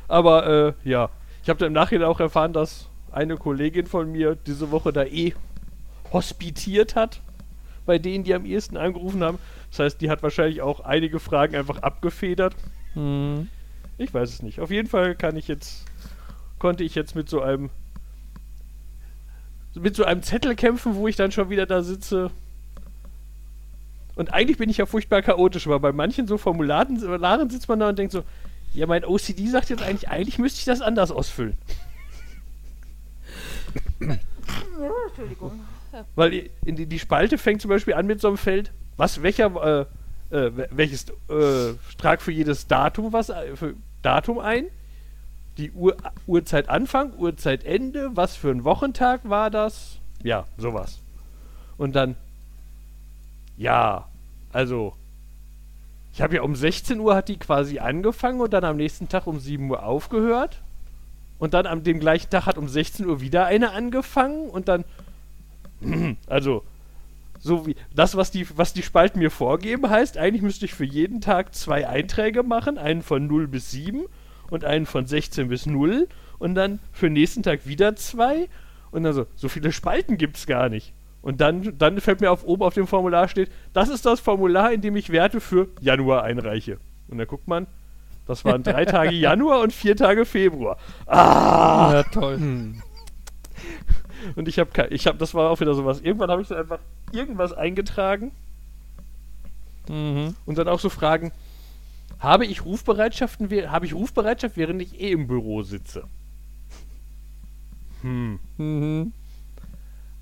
Aber 0.08 0.76
äh, 0.86 0.90
ja, 0.90 1.10
ich 1.46 1.50
habe 1.50 1.60
dann 1.60 1.68
im 1.68 1.74
Nachhinein 1.74 2.08
auch 2.08 2.20
erfahren, 2.20 2.54
dass 2.54 2.88
eine 3.12 3.38
Kollegin 3.38 3.86
von 3.86 4.12
mir 4.12 4.36
diese 4.36 4.72
Woche 4.72 4.92
da 4.92 5.04
eh 5.04 5.36
hospitiert 6.12 6.96
hat, 6.96 7.22
bei 7.86 8.00
denen, 8.00 8.24
die 8.24 8.34
am 8.34 8.46
ehesten 8.46 8.78
angerufen 8.78 9.24
haben. 9.24 9.38
Das 9.70 9.78
heißt, 9.78 10.02
die 10.02 10.10
hat 10.10 10.24
wahrscheinlich 10.24 10.64
auch 10.64 10.80
einige 10.80 11.20
Fragen 11.20 11.56
einfach 11.56 11.84
abgefedert. 11.84 12.56
Mhm. 12.96 13.48
Ich 14.00 14.12
weiß 14.12 14.28
es 14.28 14.42
nicht. 14.42 14.60
Auf 14.60 14.72
jeden 14.72 14.90
Fall 14.90 15.14
kann 15.14 15.38
ich 15.38 15.48
jetzt, 15.48 15.86
konnte 16.58 16.84
ich 16.84 16.96
jetzt 16.96 17.16
mit 17.16 17.30
so 17.30 17.44
einem 17.44 17.70
mit 19.76 19.96
so 19.96 20.04
einem 20.04 20.24
Zettel 20.24 20.56
kämpfen, 20.56 20.96
wo 20.96 21.08
ich 21.08 21.16
dann 21.16 21.32
schon 21.32 21.52
wieder 21.52 21.68
da 21.68 21.84
sitze. 21.84 22.32
Und 24.16 24.34
eigentlich 24.34 24.58
bin 24.58 24.70
ich 24.72 24.78
ja 24.78 24.88
furchtbar 24.88 25.22
chaotisch, 25.22 25.68
aber 25.68 25.80
bei 25.80 25.92
manchen 25.92 26.26
so 26.26 26.40
Formularen 26.40 26.98
sitzt 27.52 27.70
man 27.70 27.82
da 27.82 27.90
und 27.90 28.00
denkt 28.00 28.14
so, 28.14 28.24
ja, 28.76 28.86
mein 28.88 29.06
OCD 29.06 29.48
sagt 29.48 29.70
jetzt 29.70 29.82
eigentlich, 29.84 30.10
eigentlich 30.10 30.38
müsste 30.40 30.60
ich 30.60 30.66
das 30.66 30.82
anders 30.82 31.12
ausfüllen. 31.12 31.58
Entschuldigung. 35.08 35.62
Weil 36.16 36.34
i- 36.34 36.50
in 36.66 36.76
die, 36.76 36.86
die 36.86 37.00
Spalte 37.00 37.38
fängt 37.38 37.62
zum 37.62 37.70
Beispiel 37.70 37.94
an 37.94 38.06
mit 38.06 38.20
so 38.20 38.28
einem 38.28 38.38
Feld, 38.38 38.72
was, 38.98 39.22
welcher, 39.22 39.46
äh, 40.32 40.36
äh, 40.36 40.52
wel- 40.58 40.70
welches, 40.72 41.06
äh, 41.30 41.74
trag 41.98 42.22
für 42.22 42.32
jedes 42.32 42.68
Datum 42.68 43.14
was, 43.14 43.30
äh, 43.30 43.56
für 43.56 43.76
Datum 44.02 44.40
ein, 44.40 44.66
die 45.58 45.72
Uhr, 45.72 45.96
Uhrzeit 46.28 46.68
Anfang, 46.68 47.14
Uhrzeit 47.18 47.64
Ende, 47.64 48.10
was 48.14 48.36
für 48.36 48.50
ein 48.52 48.64
Wochentag 48.66 49.22
war 49.30 49.50
das, 49.50 49.98
ja, 50.22 50.46
sowas. 50.58 51.00
Und 51.78 51.96
dann, 51.96 52.16
ja, 53.58 54.08
also, 54.52 54.94
ich 56.16 56.22
habe 56.22 56.36
ja 56.36 56.44
um 56.44 56.56
16 56.56 57.02
Uhr 57.02 57.14
hat 57.14 57.28
die 57.28 57.36
quasi 57.36 57.80
angefangen 57.80 58.40
und 58.40 58.54
dann 58.54 58.64
am 58.64 58.78
nächsten 58.78 59.10
Tag 59.10 59.28
um 59.28 59.38
7 59.38 59.70
Uhr 59.70 59.84
aufgehört. 59.84 60.62
Und 61.40 61.54
dann 61.54 61.68
am 61.68 61.84
dem 61.84 62.00
gleichen 62.00 62.30
Tag 62.30 62.46
hat 62.46 62.58
um 62.58 62.70
16 62.70 63.06
Uhr 63.06 63.20
wieder 63.20 63.48
eine 63.48 63.72
angefangen 63.72 64.50
und 64.50 64.70
dann 64.70 64.86
also 66.28 66.64
so 67.42 67.68
wie 67.68 67.76
das, 67.94 68.16
was 68.16 68.32
die, 68.32 68.48
was 68.58 68.72
die 68.72 68.82
Spalten 68.82 69.20
mir 69.20 69.30
vorgeben, 69.30 69.90
heißt, 69.90 70.18
eigentlich 70.18 70.42
müsste 70.42 70.64
ich 70.64 70.74
für 70.74 70.86
jeden 70.86 71.20
Tag 71.20 71.54
zwei 71.54 71.86
Einträge 71.86 72.44
machen, 72.44 72.78
einen 72.78 73.02
von 73.02 73.28
0 73.28 73.50
bis 73.50 73.72
7 73.72 74.06
und 74.50 74.64
einen 74.64 74.86
von 74.86 75.06
16 75.06 75.50
bis 75.50 75.66
0 75.66 76.08
und 76.40 76.56
dann 76.56 76.80
für 76.94 77.08
den 77.08 77.14
nächsten 77.14 77.44
Tag 77.44 77.68
wieder 77.68 77.98
zwei 77.98 78.48
und 78.92 79.04
dann 79.04 79.12
so, 79.12 79.26
so 79.36 79.50
viele 79.50 79.74
Spalten 79.74 80.18
gibt 80.18 80.38
es 80.38 80.48
gar 80.48 80.70
nicht. 80.70 80.94
Und 81.26 81.42
dann, 81.42 81.76
dann 81.80 82.00
fällt 82.02 82.22
mir 82.22 82.32
auf 82.32 82.44
oben 82.44 82.62
auf 82.62 82.76
dem 82.76 82.86
Formular 82.86 83.28
steht, 83.28 83.50
das 83.74 83.90
ist 83.90 84.06
das 84.06 84.20
Formular, 84.20 84.72
in 84.72 84.82
dem 84.82 84.96
ich 84.96 85.10
Werte 85.10 85.42
für 85.42 85.70
Januar 85.82 86.24
einreiche. 86.24 86.78
Und 87.08 87.18
dann 87.18 87.26
guckt 87.26 87.48
man, 87.48 87.66
das 88.28 88.46
waren 88.46 88.62
drei 88.62 88.86
Tage 88.86 89.10
Januar 89.16 89.62
und 89.62 89.74
vier 89.74 89.96
Tage 89.96 90.26
Februar. 90.26 90.78
Ah! 91.08 91.90
Ja, 91.94 92.04
toll. 92.04 92.38
Hm. 92.38 92.82
Und 94.36 94.48
ich 94.48 94.60
habe 94.60 94.70
ich 94.92 95.08
habe 95.08 95.18
das 95.18 95.34
war 95.34 95.50
auch 95.50 95.60
wieder 95.60 95.74
sowas. 95.74 96.00
Irgendwann 96.02 96.30
habe 96.30 96.44
ich 96.44 96.48
so 96.48 96.54
einfach 96.56 96.80
irgendwas 97.12 97.54
eingetragen 97.54 98.32
Mhm. 99.90 100.36
und 100.46 100.58
dann 100.58 100.68
auch 100.68 100.80
so 100.80 100.90
fragen, 100.90 101.32
habe 102.20 102.46
ich 102.46 102.66
Rufbereitschaften, 102.66 103.50
habe 103.72 103.86
ich 103.86 103.94
Rufbereitschaft, 103.94 104.58
während 104.58 104.82
ich 104.82 105.00
eh 105.00 105.12
im 105.12 105.28
Büro 105.28 105.64
sitze? 105.64 106.04
Hm. 108.02 108.40
Mhm. 108.58 109.14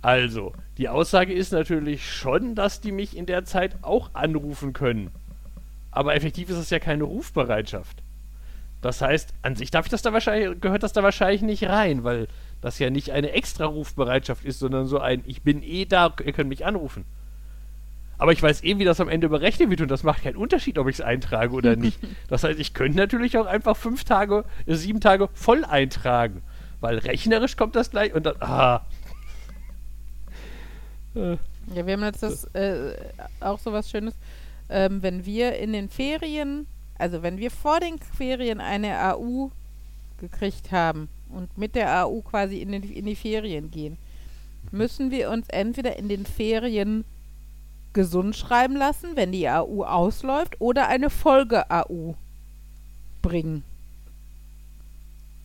Also, 0.03 0.51
die 0.77 0.89
Aussage 0.89 1.33
ist 1.33 1.53
natürlich 1.53 2.11
schon, 2.11 2.55
dass 2.55 2.81
die 2.81 2.91
mich 2.91 3.15
in 3.15 3.25
der 3.25 3.45
Zeit 3.45 3.77
auch 3.81 4.09
anrufen 4.13 4.73
können. 4.73 5.11
Aber 5.91 6.13
effektiv 6.13 6.49
ist 6.49 6.57
es 6.57 6.69
ja 6.69 6.79
keine 6.79 7.05
Rufbereitschaft. 7.05 8.03
Das 8.81 9.01
heißt, 9.01 9.33
an 9.43 9.55
sich 9.55 9.71
darf 9.71 9.85
ich 9.85 9.91
das 9.91 10.01
da 10.01 10.11
wahrscheinlich, 10.11 10.59
gehört 10.59 10.83
das 10.83 10.91
da 10.91 11.03
wahrscheinlich 11.03 11.41
nicht 11.41 11.63
rein, 11.69 12.03
weil 12.03 12.27
das 12.59 12.79
ja 12.79 12.89
nicht 12.89 13.11
eine 13.11 13.31
extra 13.31 13.65
Rufbereitschaft 13.65 14.43
ist, 14.43 14.59
sondern 14.59 14.87
so 14.87 14.99
ein, 14.99 15.23
ich 15.25 15.41
bin 15.41 15.63
eh 15.63 15.85
da, 15.85 16.13
ihr 16.25 16.33
könnt 16.33 16.49
mich 16.49 16.65
anrufen. 16.65 17.05
Aber 18.17 18.33
ich 18.33 18.43
weiß 18.43 18.61
eh, 18.65 18.77
wie 18.79 18.83
das 18.83 18.99
am 18.99 19.07
Ende 19.07 19.29
berechnet 19.29 19.69
wird 19.69 19.79
und 19.79 19.89
das 19.89 20.03
macht 20.03 20.23
keinen 20.23 20.35
Unterschied, 20.35 20.77
ob 20.77 20.89
ich 20.89 20.97
es 20.97 21.01
eintrage 21.01 21.53
oder 21.53 21.77
nicht. 21.77 21.97
Das 22.27 22.43
heißt, 22.43 22.59
ich 22.59 22.73
könnte 22.73 22.97
natürlich 22.97 23.37
auch 23.37 23.45
einfach 23.45 23.77
fünf 23.77 24.03
Tage, 24.03 24.43
äh, 24.65 24.75
sieben 24.75 24.99
Tage 24.99 25.29
voll 25.33 25.63
eintragen. 25.63 26.41
Weil 26.81 26.97
rechnerisch 26.97 27.55
kommt 27.55 27.77
das 27.77 27.91
gleich 27.91 28.13
und 28.13 28.25
dann, 28.25 28.35
ah. 28.41 28.81
Äh, 31.15 31.37
Ja, 31.73 31.85
wir 31.85 31.93
haben 31.93 32.03
jetzt 32.03 32.23
das 32.23 32.45
äh, 32.53 32.93
auch 33.39 33.59
so 33.59 33.71
was 33.71 33.89
Schönes. 33.89 34.15
Ähm, 34.69 35.01
wenn 35.01 35.25
wir 35.25 35.57
in 35.57 35.73
den 35.73 35.89
Ferien, 35.89 36.67
also 36.97 37.21
wenn 37.21 37.37
wir 37.37 37.51
vor 37.51 37.79
den 37.79 37.99
Ferien 37.99 38.59
eine 38.59 39.13
AU 39.13 39.49
gekriegt 40.19 40.71
haben 40.71 41.09
und 41.29 41.57
mit 41.57 41.75
der 41.75 42.05
AU 42.05 42.21
quasi 42.21 42.61
in, 42.61 42.71
den, 42.71 42.83
in 42.83 43.05
die 43.05 43.15
Ferien 43.15 43.71
gehen, 43.71 43.97
müssen 44.71 45.11
wir 45.11 45.29
uns 45.29 45.47
entweder 45.49 45.97
in 45.97 46.09
den 46.09 46.25
Ferien 46.25 47.05
gesund 47.93 48.35
schreiben 48.35 48.75
lassen, 48.75 49.15
wenn 49.15 49.31
die 49.31 49.47
AU 49.47 49.83
ausläuft, 49.83 50.59
oder 50.59 50.87
eine 50.87 51.09
Folge-AU 51.09 52.15
bringen. 53.21 53.63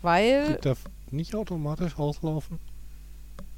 Weil 0.01 0.55
Die 0.55 0.61
darf 0.63 0.85
nicht 1.11 1.35
automatisch 1.35 1.99
auslaufen. 1.99 2.59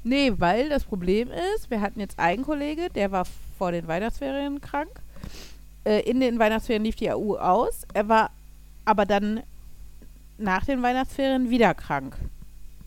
Nee, 0.03 0.33
weil 0.37 0.69
das 0.69 0.83
Problem 0.83 1.29
ist, 1.29 1.69
wir 1.69 1.81
hatten 1.81 1.99
jetzt 1.99 2.17
einen 2.17 2.43
Kollege, 2.43 2.89
der 2.89 3.11
war 3.11 3.25
vor 3.57 3.71
den 3.71 3.87
Weihnachtsferien 3.87 4.59
krank. 4.59 4.89
Äh, 5.83 6.01
in 6.09 6.19
den 6.19 6.39
Weihnachtsferien 6.39 6.83
lief 6.83 6.95
die 6.95 7.11
AU 7.11 7.37
aus. 7.37 7.83
Er 7.93 8.09
war 8.09 8.31
aber 8.85 9.05
dann 9.05 9.43
nach 10.37 10.65
den 10.65 10.81
Weihnachtsferien 10.81 11.49
wieder 11.49 11.73
krank. 11.75 12.17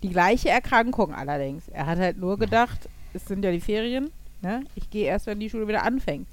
Die 0.02 0.10
gleiche 0.10 0.50
Erkrankung 0.50 1.14
allerdings. 1.14 1.68
Er 1.68 1.86
hat 1.86 1.98
halt 1.98 2.18
nur 2.18 2.36
gedacht, 2.36 2.88
es 3.14 3.26
sind 3.26 3.44
ja 3.44 3.52
die 3.52 3.60
Ferien, 3.60 4.10
ne? 4.42 4.64
ich 4.74 4.90
gehe 4.90 5.06
erst, 5.06 5.26
wenn 5.26 5.38
die 5.38 5.48
Schule 5.48 5.68
wieder 5.68 5.84
anfängt. 5.84 6.26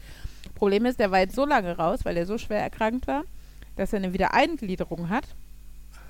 Problem 0.56 0.86
ist, 0.86 1.00
der 1.00 1.12
war 1.12 1.20
jetzt 1.20 1.36
so 1.36 1.46
lange 1.46 1.78
raus, 1.78 2.00
weil 2.04 2.18
er 2.18 2.26
so 2.26 2.38
schwer 2.38 2.60
erkrankt 2.60 3.08
war, 3.08 3.24
dass 3.76 3.94
er 3.94 3.98
eine 3.98 4.14
Wiedereingliederung 4.14 5.10
hat. 5.10 5.26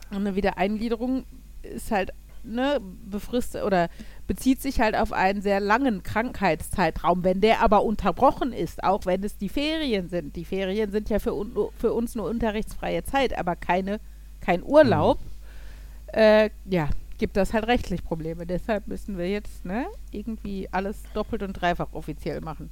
Und 0.09 0.17
eine 0.17 0.35
Wiedereingliederung 0.35 1.25
ist 1.61 1.91
halt 1.91 2.11
ne, 2.43 2.81
befristet 3.09 3.63
oder 3.63 3.89
bezieht 4.31 4.61
sich 4.61 4.79
halt 4.79 4.95
auf 4.95 5.11
einen 5.11 5.41
sehr 5.41 5.59
langen 5.59 6.03
Krankheitszeitraum. 6.03 7.25
Wenn 7.25 7.41
der 7.41 7.61
aber 7.61 7.83
unterbrochen 7.83 8.53
ist, 8.53 8.81
auch 8.81 9.05
wenn 9.05 9.25
es 9.25 9.37
die 9.37 9.49
Ferien 9.49 10.07
sind, 10.07 10.37
die 10.37 10.45
Ferien 10.45 10.89
sind 10.89 11.09
ja 11.09 11.19
für, 11.19 11.33
un 11.33 11.53
für 11.75 11.91
uns 11.91 12.15
nur 12.15 12.29
unterrichtsfreie 12.29 13.03
Zeit, 13.03 13.37
aber 13.37 13.57
keine, 13.57 13.99
kein 14.39 14.63
Urlaub, 14.63 15.19
äh, 16.13 16.49
ja, 16.63 16.87
gibt 17.17 17.35
das 17.35 17.51
halt 17.51 17.67
rechtlich 17.67 18.05
Probleme. 18.05 18.45
Deshalb 18.45 18.87
müssen 18.87 19.17
wir 19.17 19.29
jetzt 19.29 19.65
ne, 19.65 19.87
irgendwie 20.11 20.69
alles 20.71 21.03
doppelt 21.13 21.43
und 21.43 21.51
dreifach 21.51 21.91
offiziell 21.91 22.39
machen. 22.39 22.69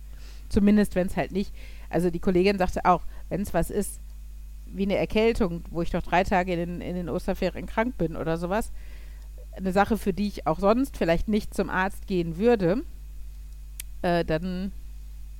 Zumindest 0.48 0.96
wenn 0.96 1.08
es 1.08 1.18
halt 1.18 1.34
nicht, 1.34 1.54
also 1.90 2.10
die 2.10 2.22
Kollegin 2.22 2.58
sagte 2.58 2.86
auch, 2.86 3.02
wenn 3.28 3.42
es 3.42 3.54
was 3.54 3.70
ist, 3.70 4.00
wie 4.66 4.84
eine 4.84 4.96
Erkältung, 4.96 5.66
wo 5.72 5.82
ich 5.82 5.90
doch 5.90 6.04
drei 6.04 6.24
Tage 6.24 6.54
in 6.54 6.60
den, 6.60 6.80
in 6.80 6.96
den 6.96 7.10
Osterferien 7.10 7.66
krank 7.66 7.98
bin 7.98 8.16
oder 8.16 8.38
sowas, 8.38 8.72
eine 9.60 9.74
Sache, 9.74 9.98
für 9.98 10.14
die 10.14 10.28
ich 10.28 10.48
auch 10.48 10.60
sonst 10.60 10.98
vielleicht 10.98 11.28
nicht 11.28 11.54
zum 11.54 11.70
Arzt 11.70 12.08
gehen 12.08 12.38
würde, 12.38 12.84
äh, 14.02 14.26
dann 14.26 14.72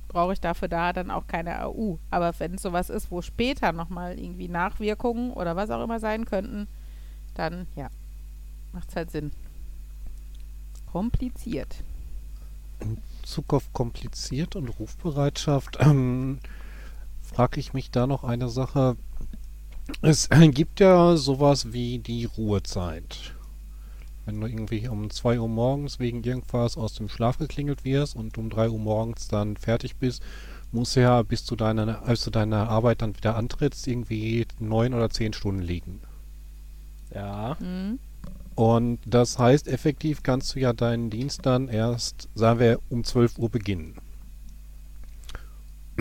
brauche 0.08 0.32
ich 0.32 0.40
dafür 0.40 0.68
da 0.68 0.92
dann 0.92 1.10
auch 1.10 1.26
keine 1.26 1.62
AU. 1.62 1.98
Aber 2.10 2.32
wenn 2.38 2.54
es 2.54 2.62
sowas 2.62 2.90
ist, 2.90 3.10
wo 3.10 3.22
später 3.22 3.72
nochmal 3.72 4.18
irgendwie 4.18 4.48
Nachwirkungen 4.48 5.30
oder 5.32 5.56
was 5.56 5.70
auch 5.70 5.82
immer 5.82 6.00
sein 6.00 6.24
könnten, 6.24 6.66
dann 7.34 7.66
ja, 7.76 7.88
macht 8.72 8.88
es 8.90 8.96
halt 8.96 9.10
Sinn. 9.10 9.30
Kompliziert. 10.90 11.76
Bezug 13.22 13.52
auf 13.54 13.72
kompliziert 13.72 14.56
und 14.56 14.68
Rufbereitschaft 14.68 15.76
ähm, 15.80 16.40
frage 17.22 17.60
ich 17.60 17.72
mich 17.72 17.90
da 17.90 18.06
noch 18.06 18.24
eine 18.24 18.48
Sache. 18.48 18.96
Es 20.02 20.28
gibt 20.30 20.80
ja 20.80 21.16
sowas 21.16 21.72
wie 21.72 21.98
die 21.98 22.24
Ruhezeit. 22.24 23.34
Wenn 24.26 24.40
du 24.40 24.46
irgendwie 24.46 24.86
um 24.88 25.10
2 25.10 25.40
Uhr 25.40 25.48
morgens 25.48 25.98
wegen 25.98 26.22
irgendwas 26.22 26.76
aus 26.76 26.94
dem 26.94 27.08
Schlaf 27.08 27.38
geklingelt 27.38 27.84
wirst 27.84 28.16
und 28.16 28.36
um 28.38 28.50
3 28.50 28.70
Uhr 28.70 28.78
morgens 28.78 29.28
dann 29.28 29.56
fertig 29.56 29.96
bist, 29.96 30.22
muss 30.72 30.94
ja, 30.94 31.22
bis 31.22 31.44
du 31.44 31.56
deine, 31.56 32.02
als 32.02 32.24
du 32.24 32.30
deine 32.30 32.68
Arbeit 32.68 33.02
dann 33.02 33.16
wieder 33.16 33.36
antrittst, 33.36 33.88
irgendwie 33.88 34.46
neun 34.58 34.94
oder 34.94 35.10
zehn 35.10 35.32
Stunden 35.32 35.62
liegen. 35.62 36.00
ja. 37.14 37.56
Mhm. 37.60 37.98
Und 38.54 38.98
das 39.06 39.38
heißt, 39.38 39.68
effektiv 39.68 40.22
kannst 40.22 40.54
du 40.54 40.60
ja 40.60 40.74
deinen 40.74 41.08
Dienst 41.08 41.46
dann 41.46 41.68
erst, 41.68 42.28
sagen 42.34 42.60
wir, 42.60 42.78
um 42.90 43.04
12 43.04 43.38
Uhr 43.38 43.48
beginnen. 43.48 43.94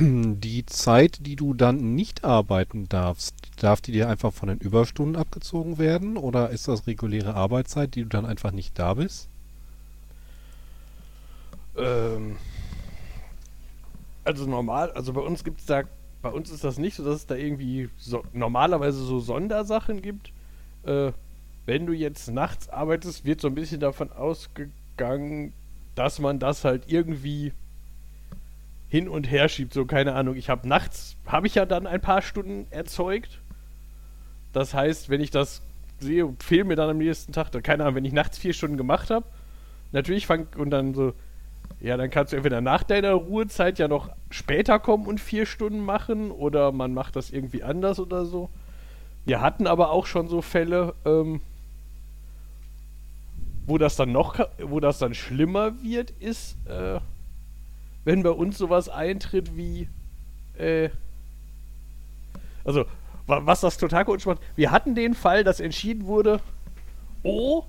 Die 0.01 0.65
Zeit, 0.65 1.25
die 1.25 1.35
du 1.35 1.53
dann 1.53 1.93
nicht 1.93 2.23
arbeiten 2.23 2.87
darfst, 2.87 3.35
darf 3.57 3.81
die 3.81 3.91
dir 3.91 4.07
einfach 4.07 4.31
von 4.31 4.47
den 4.47 4.59
Überstunden 4.59 5.17
abgezogen 5.17 5.77
werden? 5.77 6.15
Oder 6.15 6.51
ist 6.51 6.69
das 6.69 6.87
reguläre 6.87 7.33
Arbeitszeit, 7.35 7.95
die 7.95 8.03
du 8.03 8.07
dann 8.07 8.25
einfach 8.25 8.51
nicht 8.51 8.79
da 8.79 8.93
bist? 8.93 9.27
Ähm, 11.75 12.37
also 14.23 14.45
normal, 14.45 14.91
also 14.91 15.11
bei 15.11 15.21
uns 15.21 15.43
gibt's 15.43 15.65
da, 15.65 15.83
bei 16.21 16.29
uns 16.29 16.49
ist 16.49 16.63
das 16.63 16.77
nicht 16.77 16.95
so, 16.95 17.03
dass 17.03 17.17
es 17.17 17.27
da 17.27 17.35
irgendwie 17.35 17.89
so, 17.97 18.23
normalerweise 18.31 19.03
so 19.03 19.19
Sondersachen 19.19 20.01
gibt. 20.01 20.31
Äh, 20.83 21.11
wenn 21.65 21.85
du 21.85 21.91
jetzt 21.91 22.31
nachts 22.31 22.69
arbeitest, 22.69 23.25
wird 23.25 23.41
so 23.41 23.49
ein 23.49 23.55
bisschen 23.55 23.81
davon 23.81 24.13
ausgegangen, 24.13 25.51
dass 25.95 26.19
man 26.19 26.39
das 26.39 26.63
halt 26.63 26.83
irgendwie 26.87 27.51
hin 28.89 29.07
und 29.07 29.29
her 29.29 29.47
schiebt. 29.47 29.73
So, 29.73 29.85
keine 29.85 30.13
Ahnung, 30.13 30.35
ich 30.35 30.49
habe 30.49 30.67
nachts, 30.67 31.15
habe 31.25 31.47
ich 31.47 31.55
ja 31.55 31.65
dann 31.65 31.87
ein 31.87 32.01
paar 32.01 32.21
Stunden 32.21 32.67
erzeugt. 32.71 33.39
Das 34.51 34.73
heißt, 34.73 35.09
wenn 35.09 35.21
ich 35.21 35.31
das 35.31 35.61
sehe, 35.99 36.33
fehlen 36.39 36.67
mir 36.67 36.75
dann 36.75 36.89
am 36.89 36.97
nächsten 36.97 37.31
Tag, 37.31 37.51
dann, 37.51 37.63
keine 37.63 37.83
Ahnung, 37.83 37.95
wenn 37.95 38.05
ich 38.05 38.13
nachts 38.13 38.37
vier 38.37 38.53
Stunden 38.53 38.77
gemacht 38.77 39.11
habe, 39.11 39.25
natürlich 39.91 40.25
fang 40.25 40.47
und 40.57 40.71
dann 40.71 40.93
so, 40.93 41.13
ja, 41.81 41.97
dann 41.97 42.09
kannst 42.09 42.33
du 42.33 42.37
entweder 42.37 42.61
nach 42.61 42.83
deiner 42.83 43.13
Ruhezeit 43.13 43.79
ja 43.79 43.87
noch 43.87 44.09
später 44.31 44.79
kommen 44.79 45.05
und 45.05 45.19
vier 45.19 45.45
Stunden 45.45 45.79
machen 45.79 46.31
oder 46.31 46.71
man 46.71 46.93
macht 46.93 47.15
das 47.15 47.29
irgendwie 47.29 47.63
anders 47.63 47.99
oder 47.99 48.25
so. 48.25 48.49
Wir 49.25 49.41
hatten 49.41 49.67
aber 49.67 49.91
auch 49.91 50.07
schon 50.07 50.27
so 50.27 50.41
Fälle, 50.41 50.95
ähm, 51.05 51.41
wo 53.67 53.77
das 53.77 53.95
dann 53.95 54.11
noch, 54.11 54.39
wo 54.57 54.79
das 54.79 54.97
dann 54.97 55.13
schlimmer 55.13 55.73
wird, 55.83 56.11
ist, 56.19 56.57
äh, 56.67 56.99
wenn 58.05 58.23
bei 58.23 58.31
uns 58.31 58.57
sowas 58.57 58.89
eintritt 58.89 59.55
wie, 59.55 59.87
äh, 60.57 60.89
also, 62.63 62.85
wa 63.27 63.45
was 63.45 63.61
das 63.61 63.77
total 63.77 64.05
komisch 64.05 64.25
macht, 64.25 64.41
wir 64.55 64.71
hatten 64.71 64.95
den 64.95 65.13
Fall, 65.13 65.43
dass 65.43 65.59
entschieden 65.59 66.05
wurde, 66.05 66.39
oh, 67.23 67.63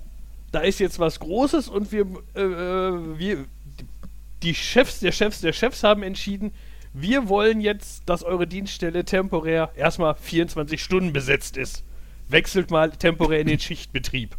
da 0.52 0.60
ist 0.60 0.80
jetzt 0.80 0.98
was 0.98 1.20
Großes 1.20 1.68
und 1.68 1.92
wir, 1.92 2.06
äh, 2.34 2.40
äh, 2.40 3.18
wir, 3.18 3.44
die 4.42 4.54
Chefs 4.54 5.00
der 5.00 5.12
Chefs 5.12 5.40
der 5.40 5.52
Chefs 5.52 5.82
haben 5.82 6.02
entschieden, 6.02 6.52
wir 6.92 7.28
wollen 7.28 7.60
jetzt, 7.60 8.08
dass 8.08 8.24
eure 8.24 8.46
Dienststelle 8.46 9.04
temporär 9.04 9.70
erstmal 9.76 10.14
24 10.14 10.82
Stunden 10.82 11.12
besetzt 11.12 11.56
ist. 11.56 11.84
Wechselt 12.28 12.70
mal 12.70 12.90
temporär 12.90 13.40
in 13.40 13.46
den 13.46 13.60
Schichtbetrieb. 13.60 14.36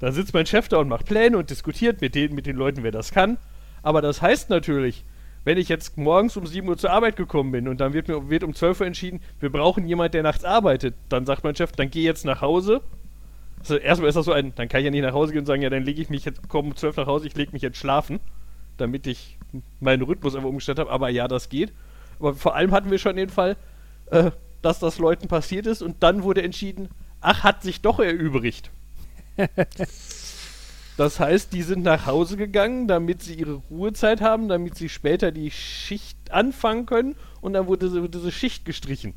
Dann 0.00 0.12
sitzt 0.12 0.34
mein 0.34 0.46
Chef 0.46 0.68
da 0.68 0.78
und 0.78 0.88
macht 0.88 1.06
Pläne 1.06 1.38
und 1.38 1.50
diskutiert 1.50 2.00
mit 2.00 2.14
den, 2.14 2.34
mit 2.34 2.46
den 2.46 2.56
Leuten, 2.56 2.82
wer 2.82 2.90
das 2.90 3.12
kann. 3.12 3.36
Aber 3.82 4.02
das 4.02 4.22
heißt 4.22 4.50
natürlich, 4.50 5.04
wenn 5.44 5.58
ich 5.58 5.68
jetzt 5.68 5.96
morgens 5.96 6.36
um 6.36 6.46
7 6.46 6.68
Uhr 6.68 6.76
zur 6.76 6.90
Arbeit 6.90 7.16
gekommen 7.16 7.50
bin 7.52 7.68
und 7.68 7.80
dann 7.80 7.92
wird, 7.92 8.08
mir, 8.08 8.28
wird 8.28 8.44
um 8.44 8.54
12 8.54 8.80
Uhr 8.80 8.86
entschieden, 8.86 9.20
wir 9.40 9.50
brauchen 9.50 9.86
jemanden, 9.86 10.12
der 10.12 10.22
nachts 10.22 10.44
arbeitet, 10.44 10.94
dann 11.08 11.24
sagt 11.24 11.44
mein 11.44 11.56
Chef, 11.56 11.72
dann 11.72 11.90
geh 11.90 12.02
jetzt 12.02 12.24
nach 12.24 12.40
Hause. 12.42 12.82
Also 13.60 13.76
erstmal 13.76 14.08
ist 14.08 14.16
das 14.16 14.26
so 14.26 14.32
ein, 14.32 14.54
dann 14.54 14.68
kann 14.68 14.80
ich 14.80 14.86
ja 14.86 14.90
nicht 14.90 15.02
nach 15.02 15.14
Hause 15.14 15.32
gehen 15.32 15.40
und 15.40 15.46
sagen, 15.46 15.62
ja, 15.62 15.70
dann 15.70 15.84
lege 15.84 16.00
ich 16.00 16.10
mich 16.10 16.24
jetzt, 16.24 16.48
komme 16.48 16.68
um 16.68 16.76
12 16.76 16.96
nach 16.96 17.06
Hause, 17.06 17.26
ich 17.26 17.36
lege 17.36 17.52
mich 17.52 17.62
jetzt 17.62 17.78
schlafen, 17.78 18.20
damit 18.76 19.06
ich 19.06 19.38
meinen 19.80 20.02
Rhythmus 20.02 20.34
einfach 20.34 20.48
umgestellt 20.48 20.78
habe. 20.78 20.90
Aber 20.90 21.08
ja, 21.08 21.26
das 21.28 21.48
geht. 21.48 21.72
Aber 22.18 22.34
vor 22.34 22.54
allem 22.54 22.72
hatten 22.72 22.90
wir 22.90 22.98
schon 22.98 23.16
den 23.16 23.30
Fall, 23.30 23.56
äh, 24.10 24.30
dass 24.62 24.78
das 24.78 24.98
Leuten 24.98 25.28
passiert 25.28 25.66
ist 25.66 25.82
und 25.82 26.02
dann 26.02 26.22
wurde 26.22 26.42
entschieden, 26.42 26.88
ach, 27.20 27.44
hat 27.44 27.62
sich 27.62 27.80
doch 27.80 27.98
erübrigt. 27.98 28.70
Das 31.00 31.18
heißt, 31.18 31.54
die 31.54 31.62
sind 31.62 31.82
nach 31.82 32.04
Hause 32.04 32.36
gegangen, 32.36 32.86
damit 32.86 33.22
sie 33.22 33.32
ihre 33.32 33.62
Ruhezeit 33.70 34.20
haben, 34.20 34.48
damit 34.48 34.74
sie 34.74 34.90
später 34.90 35.32
die 35.32 35.50
Schicht 35.50 36.30
anfangen 36.30 36.84
können 36.84 37.16
und 37.40 37.54
dann 37.54 37.68
wurde 37.68 37.86
diese, 37.86 38.06
diese 38.06 38.30
Schicht 38.30 38.66
gestrichen. 38.66 39.14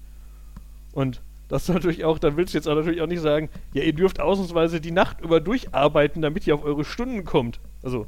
Und 0.93 1.19
das 1.49 1.63
ist 1.63 1.75
natürlich 1.75 2.05
auch, 2.05 2.19
dann 2.19 2.38
willst 2.38 2.53
du 2.53 2.57
jetzt 2.57 2.69
auch 2.69 2.75
natürlich 2.75 3.01
auch 3.01 3.07
nicht 3.07 3.19
sagen, 3.19 3.49
ja, 3.73 3.84
ihr 3.84 3.91
dürft 3.91 4.21
ausnahmsweise 4.21 4.79
die 4.79 4.91
Nacht 4.91 5.19
über 5.19 5.41
durcharbeiten, 5.41 6.21
damit 6.21 6.47
ihr 6.47 6.55
auf 6.55 6.63
eure 6.63 6.86
Stunden 6.86 7.25
kommt. 7.25 7.59
Also, 7.84 8.07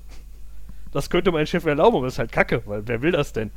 das 0.93 1.09
könnte 1.09 1.33
mein 1.33 1.45
Chef 1.45 1.65
erlauben, 1.65 1.97
aber 1.97 2.07
ist 2.07 2.17
halt 2.17 2.31
kacke, 2.31 2.61
weil 2.67 2.87
wer 2.87 3.01
will 3.01 3.11
das 3.11 3.33
denn? 3.33 3.51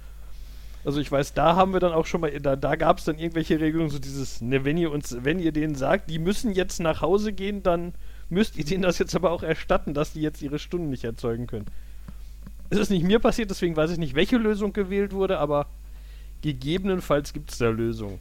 Also 0.84 0.98
ich 1.00 1.12
weiß, 1.12 1.34
da 1.34 1.54
haben 1.54 1.72
wir 1.72 1.78
dann 1.78 1.92
auch 1.92 2.06
schon 2.06 2.22
mal, 2.22 2.40
da, 2.40 2.56
da 2.56 2.74
gab 2.74 2.98
es 2.98 3.04
dann 3.04 3.20
irgendwelche 3.20 3.60
Regelungen, 3.60 3.90
so 3.90 4.00
dieses, 4.00 4.40
ne, 4.40 4.64
wenn 4.64 4.78
ihr 4.78 4.90
uns, 4.90 5.16
wenn 5.22 5.38
ihr 5.38 5.52
denen 5.52 5.76
sagt, 5.76 6.10
die 6.10 6.18
müssen 6.18 6.50
jetzt 6.50 6.80
nach 6.80 7.02
Hause 7.02 7.32
gehen, 7.32 7.62
dann 7.62 7.94
müsst 8.30 8.56
ihr 8.56 8.64
denen 8.64 8.82
das 8.82 8.98
jetzt 8.98 9.14
aber 9.14 9.30
auch 9.30 9.42
erstatten, 9.42 9.94
dass 9.94 10.12
die 10.12 10.20
jetzt 10.20 10.42
ihre 10.42 10.58
Stunden 10.58 10.90
nicht 10.90 11.04
erzeugen 11.04 11.46
können. 11.46 11.66
Es 12.70 12.78
ist 12.78 12.90
nicht 12.90 13.02
mir 13.02 13.18
passiert, 13.18 13.50
deswegen 13.50 13.76
weiß 13.76 13.92
ich 13.92 13.98
nicht, 13.98 14.14
welche 14.14 14.36
Lösung 14.36 14.72
gewählt 14.72 15.12
wurde, 15.12 15.38
aber 15.38 15.66
gegebenenfalls 16.42 17.32
gibt 17.32 17.50
es 17.50 17.58
da 17.58 17.70
Lösungen. 17.70 18.18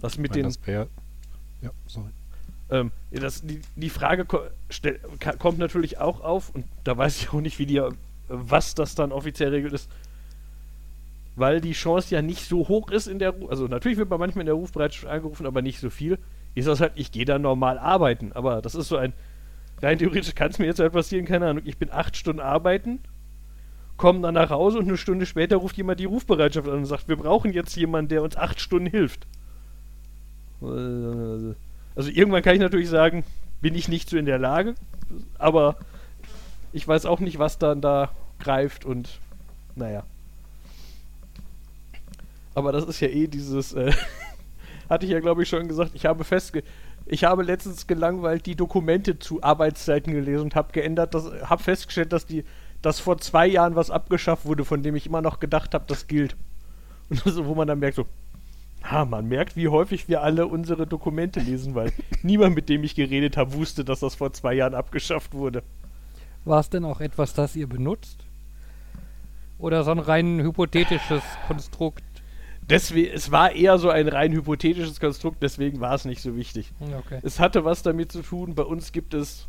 Das 0.00 0.18
mit 0.18 0.34
den. 0.34 0.44
das 0.44 0.64
wär, 0.66 0.86
ja, 1.62 1.70
sorry. 1.86 2.10
Ähm, 2.70 2.92
das, 3.10 3.42
die, 3.42 3.60
die 3.76 3.90
Frage 3.90 4.24
ko 4.24 4.40
stell, 4.70 5.00
kommt 5.38 5.58
natürlich 5.58 5.98
auch 5.98 6.20
auf, 6.20 6.54
und 6.54 6.64
da 6.84 6.96
weiß 6.96 7.20
ich 7.20 7.28
auch 7.30 7.40
nicht, 7.40 7.58
wie 7.58 7.66
die, 7.66 7.76
äh, 7.76 7.90
was 8.28 8.74
das 8.74 8.94
dann 8.94 9.12
offiziell 9.12 9.50
regelt 9.50 9.72
ist, 9.72 9.90
weil 11.36 11.60
die 11.60 11.72
Chance 11.72 12.14
ja 12.14 12.22
nicht 12.22 12.46
so 12.48 12.68
hoch 12.68 12.90
ist 12.90 13.06
in 13.06 13.18
der 13.18 13.30
Ru 13.30 13.48
also 13.48 13.66
natürlich 13.66 13.98
wird 13.98 14.08
man 14.08 14.20
manchmal 14.20 14.42
in 14.42 14.46
der 14.46 14.54
Rufbereitschaft 14.54 15.06
angerufen, 15.06 15.46
aber 15.46 15.62
nicht 15.62 15.80
so 15.80 15.90
viel, 15.90 16.18
ist 16.54 16.68
das 16.68 16.80
halt, 16.80 16.92
ich 16.94 17.12
gehe 17.12 17.24
dann 17.24 17.42
normal 17.42 17.78
arbeiten, 17.78 18.32
aber 18.32 18.62
das 18.62 18.74
ist 18.74 18.88
so 18.88 18.96
ein, 18.96 19.12
rein 19.82 19.98
theoretisch 19.98 20.34
kann 20.34 20.50
es 20.50 20.58
mir 20.58 20.66
jetzt 20.66 20.80
halt 20.80 20.92
passieren, 20.92 21.26
keine 21.26 21.48
Ahnung, 21.48 21.64
ich 21.66 21.78
bin 21.78 21.90
acht 21.90 22.16
Stunden 22.16 22.40
arbeiten, 22.40 23.00
komme 23.96 24.20
dann 24.20 24.34
nach 24.34 24.50
Hause 24.50 24.78
und 24.78 24.88
eine 24.88 24.96
Stunde 24.96 25.26
später 25.26 25.56
ruft 25.56 25.76
jemand 25.76 26.00
die 26.00 26.04
Rufbereitschaft 26.04 26.68
an 26.68 26.78
und 26.78 26.86
sagt, 26.86 27.08
wir 27.08 27.16
brauchen 27.16 27.52
jetzt 27.52 27.76
jemanden, 27.76 28.08
der 28.08 28.22
uns 28.22 28.36
acht 28.36 28.60
Stunden 28.60 28.90
hilft. 28.90 29.26
Also 30.60 32.10
irgendwann 32.10 32.42
kann 32.42 32.54
ich 32.54 32.60
natürlich 32.60 32.88
sagen, 32.88 33.24
bin 33.60 33.74
ich 33.74 33.88
nicht 33.88 34.08
so 34.08 34.16
in 34.16 34.26
der 34.26 34.38
Lage, 34.38 34.74
aber 35.38 35.76
ich 36.72 36.86
weiß 36.86 37.06
auch 37.06 37.20
nicht, 37.20 37.38
was 37.38 37.58
dann 37.58 37.80
da 37.80 38.10
greift 38.40 38.84
und 38.84 39.20
naja. 39.76 40.04
Aber 42.54 42.72
das 42.72 42.84
ist 42.84 43.00
ja 43.00 43.08
eh 43.08 43.26
dieses, 43.26 43.72
äh, 43.72 43.92
hatte 44.88 45.06
ich 45.06 45.12
ja 45.12 45.20
glaube 45.20 45.42
ich 45.42 45.48
schon 45.48 45.68
gesagt, 45.68 45.92
ich 45.94 46.06
habe 46.06 46.24
festge... 46.24 46.62
Ich 47.06 47.24
habe 47.24 47.42
letztens 47.42 47.86
gelangweilt 47.86 48.46
die 48.46 48.56
Dokumente 48.56 49.18
zu 49.18 49.42
Arbeitszeiten 49.42 50.14
gelesen 50.14 50.44
und 50.44 50.54
habe 50.54 50.72
geändert, 50.72 51.12
das, 51.12 51.30
habe 51.42 51.62
festgestellt, 51.62 52.14
dass 52.14 52.24
die, 52.24 52.44
dass 52.80 52.98
vor 52.98 53.18
zwei 53.18 53.46
Jahren 53.46 53.76
was 53.76 53.90
abgeschafft 53.90 54.46
wurde, 54.46 54.64
von 54.64 54.82
dem 54.82 54.96
ich 54.96 55.04
immer 55.04 55.20
noch 55.20 55.38
gedacht 55.38 55.74
habe, 55.74 55.84
das 55.86 56.06
gilt. 56.06 56.34
Und 57.10 57.18
so, 57.18 57.44
wo 57.44 57.54
man 57.54 57.68
dann 57.68 57.78
merkt 57.78 57.96
so, 57.96 58.06
ha, 58.82 59.04
man 59.04 59.28
merkt, 59.28 59.56
wie 59.56 59.68
häufig 59.68 60.08
wir 60.08 60.22
alle 60.22 60.46
unsere 60.46 60.86
Dokumente 60.86 61.40
lesen, 61.40 61.74
weil 61.74 61.92
niemand, 62.22 62.54
mit 62.54 62.68
dem 62.68 62.84
ich 62.84 62.94
geredet 62.94 63.36
habe, 63.36 63.54
wusste, 63.54 63.84
dass 63.84 64.00
das 64.00 64.14
vor 64.14 64.32
zwei 64.32 64.54
Jahren 64.54 64.74
abgeschafft 64.74 65.34
wurde. 65.34 65.62
War 66.44 66.60
es 66.60 66.70
denn 66.70 66.84
auch 66.84 67.00
etwas, 67.00 67.34
das 67.34 67.56
ihr 67.56 67.66
benutzt? 67.66 68.24
Oder 69.58 69.84
so 69.84 69.90
ein 69.90 69.98
rein 69.98 70.40
hypothetisches 70.40 71.22
Konstrukt? 71.46 72.02
Deswegen, 72.68 73.12
es 73.12 73.30
war 73.30 73.52
eher 73.52 73.78
so 73.78 73.90
ein 73.90 74.08
rein 74.08 74.32
hypothetisches 74.32 74.98
Konstrukt, 74.98 75.42
deswegen 75.42 75.80
war 75.80 75.94
es 75.94 76.04
nicht 76.04 76.22
so 76.22 76.36
wichtig. 76.36 76.72
Ja, 76.80 76.98
Okay. 76.98 77.20
Es 77.22 77.38
hatte 77.38 77.64
was 77.64 77.82
damit 77.82 78.12
zu 78.12 78.22
tun, 78.22 78.54
bei 78.54 78.62
uns 78.62 78.92
gibt 78.92 79.12
es 79.12 79.46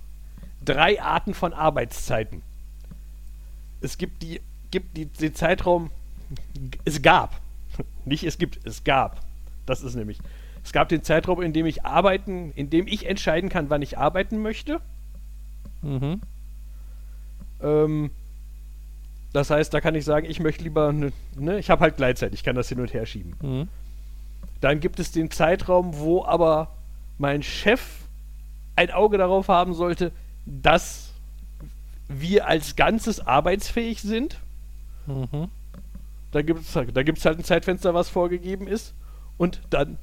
drei 0.64 1.02
Arten 1.02 1.34
von 1.34 1.54
Arbeitszeiten. 1.54 2.42
Es 3.82 3.98
gibt 3.98 4.22
die, 4.22 4.42
gibt 4.72 4.98
die, 4.98 5.06
den 5.06 5.34
Zeitraum, 5.34 5.92
es 6.84 7.02
gab, 7.02 7.40
nicht 8.06 8.24
es 8.24 8.38
gibt, 8.38 8.66
es 8.66 8.84
gab. 8.84 9.22
Das 9.66 9.82
ist 9.82 9.96
nämlich, 9.96 10.20
es 10.64 10.74
gab 10.74 10.90
den 10.90 11.04
Zeitraum, 11.04 11.42
in 11.42 11.54
dem 11.54 11.66
ich 11.66 11.86
arbeiten, 11.86 12.52
in 12.56 12.70
dem 12.70 12.88
ich 12.88 13.06
entscheiden 13.06 13.50
kann, 13.50 13.70
wann 13.70 13.82
ich 13.82 13.98
arbeiten 13.98 14.42
möchte. 14.42 14.82
Mhm. 15.82 16.22
Ähm, 17.62 18.12
das 19.36 19.50
heißt, 19.50 19.74
da 19.74 19.82
kann 19.82 19.96
ich 19.96 20.06
sagen, 20.06 20.26
ich 20.30 20.40
möchte 20.40 20.64
lieber, 20.64 20.94
ne, 20.94 21.12
ne, 21.38 21.60
ich 21.60 21.70
habe 21.70 21.82
halt 21.82 21.98
Gleitzeit, 21.98 22.34
ich 22.34 22.44
kann 22.44 22.56
das 22.56 22.70
hin 22.70 22.80
und 22.80 22.94
her 22.94 23.06
schieben. 23.06 23.36
Mhm. 23.42 23.68
Dann 24.62 24.80
gibt 24.80 24.98
es 24.98 25.12
den 25.12 25.30
Zeitraum, 25.30 25.98
wo 25.98 26.24
aber 26.24 26.72
mein 27.18 27.44
Chef 27.44 27.82
ein 28.78 28.92
Auge 28.92 29.18
darauf 29.18 29.50
haben 29.50 29.74
sollte, 29.74 30.14
dass 30.46 31.12
wir 32.08 32.48
als 32.48 32.78
Ganzes 32.78 33.20
arbeitsfähig 33.20 34.02
sind. 34.02 34.40
Mhm. 35.06 35.50
Da 36.32 36.42
gibt 36.42 36.62
es 36.62 36.72
da 36.72 37.04
gibt's 37.04 37.26
halt 37.26 37.38
ein 37.38 37.44
Zeitfenster, 37.44 37.94
was 37.94 38.08
vorgegeben 38.08 38.68
ist. 38.68 38.94
Und 39.38 39.60
dann, 39.70 39.98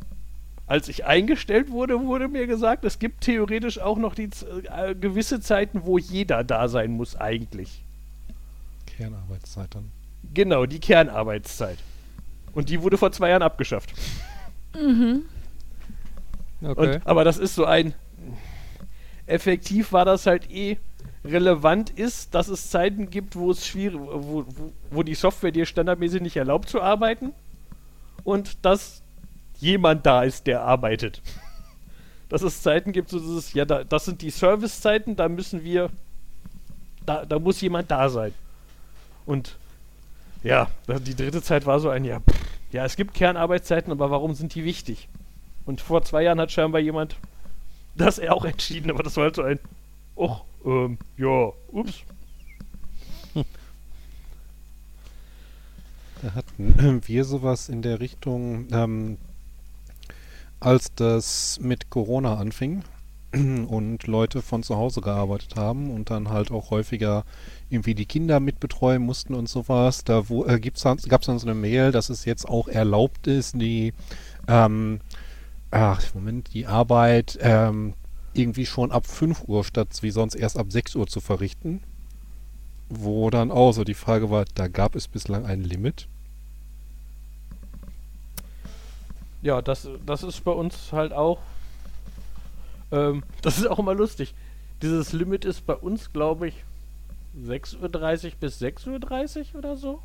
als 0.67 0.89
ich 0.89 1.07
eingestellt 1.07 1.71
wurde, 1.71 1.99
wurde 2.05 2.29
mir 2.29 2.47
gesagt, 2.47 2.85
es 2.85 2.99
gibt 2.99 3.23
theoretisch 3.23 3.79
auch 3.79 3.97
noch 3.97 4.15
die 4.15 4.29
äh, 4.77 4.95
gewisse 4.95 5.41
Zeiten, 5.41 5.87
wo 5.87 5.97
jeder 5.97 6.45
da 6.45 6.69
sein 6.69 6.91
muss 6.93 7.17
eigentlich. 7.17 7.83
Kernarbeitszeit 9.03 9.75
dann. 9.75 9.91
Genau, 10.35 10.67
die 10.67 10.79
Kernarbeitszeit. 10.79 11.79
Und 12.53 12.69
die 12.69 12.83
wurde 12.83 12.99
vor 12.99 13.13
zwei 13.13 13.31
Jahren 13.31 13.43
abgeschafft. 13.43 13.93
Okay. 16.63 16.95
Und, 16.95 17.07
aber 17.07 17.25
das 17.25 17.39
ist 17.39 17.55
so 17.55 17.65
ein. 17.65 17.95
Effektiv 19.27 19.93
war 19.93 20.05
das 20.05 20.27
halt 20.27 20.51
eh 20.51 20.79
relevant 21.25 21.91
ist, 21.91 22.35
dass 22.35 22.49
es 22.49 22.71
Zeiten 22.71 23.11
gibt, 23.11 23.37
wo 23.37 23.51
es 23.51 23.67
schwierig, 23.67 23.99
wo, 24.01 24.45
wo, 24.49 24.73
wo 24.91 25.03
die 25.03 25.15
Software 25.15 25.53
dir 25.53 25.67
standardmäßig 25.67 26.21
nicht 26.21 26.37
erlaubt 26.37 26.69
zu 26.69 26.83
arbeiten 26.83 27.33
und 28.25 28.65
dass 28.65 29.03
jemand 29.59 30.05
da 30.05 30.25
ist, 30.25 30.47
der 30.47 30.63
arbeitet. 30.63 31.23
Dass 32.29 32.43
es 32.43 32.63
Zeiten 32.63 32.93
gibt, 32.93 33.11
so 33.11 33.21
dieses, 33.21 33.53
ja, 33.53 33.65
da, 33.65 33.85
das 33.85 34.07
sind 34.07 34.23
die 34.23 34.31
Servicezeiten, 34.31 35.15
da 35.15 35.29
müssen 35.29 35.63
wir, 35.63 35.91
da, 37.07 37.25
da 37.25 37.39
muss 37.39 37.61
jemand 37.61 37.91
da 37.91 38.09
sein. 38.09 38.33
Und 39.27 39.57
ja, 40.43 40.69
die 40.87 41.15
dritte 41.15 41.43
Zeit 41.43 41.67
war 41.67 41.81
so 41.81 41.89
ein, 41.89 42.05
ja, 42.05 42.21
pff, 42.21 42.41
ja, 42.73 42.85
es 42.85 42.97
gibt 42.97 43.15
Kernarbeitszeiten, 43.15 43.93
aber 43.93 44.11
warum 44.11 44.35
sind 44.35 44.55
die 44.55 44.65
wichtig? 44.65 45.09
Und 45.67 45.81
vor 45.81 46.03
zwei 46.03 46.23
Jahren 46.23 46.41
hat 46.41 46.51
scheinbar 46.51 46.81
jemand 46.81 47.17
das 47.95 48.19
er 48.19 48.35
auch 48.37 48.45
entschieden, 48.45 48.91
aber 48.91 49.03
das 49.03 49.17
war 49.17 49.25
halt 49.25 49.37
so 49.37 49.43
ein, 49.43 49.59
och, 50.17 50.45
ähm, 50.65 50.99
ja, 51.17 51.53
ups. 51.69 52.03
Da 56.23 56.35
hatten 56.35 57.03
wir 57.07 57.25
sowas 57.25 57.69
in 57.69 57.83
der 57.83 57.99
Richtung, 57.99 58.69
ähm, 58.71 59.19
als 60.61 60.95
das 60.95 61.59
mit 61.61 61.91
Corona 61.91 62.37
anfing 62.37 62.85
und 63.33 64.07
Leute 64.07 64.43
von 64.43 64.63
zu 64.63 64.77
Hause 64.77 65.01
gearbeitet 65.01 65.57
haben 65.57 65.91
und 65.91 66.11
dann 66.11 66.29
halt 66.29 66.51
auch 66.51 66.71
häufiger 66.71 67.25
irgendwie 67.71 67.95
die 67.95 68.07
Kinder 68.07 68.41
mitbetreuen 68.41 69.03
mussten 69.03 69.35
und 69.35 69.49
sowas. 69.49 70.05
Da 70.05 70.29
wo, 70.29 70.45
äh, 70.45 70.61
gibt's 70.61 70.83
dann, 70.83 70.99
gab 71.09 71.23
es 71.23 71.27
dann 71.27 71.39
so 71.39 71.47
eine 71.47 71.55
Mail, 71.55 71.93
dass 71.93 72.11
es 72.11 72.25
jetzt 72.25 72.49
auch 72.49 72.69
erlaubt 72.69 73.27
ist, 73.27 73.55
die 73.61 73.95
ähm, 74.49 75.01
ach, 75.73 76.03
Moment, 76.15 76.53
die 76.55 76.67
Arbeit 76.67 77.39
ähm, 77.41 77.95
irgendwie 78.35 78.67
schon 78.67 78.93
ab 78.93 79.07
5 79.07 79.49
Uhr 79.49 79.65
statt 79.65 79.89
wie 80.03 80.11
sonst 80.11 80.35
erst 80.35 80.59
ab 80.59 80.67
6 80.71 80.95
Uhr 80.95 81.07
zu 81.07 81.21
verrichten. 81.21 81.83
Wo 82.89 83.31
dann 83.31 83.51
auch 83.51 83.73
so 83.73 83.85
die 83.85 83.95
Frage 83.95 84.31
war, 84.31 84.45
da 84.55 84.69
gab 84.69 84.95
es 84.95 85.09
bislang 85.09 85.47
ein 85.47 85.63
Limit. 85.63 86.09
Ja, 89.41 89.63
das, 89.63 89.89
das 90.07 90.23
ist 90.23 90.45
bei 90.45 90.53
uns 90.53 90.93
halt 90.93 91.13
auch, 91.13 91.39
ähm, 92.93 93.25
das 93.41 93.59
ist 93.59 93.67
auch 93.67 93.79
immer 93.79 93.95
lustig. 93.95 94.35
Dieses 94.83 95.13
Limit 95.13 95.45
ist 95.45 95.67
bei 95.67 95.75
uns, 95.75 96.13
glaube 96.13 96.49
ich, 96.49 96.65
6.30 97.45 98.25
Uhr 98.27 98.33
bis 98.39 98.61
6.30 98.61 99.55
Uhr 99.55 99.59
oder 99.59 99.77
so. 99.77 100.03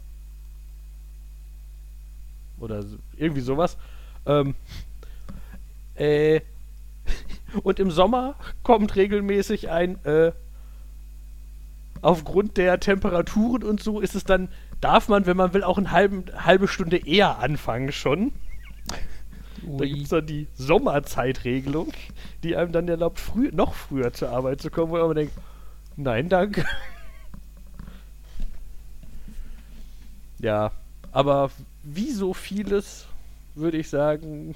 Oder 2.60 2.84
irgendwie 3.16 3.42
sowas. 3.42 3.78
Ähm, 4.26 4.56
äh, 5.96 6.42
und 7.64 7.80
im 7.80 7.92
Sommer 7.92 8.36
kommt 8.64 8.96
regelmäßig 8.96 9.70
ein, 9.70 10.04
äh, 10.06 10.32
aufgrund 12.02 12.58
der 12.58 12.80
Temperaturen 12.80 13.64
und 13.64 13.82
so 13.82 14.00
ist 14.00 14.16
es 14.16 14.24
dann, 14.24 14.50
darf 14.82 15.10
man, 15.10 15.26
wenn 15.26 15.38
man 15.38 15.54
will, 15.54 15.64
auch 15.64 15.78
eine 15.78 15.92
halbe 15.92 16.68
Stunde 16.68 16.98
eher 16.98 17.40
anfangen 17.40 17.92
schon. 17.92 18.32
Da 19.78 19.86
gibt 19.86 20.04
es 20.04 20.10
dann 20.10 20.26
die 20.26 20.48
Sommerzeitregelung, 20.56 21.92
die 22.44 22.56
einem 22.56 22.72
dann 22.72 22.88
erlaubt, 22.88 23.20
früh, 23.20 23.50
noch 23.52 23.74
früher 23.74 24.14
zur 24.14 24.30
Arbeit 24.30 24.62
zu 24.62 24.70
kommen, 24.70 24.92
wo 24.92 24.98
man 24.98 25.16
denkt, 25.16 25.34
nein, 25.96 26.30
danke. 26.30 26.66
Ja, 30.40 30.72
aber 31.12 31.50
wie 31.82 32.12
so 32.12 32.32
vieles, 32.32 33.08
würde 33.56 33.78
ich 33.80 33.90
sagen, 33.90 34.54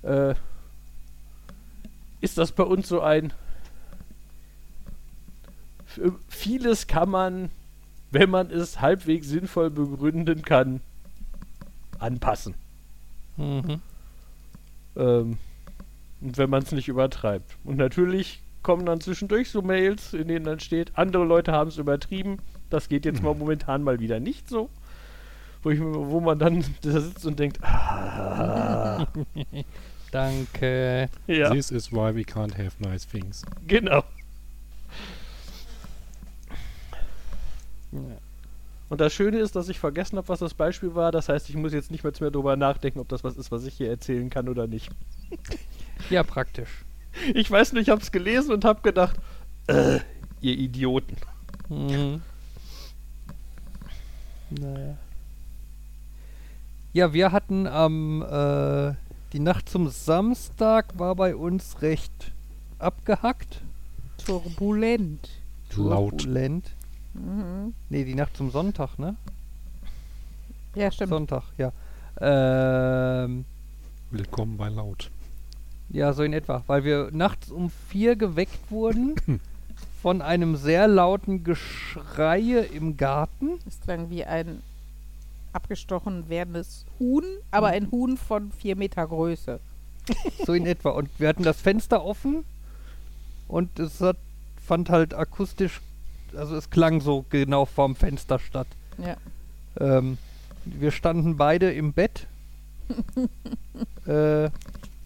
äh, 0.00 0.34
ist 2.22 2.38
das 2.38 2.50
bei 2.52 2.62
uns 2.62 2.88
so 2.88 3.02
ein 3.02 3.34
vieles 6.28 6.86
kann 6.86 7.10
man, 7.10 7.50
wenn 8.10 8.30
man 8.30 8.50
es 8.50 8.80
halbwegs 8.80 9.28
sinnvoll 9.28 9.70
begründen 9.70 10.42
kann, 10.42 10.80
anpassen. 11.98 12.54
Mhm. 13.36 13.80
Ähm, 14.96 15.38
und 16.20 16.38
wenn 16.38 16.50
man 16.50 16.62
es 16.62 16.72
nicht 16.72 16.88
übertreibt. 16.88 17.56
Und 17.64 17.76
natürlich 17.76 18.40
kommen 18.62 18.86
dann 18.86 19.00
zwischendurch 19.00 19.50
so 19.50 19.60
Mails, 19.62 20.14
in 20.14 20.28
denen 20.28 20.44
dann 20.44 20.60
steht, 20.60 20.96
andere 20.96 21.24
Leute 21.24 21.52
haben 21.52 21.68
es 21.68 21.78
übertrieben. 21.78 22.38
Das 22.70 22.88
geht 22.88 23.04
jetzt 23.04 23.22
mal 23.22 23.34
momentan 23.38 23.82
mal 23.82 24.00
wieder 24.00 24.20
nicht 24.20 24.48
so. 24.48 24.70
Wo, 25.62 25.70
ich, 25.70 25.80
wo 25.80 26.20
man 26.20 26.38
dann 26.38 26.64
da 26.82 27.00
sitzt 27.00 27.24
und 27.26 27.38
denkt, 27.38 27.58
ah, 27.62 29.06
Danke. 30.10 31.08
ja, 31.26 31.50
This 31.50 31.70
is 31.70 31.90
why 31.92 32.14
we 32.14 32.22
can't 32.22 32.56
have 32.58 32.72
nice 32.80 33.06
things. 33.06 33.42
genau. 33.66 34.04
Ja. 37.92 38.00
Und 38.92 39.00
das 39.00 39.14
Schöne 39.14 39.38
ist, 39.38 39.56
dass 39.56 39.70
ich 39.70 39.80
vergessen 39.80 40.18
habe, 40.18 40.28
was 40.28 40.40
das 40.40 40.52
Beispiel 40.52 40.94
war. 40.94 41.12
Das 41.12 41.30
heißt, 41.30 41.48
ich 41.48 41.56
muss 41.56 41.72
jetzt 41.72 41.90
nicht 41.90 42.04
mehr 42.04 42.12
mehr 42.20 42.30
drüber 42.30 42.56
nachdenken, 42.56 43.00
ob 43.00 43.08
das 43.08 43.24
was 43.24 43.38
ist, 43.38 43.50
was 43.50 43.64
ich 43.64 43.72
hier 43.72 43.88
erzählen 43.88 44.28
kann 44.28 44.50
oder 44.50 44.66
nicht. 44.66 44.90
Ja, 46.10 46.22
praktisch. 46.22 46.84
Ich 47.32 47.50
weiß 47.50 47.72
nur, 47.72 47.80
ich 47.80 47.88
habe 47.88 48.02
es 48.02 48.12
gelesen 48.12 48.52
und 48.52 48.66
habe 48.66 48.82
gedacht, 48.82 49.16
äh, 49.66 50.00
ihr 50.42 50.58
Idioten. 50.58 51.16
Mhm. 51.70 52.20
Naja. 54.50 54.98
Ja, 56.92 57.14
wir 57.14 57.32
hatten 57.32 57.66
am 57.66 58.20
äh, 58.20 58.92
die 59.32 59.40
Nacht 59.40 59.70
zum 59.70 59.88
Samstag 59.88 60.98
war 60.98 61.14
bei 61.14 61.34
uns 61.34 61.80
recht 61.80 62.32
abgehackt. 62.78 63.62
Turbulent. 64.22 65.30
Laut. 65.78 66.18
Turbulent. 66.18 66.72
Mhm. 67.14 67.74
Nee, 67.88 68.04
die 68.04 68.14
Nacht 68.14 68.36
zum 68.36 68.50
Sonntag, 68.50 68.98
ne? 68.98 69.16
Ja, 70.74 70.90
stimmt. 70.90 71.10
Sonntag, 71.10 71.44
ja. 71.58 71.72
Ähm, 72.20 73.44
Willkommen 74.10 74.56
bei 74.56 74.68
Laut. 74.68 75.10
ja, 75.90 76.12
so 76.12 76.22
in 76.22 76.32
etwa. 76.32 76.62
Weil 76.66 76.84
wir 76.84 77.10
nachts 77.12 77.50
um 77.50 77.70
vier 77.88 78.16
geweckt 78.16 78.70
wurden 78.70 79.14
von 80.02 80.22
einem 80.22 80.56
sehr 80.56 80.88
lauten 80.88 81.44
Geschreie 81.44 82.60
im 82.60 82.96
Garten. 82.96 83.58
Das 83.64 83.80
klang 83.80 84.08
wie 84.10 84.24
ein 84.24 84.62
abgestochen 85.52 86.28
werdendes 86.30 86.86
Huhn, 86.98 87.24
aber 87.50 87.68
ein 87.68 87.90
Huhn 87.90 88.16
von 88.16 88.52
vier 88.52 88.74
Meter 88.76 89.06
Größe. 89.06 89.60
So 90.46 90.54
in 90.54 90.64
etwa. 90.66 90.90
Und 90.90 91.10
wir 91.18 91.28
hatten 91.28 91.42
das 91.42 91.60
Fenster 91.60 92.04
offen 92.04 92.44
und 93.48 93.78
es 93.78 94.00
hat, 94.00 94.16
fand 94.66 94.88
halt 94.88 95.12
akustisch, 95.14 95.80
also 96.36 96.56
es 96.56 96.70
klang 96.70 97.00
so 97.00 97.24
genau 97.30 97.64
vorm 97.64 97.96
Fenster 97.96 98.38
statt. 98.38 98.66
Ja. 98.98 99.16
Ähm, 99.80 100.18
wir 100.64 100.90
standen 100.90 101.36
beide 101.36 101.72
im 101.72 101.92
Bett. 101.92 102.26
äh, 104.06 104.50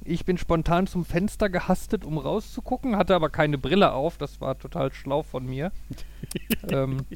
ich 0.04 0.24
bin 0.24 0.38
spontan 0.38 0.86
zum 0.86 1.04
Fenster 1.04 1.48
gehastet, 1.48 2.04
um 2.04 2.18
rauszugucken, 2.18 2.96
hatte 2.96 3.14
aber 3.14 3.28
keine 3.28 3.58
Brille 3.58 3.92
auf. 3.92 4.18
Das 4.18 4.40
war 4.40 4.58
total 4.58 4.92
schlau 4.92 5.22
von 5.22 5.46
mir. 5.46 5.72
ähm, 6.70 7.06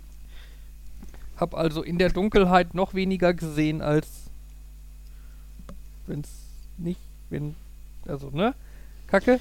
hab 1.37 1.55
also 1.55 1.83
in 1.83 1.99
der 1.99 2.11
Dunkelheit 2.11 2.75
noch 2.75 2.95
weniger 2.95 3.33
gesehen 3.33 3.81
als 3.81 4.31
wenn's 6.07 6.29
nicht, 6.77 7.01
wenn, 7.31 7.55
also 8.07 8.31
ne, 8.31 8.55
Kacke. 9.07 9.41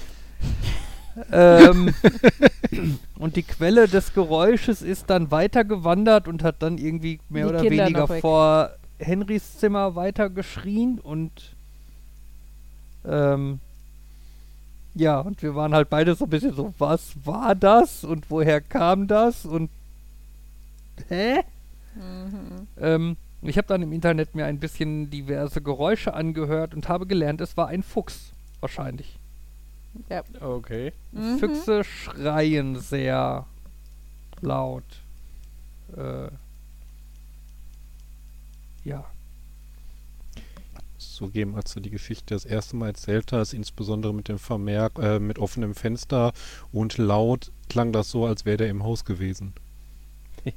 Ähm, 1.32 1.94
und 3.18 3.36
die 3.36 3.42
Quelle 3.42 3.88
des 3.88 4.14
Geräusches 4.14 4.82
ist 4.82 5.10
dann 5.10 5.30
weitergewandert 5.30 6.28
und 6.28 6.42
hat 6.42 6.56
dann 6.60 6.78
irgendwie 6.78 7.20
mehr 7.28 7.46
Die 7.46 7.50
oder 7.50 7.62
Kinder 7.62 7.84
weniger 7.86 8.08
vor 8.20 8.70
Henrys 8.98 9.58
Zimmer 9.58 9.94
weiter 9.94 10.30
geschrien 10.30 10.98
und 10.98 11.32
ähm, 13.04 13.60
ja, 14.94 15.20
und 15.20 15.42
wir 15.42 15.54
waren 15.54 15.72
halt 15.72 15.88
beide 15.88 16.14
so 16.14 16.24
ein 16.24 16.30
bisschen 16.30 16.54
so, 16.54 16.74
was 16.78 17.12
war 17.24 17.54
das 17.54 18.04
und 18.04 18.30
woher 18.30 18.60
kam 18.60 19.06
das 19.06 19.46
und 19.46 19.70
hä? 21.08 21.42
Mhm. 21.94 22.66
Ähm, 22.78 23.16
ich 23.42 23.56
habe 23.56 23.68
dann 23.68 23.82
im 23.82 23.92
Internet 23.92 24.34
mir 24.34 24.46
ein 24.46 24.58
bisschen 24.58 25.10
diverse 25.10 25.62
Geräusche 25.62 26.12
angehört 26.14 26.74
und 26.74 26.88
habe 26.88 27.06
gelernt, 27.06 27.40
es 27.40 27.56
war 27.56 27.68
ein 27.68 27.82
Fuchs. 27.82 28.32
Wahrscheinlich. 28.60 29.19
Ja. 30.08 30.22
Okay. 30.40 30.92
Mhm. 31.12 31.38
Füchse 31.38 31.84
schreien 31.84 32.78
sehr 32.78 33.46
laut. 34.40 34.84
Äh, 35.96 36.28
ja. 38.84 39.04
Zugeben, 40.98 41.54
als 41.54 41.74
du 41.74 41.80
die 41.80 41.90
Geschichte 41.90 42.34
das 42.34 42.46
erste 42.46 42.76
Mal 42.76 42.88
erzählt 42.88 43.32
hast, 43.32 43.52
insbesondere 43.52 44.14
mit 44.14 44.28
dem 44.28 44.38
Vermerk, 44.38 44.98
äh, 44.98 45.18
mit 45.18 45.38
offenem 45.38 45.74
Fenster 45.74 46.32
und 46.72 46.96
laut, 46.96 47.52
klang 47.68 47.92
das 47.92 48.10
so, 48.10 48.24
als 48.24 48.46
wäre 48.46 48.56
der 48.56 48.70
im 48.70 48.82
Haus 48.82 49.04
gewesen. 49.04 49.52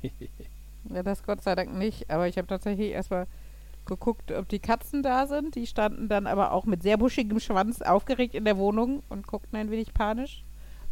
Ja, 0.90 1.02
das 1.02 1.24
Gott 1.24 1.42
sei 1.42 1.56
Dank 1.56 1.74
nicht. 1.74 2.10
Aber 2.10 2.28
ich 2.28 2.38
habe 2.38 2.48
tatsächlich 2.48 2.92
erstmal 2.92 3.28
geguckt, 3.86 4.32
ob 4.32 4.50
die 4.50 4.60
Katzen 4.60 5.04
da 5.04 5.28
sind. 5.28 5.56
Die 5.56 5.68
standen 5.68 6.10
dann 6.10 6.28
aber 6.28 6.52
auch 6.52 6.66
mit 6.66 6.84
sehr 6.84 6.98
buschigem 6.98 7.40
Schwanz 7.40 7.82
aufgeregt 7.82 8.36
in 8.36 8.46
der 8.46 8.58
Wohnung 8.58 9.04
und 9.10 9.28
guckten 9.28 9.58
ein 9.58 9.72
wenig 9.72 9.94
panisch, 9.94 10.44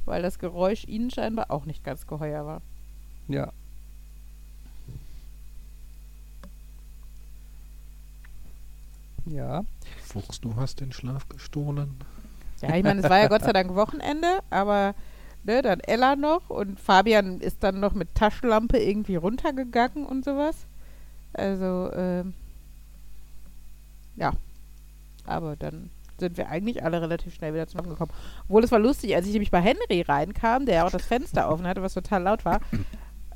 weil 0.06 0.22
das 0.22 0.40
Geräusch 0.40 0.86
ihnen 0.86 1.10
scheinbar 1.10 1.52
auch 1.52 1.66
nicht 1.66 1.84
ganz 1.84 2.08
geheuer 2.08 2.46
war. 2.46 2.62
Ja. 3.28 3.52
Ja. 9.26 9.64
Fuchs, 10.04 10.42
du 10.42 10.56
hast 10.56 10.80
den 10.80 10.92
Schlaf 10.92 11.30
gestohlen. 11.30 11.96
Ja, 12.62 12.76
ich 12.76 12.84
meine, 12.84 13.02
es 13.02 13.10
war 13.10 13.20
ja 13.20 13.28
Gott 13.28 13.44
sei 13.44 13.54
Dank 13.54 13.74
Wochenende, 13.76 14.40
aber 14.50 14.94
ne, 15.44 15.62
dann 15.62 15.80
Ella 15.80 16.16
noch 16.16 16.50
und 16.50 16.80
Fabian 16.80 17.40
ist 17.40 17.64
dann 17.64 17.80
noch 17.80 17.94
mit 17.94 18.14
Taschenlampe 18.16 18.78
irgendwie 18.78 19.16
runtergegangen 19.16 20.06
und 20.06 20.26
sowas. 20.26 20.66
Also, 21.34 21.92
ähm, 21.94 22.34
ja. 24.16 24.32
Aber 25.26 25.56
dann 25.56 25.90
sind 26.20 26.38
wir 26.38 26.50
eigentlich 26.50 26.84
alle 26.84 27.02
relativ 27.02 27.34
schnell 27.34 27.54
wieder 27.54 27.68
zusammengekommen. 27.68 28.14
Obwohl, 28.46 28.64
es 28.64 28.72
war 28.72 28.80
lustig, 28.80 29.16
als 29.16 29.26
ich 29.26 29.34
nämlich 29.34 29.52
bei 29.52 29.62
Henry 29.62 30.02
reinkam, 30.02 30.66
der 30.66 30.86
auch 30.86 30.92
das 30.92 31.06
Fenster 31.06 31.50
offen 31.50 31.68
hatte, 31.68 31.82
was 31.82 31.94
total 31.94 32.24
laut 32.24 32.46
war, 32.46 32.62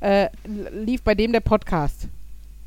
äh, 0.00 0.28
lief 0.44 1.02
bei 1.02 1.14
dem 1.14 1.32
der 1.32 1.40
Podcast. 1.40 2.08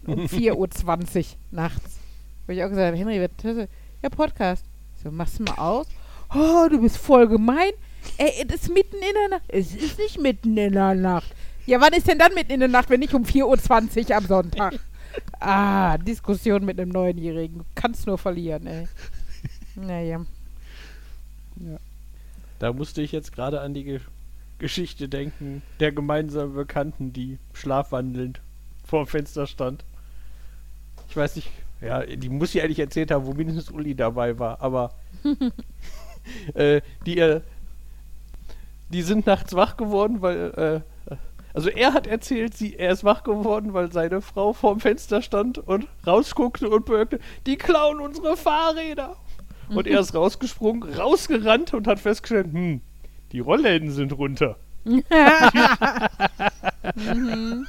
Um 0.05 0.20
4.20 0.26 1.18
Uhr 1.18 1.26
nachts. 1.51 1.99
Wo 2.45 2.53
ich 2.53 2.64
auch 2.64 2.70
gesagt 2.70 2.88
habe, 2.88 2.97
Henry, 2.97 3.28
das? 3.41 3.68
Ja, 4.01 4.10
Podcast. 4.10 4.66
So, 5.03 5.12
machst 5.12 5.39
du 5.39 5.43
mal 5.43 5.57
aus. 5.57 5.88
Oh, 6.34 6.68
du 6.70 6.82
bist 6.82 6.97
voll 6.97 7.28
gemein. 7.28 7.72
Ey, 8.18 8.45
es 8.47 8.55
ist 8.55 8.74
mitten 8.74 8.95
in 8.95 9.14
der 9.14 9.30
Nacht. 9.30 9.43
Es 9.47 9.76
ist 9.76 9.97
nicht 9.97 10.20
mitten 10.20 10.57
in 10.57 10.74
der 10.74 10.95
Nacht. 10.95 11.34
Ja, 11.66 11.80
wann 11.82 11.93
ist 11.93 12.07
denn 12.07 12.18
dann 12.18 12.34
mitten 12.34 12.51
in 12.51 12.60
der 12.60 12.70
Nacht, 12.70 12.89
wenn 12.89 12.99
nicht 12.99 13.14
um 13.14 13.24
4.20 13.24 14.10
Uhr 14.10 14.16
am 14.16 14.26
Sonntag? 14.26 14.80
Ah, 15.39 15.97
Diskussion 15.97 16.65
mit 16.65 16.80
einem 16.80 16.91
Neunjährigen. 16.91 17.59
Du 17.59 17.65
kannst 17.76 18.07
nur 18.07 18.17
verlieren, 18.17 18.67
ey. 18.67 18.88
Naja. 19.76 20.26
Da 22.59 22.74
musste 22.74 23.01
ich 23.01 23.11
jetzt 23.11 23.32
gerade 23.32 23.61
an 23.61 23.74
die 23.74 23.84
Ge 23.84 23.99
Geschichte 24.57 25.07
denken, 25.07 25.61
der 25.80 25.93
gemeinsamen 25.93 26.53
Bekannten, 26.53 27.13
die 27.13 27.39
schlafwandelnd 27.53 28.41
vor 28.84 29.05
dem 29.05 29.07
Fenster 29.07 29.47
stand. 29.47 29.86
Ich 31.07 31.15
weiß 31.15 31.38
nicht, 31.38 31.49
ja, 31.80 32.05
die 32.05 32.28
muss 32.28 32.53
ich 32.53 32.61
eigentlich 32.61 32.80
erzählt 32.80 33.09
haben, 33.09 33.26
wo 33.26 33.34
mindestens 33.34 33.72
Uli 33.72 33.95
dabei 33.95 34.38
war, 34.38 34.61
aber 34.61 34.93
äh, 36.55 36.82
die, 37.05 37.20
äh, 37.20 37.39
die 38.89 39.01
sind 39.01 39.26
nachts 39.28 39.53
wach 39.53 39.78
geworden, 39.78 40.22
weil, 40.22 40.84
äh, 41.07 41.15
also 41.60 41.72
er 41.72 41.93
hat 41.93 42.07
erzählt, 42.07 42.55
sie, 42.55 42.78
er 42.78 42.93
ist 42.93 43.03
wach 43.03 43.24
geworden, 43.24 43.74
weil 43.74 43.91
seine 43.91 44.22
Frau 44.22 44.53
vorm 44.53 44.80
Fenster 44.80 45.22
stand 45.22 45.57
und 45.57 45.88
rausguckte 46.07 46.70
und 46.70 46.86
bemerkte, 46.86 47.20
die 47.45 47.57
klauen 47.57 47.99
unsere 47.99 48.38
Fahrräder. 48.38 49.18
Und 49.70 49.86
er 49.86 49.99
ist 49.99 50.16
rausgesprungen, 50.16 50.95
rausgerannt 50.95 51.76
und 51.76 51.86
hat 51.86 51.99
festgestellt, 51.99 52.47
hm, 52.51 52.82
die 53.32 53.39
Rollläden 53.39 53.91
sind 53.91 54.18
runter. 54.18 54.55
Mhm. 54.84 55.03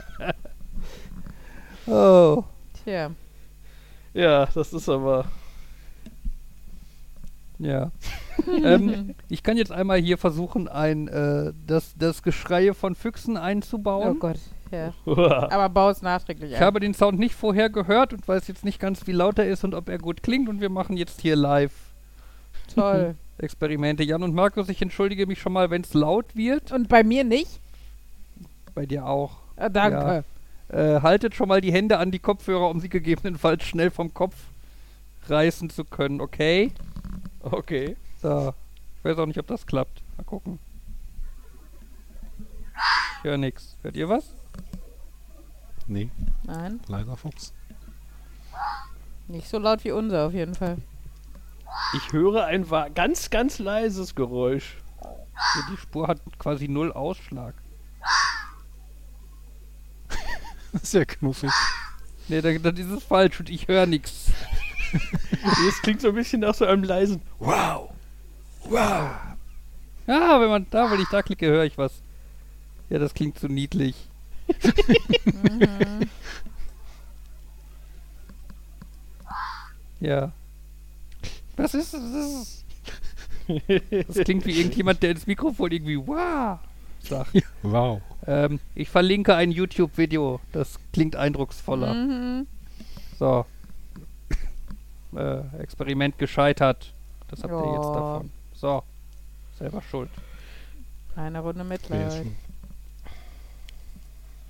Oh. 1.86 2.45
Tja. 2.84 3.11
Ja, 4.14 4.47
das 4.47 4.72
ist 4.72 4.88
aber. 4.88 5.26
Ja. 7.61 7.92
ähm, 8.64 9.14
ich 9.28 9.42
kann 9.42 9.56
jetzt 9.56 9.70
einmal 9.70 9.98
hier 9.98 10.18
versuchen, 10.18 10.66
ein 10.66 11.08
äh, 11.08 11.52
das, 11.66 11.94
das 11.98 12.22
Geschreie 12.22 12.74
von 12.74 12.94
Füchsen 12.94 13.36
einzubauen. 13.36 14.16
Oh 14.16 14.18
Gott. 14.18 14.38
Ja. 14.70 14.94
Aber 15.06 15.68
bau 15.68 15.90
es 15.90 16.00
nachträglich 16.00 16.52
Ich 16.52 16.56
ein. 16.56 16.64
habe 16.64 16.80
den 16.80 16.94
Sound 16.94 17.18
nicht 17.18 17.34
vorher 17.34 17.68
gehört 17.70 18.12
und 18.12 18.26
weiß 18.26 18.48
jetzt 18.48 18.64
nicht 18.64 18.80
ganz, 18.80 19.06
wie 19.06 19.12
laut 19.12 19.38
er 19.38 19.46
ist 19.46 19.64
und 19.64 19.74
ob 19.74 19.88
er 19.88 19.98
gut 19.98 20.22
klingt. 20.22 20.48
Und 20.48 20.61
wir 20.61 20.70
machen 20.70 20.96
jetzt 20.96 21.20
hier 21.20 21.36
live 21.36 21.72
Toll. 22.74 23.14
Experimente. 23.38 24.02
Jan 24.02 24.22
und 24.22 24.34
Markus, 24.34 24.68
ich 24.68 24.80
entschuldige 24.80 25.26
mich 25.26 25.40
schon 25.40 25.52
mal, 25.52 25.70
wenn 25.70 25.82
es 25.82 25.94
laut 25.94 26.36
wird. 26.36 26.72
Und 26.72 26.88
bei 26.88 27.02
mir 27.02 27.24
nicht? 27.24 27.61
Bei 28.74 28.86
dir 28.86 29.06
auch. 29.06 29.38
Ah, 29.56 29.68
danke. 29.68 30.24
Äh, 30.68 31.00
haltet 31.00 31.34
schon 31.34 31.48
mal 31.48 31.61
die 31.61 31.72
Hände 31.72 31.98
an 31.98 32.11
die 32.11 32.18
Kopfhörer, 32.18 32.68
um 32.70 32.80
sie 32.80 32.88
gegebenenfalls 32.88 33.64
schnell 33.64 33.90
vom 33.90 34.14
Kopf 34.14 34.36
reißen 35.28 35.70
zu 35.70 35.84
können, 35.84 36.20
okay? 36.20 36.70
Okay. 37.43 37.97
So. 38.20 38.55
Ich 38.99 39.05
weiß 39.05 39.18
auch 39.18 39.26
nicht, 39.26 39.38
ob 39.38 39.47
das 39.47 39.66
klappt. 39.66 40.03
Mal 40.16 40.24
gucken. 40.24 40.59
Ich 43.18 43.24
höre 43.24 43.38
nix. 43.38 43.76
Hört 43.82 43.97
ihr 43.97 44.09
was? 44.09 44.34
Nee, 45.86 46.11
Nein, 46.45 46.80
leiser 46.86 47.16
Fuchs. 47.16 47.53
nicht 49.26 49.49
so 49.49 49.59
laut 49.59 49.82
wie 49.84 49.91
unser 49.91 50.26
auf 50.26 50.32
jeden 50.32 50.55
Fall. 50.55 50.78
Ich 51.97 52.12
höre 52.12 52.45
ein 52.45 52.64
ganz, 52.95 53.30
ganz 53.30 53.59
leises 53.59 54.14
Geräusch. 54.14 54.76
Ja, 55.03 55.62
die 55.72 55.76
Spur 55.76 56.07
hat 56.07 56.20
quasi 56.38 56.68
null 56.68 56.93
Ausschlag. 56.93 57.55
Das 60.72 60.84
ist 60.84 60.95
ja 60.95 61.05
knuffig. 61.05 61.51
Nee, 62.28 62.41
dann, 62.41 62.62
dann 62.62 62.76
ist 62.76 62.91
es 62.91 63.03
falsch 63.03 63.41
und 63.41 63.51
ich 63.51 63.66
höre 63.66 63.86
nix. 63.86 64.30
Das 65.43 65.82
klingt 65.82 66.01
so 66.01 66.09
ein 66.09 66.14
bisschen 66.14 66.41
nach 66.41 66.55
so 66.55 66.64
einem 66.66 66.84
leisen 66.84 67.22
Wow. 67.38 67.91
Wow. 68.64 69.11
Ja, 70.07 70.41
wenn 70.41 70.49
man 70.49 70.66
da, 70.70 70.91
wenn 70.91 71.01
ich 71.01 71.09
da 71.09 71.22
klicke, 71.22 71.47
höre 71.47 71.64
ich 71.64 71.78
was. 71.78 72.03
Ja, 72.88 72.99
das 72.99 73.14
klingt 73.14 73.38
so 73.38 73.47
niedlich. 73.47 73.95
Ja. 80.03 80.32
Was 81.59 81.74
ist 81.74 81.93
das? 81.93 82.64
Das 84.07 84.24
klingt 84.24 84.47
wie 84.47 84.59
irgendjemand, 84.59 85.03
der 85.03 85.11
ins 85.11 85.26
Mikrofon 85.26 85.70
irgendwie 85.70 85.99
wow 85.99 86.59
sagt. 87.03 87.43
Wow. 87.62 88.01
Ähm, 88.26 88.61
ich 88.74 88.88
verlinke 88.88 89.34
ein 89.34 89.51
YouTube-Video. 89.51 90.41
Das 90.53 90.78
klingt 90.93 91.16
eindrucksvoller. 91.16 91.95
Mhm. 91.95 92.47
So. 93.18 93.47
Äh, 95.16 95.40
Experiment 95.62 96.18
gescheitert. 96.18 96.92
Das 97.28 97.42
habt 97.42 97.52
ihr 97.52 97.72
jetzt 97.74 97.84
Ja. 97.84 97.92
davon. 97.94 98.30
So. 98.54 98.82
Selber 99.58 99.82
schuld. 99.82 100.11
Eine 101.16 101.40
Runde 101.40 101.64
Mitleid. 101.64 102.24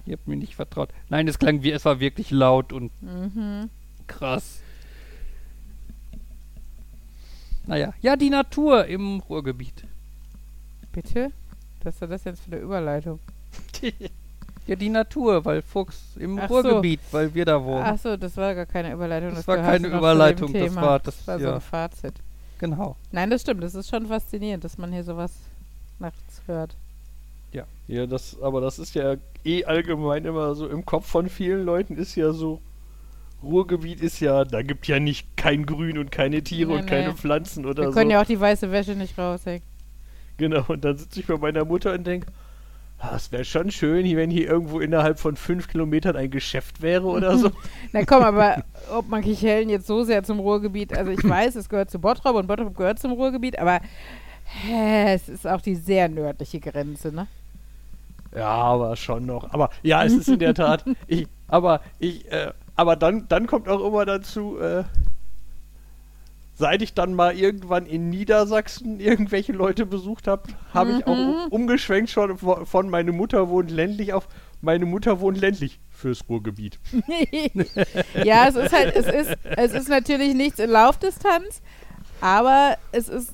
Ihr 0.06 0.12
habt 0.16 0.26
mir 0.28 0.36
nicht 0.36 0.54
vertraut. 0.56 0.90
Nein, 1.08 1.28
es 1.28 1.38
klang 1.38 1.62
wie, 1.62 1.70
es 1.70 1.84
war 1.84 2.00
wirklich 2.00 2.30
laut 2.30 2.72
und 2.72 2.90
Mhm. 3.02 3.70
krass. 4.06 4.60
Naja, 7.66 7.92
ja, 8.00 8.16
die 8.16 8.30
Natur 8.30 8.86
im 8.86 9.20
Ruhrgebiet. 9.20 9.84
Bitte? 10.92 11.30
Was 11.82 11.94
ist 11.94 12.02
denn 12.02 12.10
das 12.10 12.24
jetzt 12.24 12.40
für 12.42 12.52
eine 12.52 12.60
Überleitung? 12.60 13.20
Ja, 14.70 14.76
die 14.76 14.88
Natur, 14.88 15.44
weil 15.44 15.62
Fuchs 15.62 16.16
im 16.16 16.38
Ach 16.38 16.48
so. 16.48 16.60
Ruhrgebiet, 16.60 17.00
weil 17.10 17.34
wir 17.34 17.44
da 17.44 17.62
wohnen. 17.62 17.82
Achso, 17.82 18.16
das 18.16 18.36
war 18.36 18.54
gar 18.54 18.66
keine 18.66 18.92
Überleitung. 18.92 19.34
Das 19.34 19.46
war 19.48 19.56
gehörte 19.56 19.82
keine 19.82 19.96
Überleitung, 19.98 20.52
das 20.52 20.74
war- 20.76 20.98
das- 21.00 21.26
war 21.26 21.38
so 21.40 21.44
ja. 21.44 21.54
ein 21.56 21.60
Fazit. 21.60 22.14
Genau. 22.58 22.94
Nein, 23.10 23.30
das 23.30 23.40
stimmt. 23.40 23.62
Das 23.64 23.74
ist 23.74 23.88
schon 23.90 24.06
faszinierend, 24.06 24.62
dass 24.62 24.78
man 24.78 24.92
hier 24.92 25.02
sowas 25.04 25.32
nachts 25.98 26.42
hört. 26.46 26.76
Ja, 27.88 28.06
das, 28.06 28.40
aber 28.40 28.60
das 28.60 28.78
ist 28.78 28.94
ja 28.94 29.16
eh 29.44 29.64
allgemein 29.64 30.24
immer 30.24 30.54
so 30.54 30.68
im 30.68 30.86
Kopf 30.86 31.06
von 31.08 31.28
vielen 31.28 31.64
Leuten 31.64 31.96
ist 31.96 32.14
ja 32.14 32.30
so, 32.32 32.60
Ruhrgebiet 33.42 34.00
ist 34.00 34.20
ja, 34.20 34.44
da 34.44 34.62
gibt 34.62 34.86
ja 34.86 35.00
nicht 35.00 35.36
kein 35.36 35.66
Grün 35.66 35.98
und 35.98 36.12
keine 36.12 36.40
Tiere 36.44 36.70
Nee, 36.74 36.78
und 36.78 36.86
keine 36.86 37.08
nee. 37.08 37.14
Pflanzen 37.14 37.66
oder 37.66 37.82
Wir 37.82 37.88
so. 37.88 37.94
können 37.98 38.10
ja 38.12 38.22
auch 38.22 38.26
die 38.26 38.38
weiße 38.38 38.70
Wäsche 38.70 38.92
nicht 38.94 39.18
raushängen. 39.18 39.62
Genau, 40.36 40.64
und 40.68 40.84
dann 40.84 40.96
sitze 40.98 41.18
ich 41.18 41.26
bei 41.26 41.36
meiner 41.36 41.64
Mutter 41.64 41.92
und 41.92 42.06
denke, 42.06 42.28
es 43.14 43.32
wäre 43.32 43.44
schon 43.44 43.70
schön, 43.70 44.04
wenn 44.16 44.30
hier 44.30 44.48
irgendwo 44.48 44.80
innerhalb 44.80 45.18
von 45.18 45.36
fünf 45.36 45.68
Kilometern 45.68 46.16
ein 46.16 46.30
Geschäft 46.30 46.82
wäre 46.82 47.06
oder 47.06 47.36
so. 47.36 47.50
Na 47.92 48.04
komm, 48.04 48.22
aber 48.22 48.62
ob 48.92 49.08
man 49.08 49.22
Kicheln 49.22 49.68
jetzt 49.68 49.86
so 49.86 50.04
sehr 50.04 50.22
zum 50.22 50.38
Ruhrgebiet, 50.38 50.96
also 50.96 51.10
ich 51.10 51.26
weiß, 51.26 51.56
es 51.56 51.68
gehört 51.68 51.90
zu 51.90 51.98
Bottrop 51.98 52.36
und 52.36 52.46
Bottrop 52.46 52.76
gehört 52.76 52.98
zum 52.98 53.12
Ruhrgebiet, 53.12 53.58
aber 53.58 53.80
hä, 54.44 55.14
es 55.14 55.28
ist 55.28 55.46
auch 55.46 55.60
die 55.60 55.74
sehr 55.74 56.08
nördliche 56.08 56.60
Grenze, 56.60 57.12
ne? 57.12 57.26
Ja, 58.34 58.48
aber 58.48 58.94
schon 58.96 59.26
noch. 59.26 59.52
Aber 59.52 59.70
ja, 59.82 60.04
es 60.04 60.12
ist 60.12 60.28
in 60.28 60.38
der 60.38 60.54
Tat. 60.54 60.84
Ich, 61.06 61.26
aber 61.48 61.80
ich, 61.98 62.30
äh, 62.30 62.52
aber 62.76 62.96
dann, 62.96 63.26
dann 63.28 63.46
kommt 63.46 63.68
auch 63.68 63.84
immer 63.84 64.04
dazu, 64.04 64.58
äh, 64.58 64.84
seit 66.60 66.82
ich 66.82 66.94
dann 66.94 67.14
mal 67.14 67.36
irgendwann 67.36 67.86
in 67.86 68.10
Niedersachsen 68.10 69.00
irgendwelche 69.00 69.52
Leute 69.52 69.86
besucht 69.86 70.28
habe, 70.28 70.42
habe 70.72 70.92
ich 70.92 71.06
auch 71.06 71.16
um- 71.18 71.46
umgeschwenkt 71.50 72.10
schon 72.10 72.36
von, 72.38 72.66
von 72.66 72.88
meine 72.90 73.12
Mutter 73.12 73.48
wohnt 73.48 73.70
ländlich 73.70 74.12
auf 74.12 74.28
meine 74.62 74.84
Mutter 74.84 75.20
wohnt 75.20 75.40
ländlich 75.40 75.80
fürs 75.90 76.20
Ruhrgebiet. 76.28 76.78
ja, 78.24 78.46
es 78.46 78.56
ist 78.56 78.72
halt, 78.72 78.94
es 78.94 79.06
ist, 79.06 79.36
es 79.56 79.72
ist 79.72 79.88
natürlich 79.88 80.34
nichts 80.34 80.58
in 80.58 80.68
Laufdistanz, 80.70 81.62
aber 82.20 82.76
es 82.92 83.08
ist, 83.08 83.32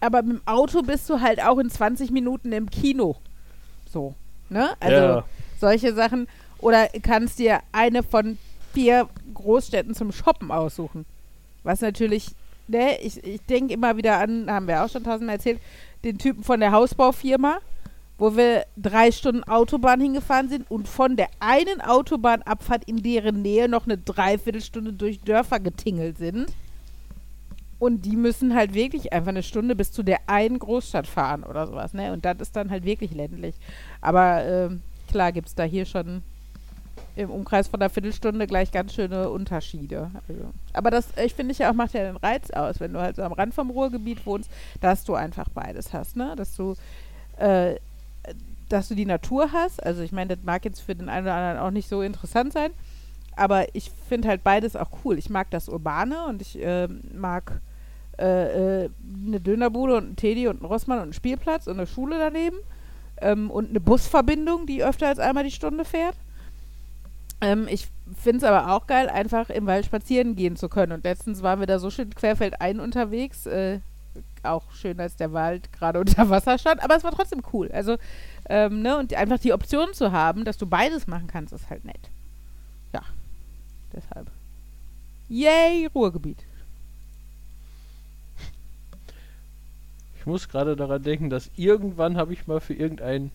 aber 0.00 0.22
mit 0.22 0.38
dem 0.38 0.46
Auto 0.46 0.80
bist 0.80 1.08
du 1.10 1.20
halt 1.20 1.44
auch 1.44 1.58
in 1.58 1.68
20 1.68 2.10
Minuten 2.12 2.50
im 2.52 2.70
Kino. 2.70 3.16
So, 3.92 4.14
ne? 4.48 4.70
Also 4.80 4.96
Ja. 4.96 5.24
solche 5.60 5.92
Sachen. 5.94 6.26
Oder 6.58 6.88
kannst 7.02 7.38
dir 7.38 7.60
eine 7.72 8.02
von 8.02 8.38
vier 8.72 9.06
Großstädten 9.34 9.94
zum 9.94 10.12
Shoppen 10.12 10.50
aussuchen. 10.50 11.04
Was 11.62 11.80
natürlich, 11.80 12.28
ne, 12.68 12.98
ich, 13.00 13.22
ich 13.24 13.42
denke 13.42 13.74
immer 13.74 13.96
wieder 13.96 14.18
an, 14.18 14.50
haben 14.50 14.68
wir 14.68 14.84
auch 14.84 14.88
schon 14.88 15.04
tausendmal 15.04 15.36
erzählt, 15.36 15.60
den 16.04 16.18
Typen 16.18 16.42
von 16.42 16.60
der 16.60 16.72
Hausbaufirma, 16.72 17.58
wo 18.18 18.36
wir 18.36 18.64
drei 18.76 19.12
Stunden 19.12 19.44
Autobahn 19.44 20.00
hingefahren 20.00 20.48
sind 20.48 20.70
und 20.70 20.88
von 20.88 21.16
der 21.16 21.28
einen 21.40 21.80
Autobahnabfahrt 21.80 22.84
in 22.84 23.02
deren 23.02 23.42
Nähe 23.42 23.68
noch 23.68 23.86
eine 23.86 23.98
Dreiviertelstunde 23.98 24.92
durch 24.92 25.20
Dörfer 25.20 25.60
getingelt 25.60 26.18
sind. 26.18 26.52
Und 27.78 28.04
die 28.04 28.16
müssen 28.16 28.54
halt 28.54 28.74
wirklich 28.74 29.14
einfach 29.14 29.30
eine 29.30 29.42
Stunde 29.42 29.74
bis 29.74 29.90
zu 29.90 30.02
der 30.02 30.18
einen 30.26 30.58
Großstadt 30.58 31.06
fahren 31.06 31.44
oder 31.44 31.66
sowas, 31.66 31.94
ne? 31.94 32.12
Und 32.12 32.26
das 32.26 32.36
ist 32.40 32.54
dann 32.54 32.70
halt 32.70 32.84
wirklich 32.84 33.14
ländlich. 33.14 33.54
Aber 34.02 34.44
ähm, 34.44 34.82
klar 35.08 35.32
gibt 35.32 35.48
es 35.48 35.54
da 35.54 35.62
hier 35.62 35.86
schon 35.86 36.22
im 37.20 37.30
Umkreis 37.30 37.68
von 37.68 37.80
einer 37.80 37.90
Viertelstunde 37.90 38.46
gleich 38.46 38.72
ganz 38.72 38.94
schöne 38.94 39.30
Unterschiede. 39.30 40.10
Also. 40.28 40.44
Aber 40.72 40.90
das, 40.90 41.08
ich 41.22 41.34
finde 41.34 41.52
ich 41.52 41.58
ja 41.58 41.70
auch, 41.70 41.74
macht 41.74 41.92
ja 41.92 42.04
den 42.04 42.16
Reiz 42.16 42.50
aus, 42.50 42.80
wenn 42.80 42.92
du 42.92 43.00
halt 43.00 43.16
so 43.16 43.22
am 43.22 43.32
Rand 43.32 43.54
vom 43.54 43.70
Ruhrgebiet 43.70 44.24
wohnst, 44.26 44.50
dass 44.80 45.04
du 45.04 45.14
einfach 45.14 45.48
beides 45.50 45.92
hast, 45.92 46.16
ne? 46.16 46.34
Dass 46.36 46.56
du, 46.56 46.74
äh, 47.36 47.76
dass 48.68 48.88
du 48.88 48.94
die 48.94 49.06
Natur 49.06 49.52
hast. 49.52 49.82
Also 49.84 50.02
ich 50.02 50.12
meine, 50.12 50.36
das 50.36 50.44
mag 50.44 50.64
jetzt 50.64 50.80
für 50.80 50.94
den 50.94 51.08
einen 51.08 51.26
oder 51.26 51.34
anderen 51.34 51.58
auch 51.58 51.70
nicht 51.70 51.88
so 51.88 52.02
interessant 52.02 52.52
sein, 52.52 52.70
aber 53.36 53.74
ich 53.74 53.90
finde 54.08 54.28
halt 54.28 54.42
beides 54.42 54.76
auch 54.76 54.90
cool. 55.04 55.18
Ich 55.18 55.30
mag 55.30 55.50
das 55.50 55.68
Urbane 55.68 56.26
und 56.26 56.40
ich 56.42 56.60
äh, 56.62 56.88
mag 57.14 57.60
äh, 58.18 58.84
äh, 58.84 58.90
eine 59.26 59.40
Dönerbude 59.40 59.96
und 59.96 60.04
einen 60.04 60.16
Teddy 60.16 60.48
und 60.48 60.58
einen 60.58 60.66
Rossmann 60.66 60.98
und 60.98 61.04
einen 61.04 61.12
Spielplatz 61.12 61.66
und 61.66 61.74
eine 61.74 61.86
Schule 61.86 62.18
daneben 62.18 62.56
ähm, 63.20 63.50
und 63.50 63.70
eine 63.70 63.80
Busverbindung, 63.80 64.66
die 64.66 64.84
öfter 64.84 65.08
als 65.08 65.18
einmal 65.18 65.44
die 65.44 65.50
Stunde 65.50 65.84
fährt. 65.84 66.16
Ähm, 67.40 67.66
ich 67.68 67.88
finde 68.16 68.38
es 68.38 68.44
aber 68.44 68.72
auch 68.72 68.86
geil, 68.86 69.08
einfach 69.08 69.50
im 69.50 69.66
Wald 69.66 69.86
spazieren 69.86 70.36
gehen 70.36 70.56
zu 70.56 70.68
können. 70.68 70.92
Und 70.92 71.04
letztens 71.04 71.42
waren 71.42 71.60
wir 71.60 71.66
da 71.66 71.78
so 71.78 71.90
schön 71.90 72.10
querfeldein 72.10 72.80
unterwegs. 72.80 73.46
Äh, 73.46 73.80
auch 74.42 74.72
schön, 74.72 74.98
als 75.00 75.16
der 75.16 75.32
Wald 75.32 75.72
gerade 75.72 76.00
unter 76.00 76.28
Wasser 76.30 76.58
stand, 76.58 76.82
aber 76.82 76.96
es 76.96 77.04
war 77.04 77.12
trotzdem 77.12 77.42
cool. 77.52 77.70
Also, 77.72 77.96
ähm, 78.48 78.82
ne, 78.82 78.96
und 78.98 79.14
einfach 79.14 79.38
die 79.38 79.52
Option 79.52 79.92
zu 79.92 80.12
haben, 80.12 80.44
dass 80.44 80.58
du 80.58 80.66
beides 80.66 81.06
machen 81.06 81.26
kannst, 81.26 81.52
ist 81.52 81.70
halt 81.70 81.84
nett. 81.84 82.10
Ja, 82.92 83.02
deshalb. 83.92 84.30
Yay, 85.28 85.86
Ruhrgebiet. 85.94 86.44
Ich 90.18 90.26
muss 90.26 90.48
gerade 90.48 90.76
daran 90.76 91.02
denken, 91.02 91.30
dass 91.30 91.50
irgendwann 91.56 92.18
habe 92.18 92.34
ich 92.34 92.46
mal 92.46 92.60
für 92.60 92.74
irgendein, 92.74 93.30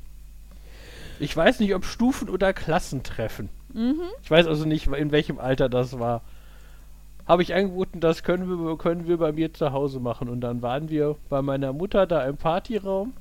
ich 1.20 1.36
weiß 1.36 1.60
nicht, 1.60 1.74
ob 1.76 1.86
Stufen- 1.86 2.30
oder 2.30 2.54
Klassentreffen. 2.54 3.50
Mhm. 3.74 4.02
Ich 4.24 4.32
weiß 4.32 4.48
also 4.48 4.66
nicht, 4.66 4.88
in 4.88 5.12
welchem 5.12 5.40
Alter 5.40 5.70
das 5.70 6.00
war. 6.00 6.22
Habe 7.28 7.42
ich 7.42 7.54
angeboten, 7.54 8.00
das 8.00 8.24
können 8.24 8.48
wir, 8.48 8.78
können 8.78 9.08
wir 9.08 9.18
bei 9.18 9.32
mir 9.32 9.54
zu 9.54 9.72
Hause 9.72 10.00
machen. 10.00 10.30
Und 10.30 10.42
dann 10.42 10.62
waren 10.62 10.90
wir 10.90 11.16
bei 11.30 11.42
meiner 11.42 11.74
Mutter 11.74 12.06
da 12.06 12.26
im 12.26 12.38
Partyraum 12.38 13.14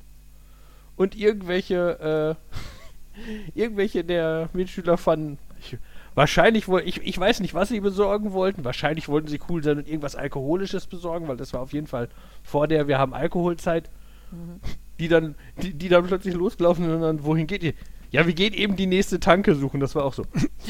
und 0.95 1.15
irgendwelche, 1.15 2.37
äh, 2.37 3.19
irgendwelche 3.59 4.03
der 4.03 4.49
Mitschüler 4.53 4.97
fanden. 4.97 5.39
Ich, 5.59 5.77
wahrscheinlich 6.13 6.67
wollten, 6.67 6.87
ich, 6.87 7.01
ich 7.01 7.19
weiß 7.19 7.39
nicht, 7.39 7.53
was 7.53 7.69
sie 7.69 7.79
besorgen 7.79 8.31
wollten. 8.31 8.63
Wahrscheinlich 8.63 9.09
wollten 9.09 9.27
sie 9.27 9.41
cool 9.49 9.63
sein 9.63 9.77
und 9.77 9.87
irgendwas 9.87 10.15
Alkoholisches 10.15 10.87
besorgen, 10.87 11.27
weil 11.27 11.37
das 11.37 11.53
war 11.53 11.61
auf 11.61 11.73
jeden 11.73 11.87
Fall 11.87 12.09
vor 12.43 12.67
der 12.67 12.87
Wir 12.87 12.97
haben 12.97 13.13
Alkoholzeit. 13.13 13.89
Die 14.99 15.07
dann, 15.07 15.35
die, 15.61 15.73
die 15.73 15.89
dann 15.89 16.05
plötzlich 16.07 16.33
losgelaufen 16.35 16.85
sind 16.85 16.93
und 16.95 17.01
dann, 17.01 17.23
wohin 17.23 17.47
geht 17.47 17.63
ihr? 17.63 17.73
Ja, 18.11 18.25
wir 18.25 18.33
gehen 18.33 18.53
eben 18.53 18.75
die 18.77 18.85
nächste 18.87 19.19
Tanke 19.19 19.55
suchen. 19.55 19.79
Das 19.81 19.93
war 19.95 20.05
auch 20.05 20.13
so. 20.13 20.23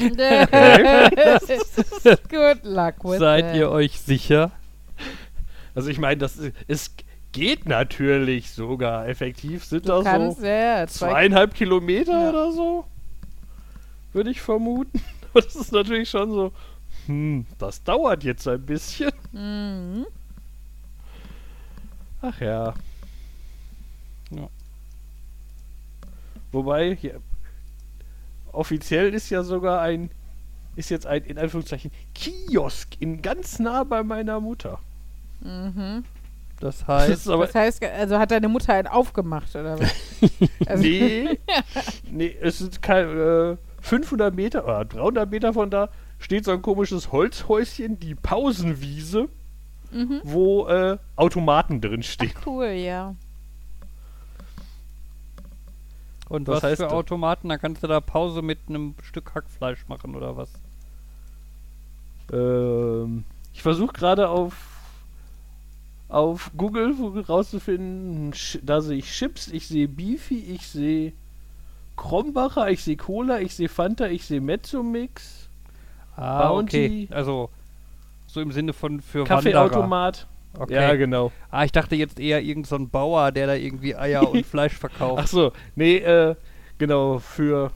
Good 2.28 2.64
luck 2.64 3.04
with 3.04 3.18
Seid 3.20 3.54
ihr 3.54 3.70
euch 3.70 4.00
sicher? 4.00 4.50
Also 5.74 5.90
ich 5.90 5.98
meine, 5.98 6.16
das 6.18 6.36
ist- 6.36 6.56
es 6.66 6.94
geht 7.32 7.66
natürlich 7.66 8.50
sogar 8.50 9.06
effektiv. 9.08 9.64
Sind 9.64 9.84
Du 9.86 9.92
da 9.92 10.02
kannst, 10.02 10.40
so 10.40 10.46
ja, 10.46 10.78
ja, 10.80 10.86
zwei, 10.86 11.08
zweieinhalb 11.10 11.54
Kilometer 11.54 12.12
Ja. 12.20 12.30
oder 12.30 12.50
so? 12.52 12.84
Würde 14.12 14.30
ich 14.30 14.40
vermuten. 14.40 15.00
Aber 15.32 15.42
das 15.42 15.54
ist 15.54 15.72
natürlich 15.72 16.08
schon 16.10 16.30
so. 16.32 16.52
Hm, 17.06 17.46
das 17.58 17.82
dauert 17.84 18.24
jetzt 18.24 18.48
ein 18.48 18.64
bisschen. 18.64 19.12
Mhm. 19.32 20.06
Ach 22.22 22.40
ja. 22.40 22.74
Ja. 24.30 24.48
Wobei, 26.52 26.96
hier, 26.96 27.20
offiziell 28.52 29.12
ist 29.14 29.30
ja 29.30 29.42
sogar 29.42 29.80
ein, 29.82 30.10
ist 30.76 30.90
jetzt 30.90 31.06
ein, 31.06 31.24
in 31.24 31.38
Anführungszeichen, 31.38 31.90
Kiosk 32.14 33.00
in 33.00 33.22
ganz 33.22 33.58
nah 33.58 33.84
bei 33.84 34.02
meiner 34.02 34.40
Mutter. 34.40 34.78
Mhm. 35.40 36.04
Das 36.60 36.86
heißt, 36.86 37.26
Das 37.28 37.54
heißt, 37.54 37.84
also 37.84 38.18
hat 38.18 38.30
deine 38.30 38.48
Mutter 38.48 38.72
einen 38.72 38.86
aufgemacht, 38.88 39.54
oder 39.54 39.78
was? 39.78 39.92
Also, 40.66 40.82
nee, 40.82 41.38
nee, 42.10 42.34
es 42.40 42.58
sind 42.58 42.80
kein, 42.80 43.06
äh, 43.08 43.56
500 43.82 44.34
Meter 44.34 44.64
oder 44.64 44.84
300 44.86 45.30
Meter 45.30 45.52
von 45.52 45.70
da 45.70 45.90
steht 46.18 46.44
so 46.46 46.52
ein 46.52 46.62
komisches 46.62 47.12
Holzhäuschen, 47.12 48.00
die 48.00 48.14
Pausenwiese, 48.14 49.28
Mhm. 49.92 50.20
wo 50.24 50.66
äh, 50.66 50.98
Automaten 51.14 51.80
drin 51.80 52.02
stehen. 52.02 52.32
Cool, 52.44 52.66
ja. 52.70 53.14
Und 56.28 56.48
was 56.48 56.56
was 56.56 56.62
heißt 56.64 56.82
für? 56.82 56.90
Automaten? 56.90 57.48
Da 57.48 57.58
kannst 57.58 57.82
du 57.82 57.86
da 57.86 58.00
Pause 58.00 58.42
mit 58.42 58.58
einem 58.68 58.94
Stück 59.02 59.34
Hackfleisch 59.34 59.86
machen 59.88 60.14
oder 60.14 60.36
was? 60.36 60.50
Ähm, 62.32 63.24
ich 63.54 63.62
versuche 63.62 63.92
gerade 63.92 64.28
auf 64.28 64.54
auf 66.08 66.52
Google 66.56 66.94
rauszufinden, 67.28 68.32
da 68.62 68.80
sehe 68.80 68.98
ich 68.98 69.10
Chips, 69.10 69.48
ich 69.48 69.66
sehe 69.66 69.88
Beefy, 69.88 70.38
ich 70.38 70.68
sehe 70.68 71.12
Krombacher, 71.96 72.70
ich 72.70 72.84
sehe 72.84 72.96
Cola, 72.96 73.40
ich 73.40 73.56
sehe 73.56 73.68
Fanta, 73.68 74.06
ich 74.06 74.24
sehe 74.24 74.40
Mezzomix, 74.40 75.48
Ah, 76.14 76.46
Bounty. 76.48 77.08
okay. 77.08 77.14
Also 77.14 77.50
so 78.28 78.40
im 78.40 78.52
Sinne 78.52 78.72
von 78.72 79.00
für. 79.00 79.24
Kaffeeautomat. 79.24 80.26
Okay. 80.58 80.74
Ja, 80.74 80.94
genau. 80.94 81.32
Ah, 81.50 81.64
ich 81.64 81.72
dachte 81.72 81.96
jetzt 81.96 82.18
eher 82.18 82.42
irgend 82.42 82.66
so 82.66 82.76
ein 82.76 82.88
Bauer, 82.88 83.30
der 83.32 83.46
da 83.46 83.54
irgendwie 83.54 83.94
Eier 83.94 84.30
und 84.30 84.46
Fleisch 84.46 84.74
verkauft. 84.74 85.22
Ach 85.22 85.26
so, 85.26 85.52
nee, 85.74 85.96
äh, 85.98 86.34
genau, 86.78 87.18
für 87.18 87.72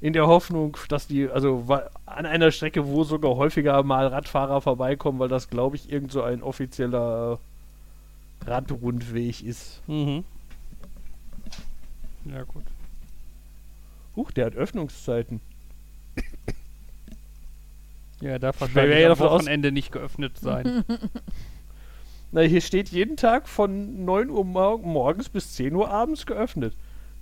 in 0.00 0.12
der 0.12 0.26
Hoffnung, 0.26 0.76
dass 0.88 1.08
die, 1.08 1.28
also 1.28 1.64
an 2.06 2.24
einer 2.24 2.52
Strecke, 2.52 2.86
wo 2.86 3.02
sogar 3.04 3.34
häufiger 3.36 3.82
mal 3.82 4.06
Radfahrer 4.06 4.60
vorbeikommen, 4.60 5.18
weil 5.18 5.28
das, 5.28 5.50
glaube 5.50 5.76
ich, 5.76 5.90
irgend 5.90 6.12
so 6.12 6.22
ein 6.22 6.42
offizieller 6.42 7.38
Radrundweg 8.46 9.42
ist. 9.42 9.82
Mhm. 9.88 10.24
Ja, 12.24 12.44
gut. 12.44 12.64
Huch, 14.14 14.30
der 14.30 14.46
hat 14.46 14.54
Öffnungszeiten. 14.54 15.40
Ja, 18.20 18.38
darf 18.38 18.60
wäre 18.60 18.74
wahrscheinlich 18.74 19.00
ja 19.00 19.12
am 19.12 19.18
Wochenende 19.18 19.72
nicht 19.72 19.92
geöffnet 19.92 20.38
sein. 20.38 20.84
Na, 22.32 22.42
hier 22.42 22.60
steht 22.60 22.90
jeden 22.90 23.16
Tag 23.16 23.48
von 23.48 24.04
9 24.04 24.28
Uhr 24.28 24.44
mor 24.44 24.78
morgens 24.78 25.28
bis 25.28 25.54
10 25.54 25.74
Uhr 25.74 25.90
abends 25.90 26.26
geöffnet. 26.26 26.74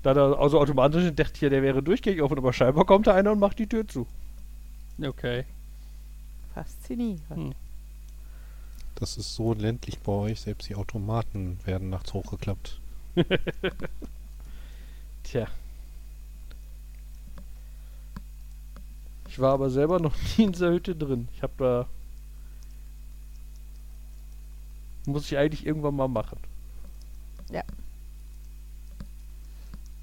Da 0.03 0.15
da 0.15 0.33
also 0.33 0.59
automatisch 0.61 1.13
dachte 1.15 1.33
ich 1.35 1.41
ja, 1.43 1.49
der 1.49 1.63
wäre 1.63 1.83
durchgängig 1.83 2.23
offen, 2.23 2.39
aber 2.39 2.53
scheinbar 2.53 2.87
kommt 2.87 3.07
da 3.07 3.15
einer 3.15 3.33
und 3.33 3.39
macht 3.39 3.59
die 3.59 3.69
Tür 3.69 3.87
zu. 3.87 4.07
okay. 5.03 5.45
Faszinierend. 6.55 7.21
Hm. 7.31 7.55
Das 8.95 9.19
ist 9.19 9.35
so 9.35 9.53
ländlich 9.53 9.99
bei 9.99 10.13
euch, 10.13 10.41
selbst 10.41 10.69
die 10.69 10.75
Automaten 10.75 11.59
werden 11.65 11.91
nachts 11.91 12.15
hochgeklappt. 12.15 12.81
Tja. 15.23 15.47
Ich 19.37 19.43
war 19.43 19.53
aber 19.53 19.68
selber 19.68 20.01
noch 20.01 20.14
nie 20.39 20.45
in 20.45 20.53
dieser 20.53 20.70
Hütte 20.70 20.97
drin. 20.97 21.28
Ich 21.34 21.43
habe 21.43 21.53
da. 21.59 21.87
Muss 25.05 25.30
ich 25.30 25.37
eigentlich 25.37 25.66
irgendwann 25.66 25.95
mal 25.95 26.09
machen. 26.09 26.39
Ja. 27.51 27.62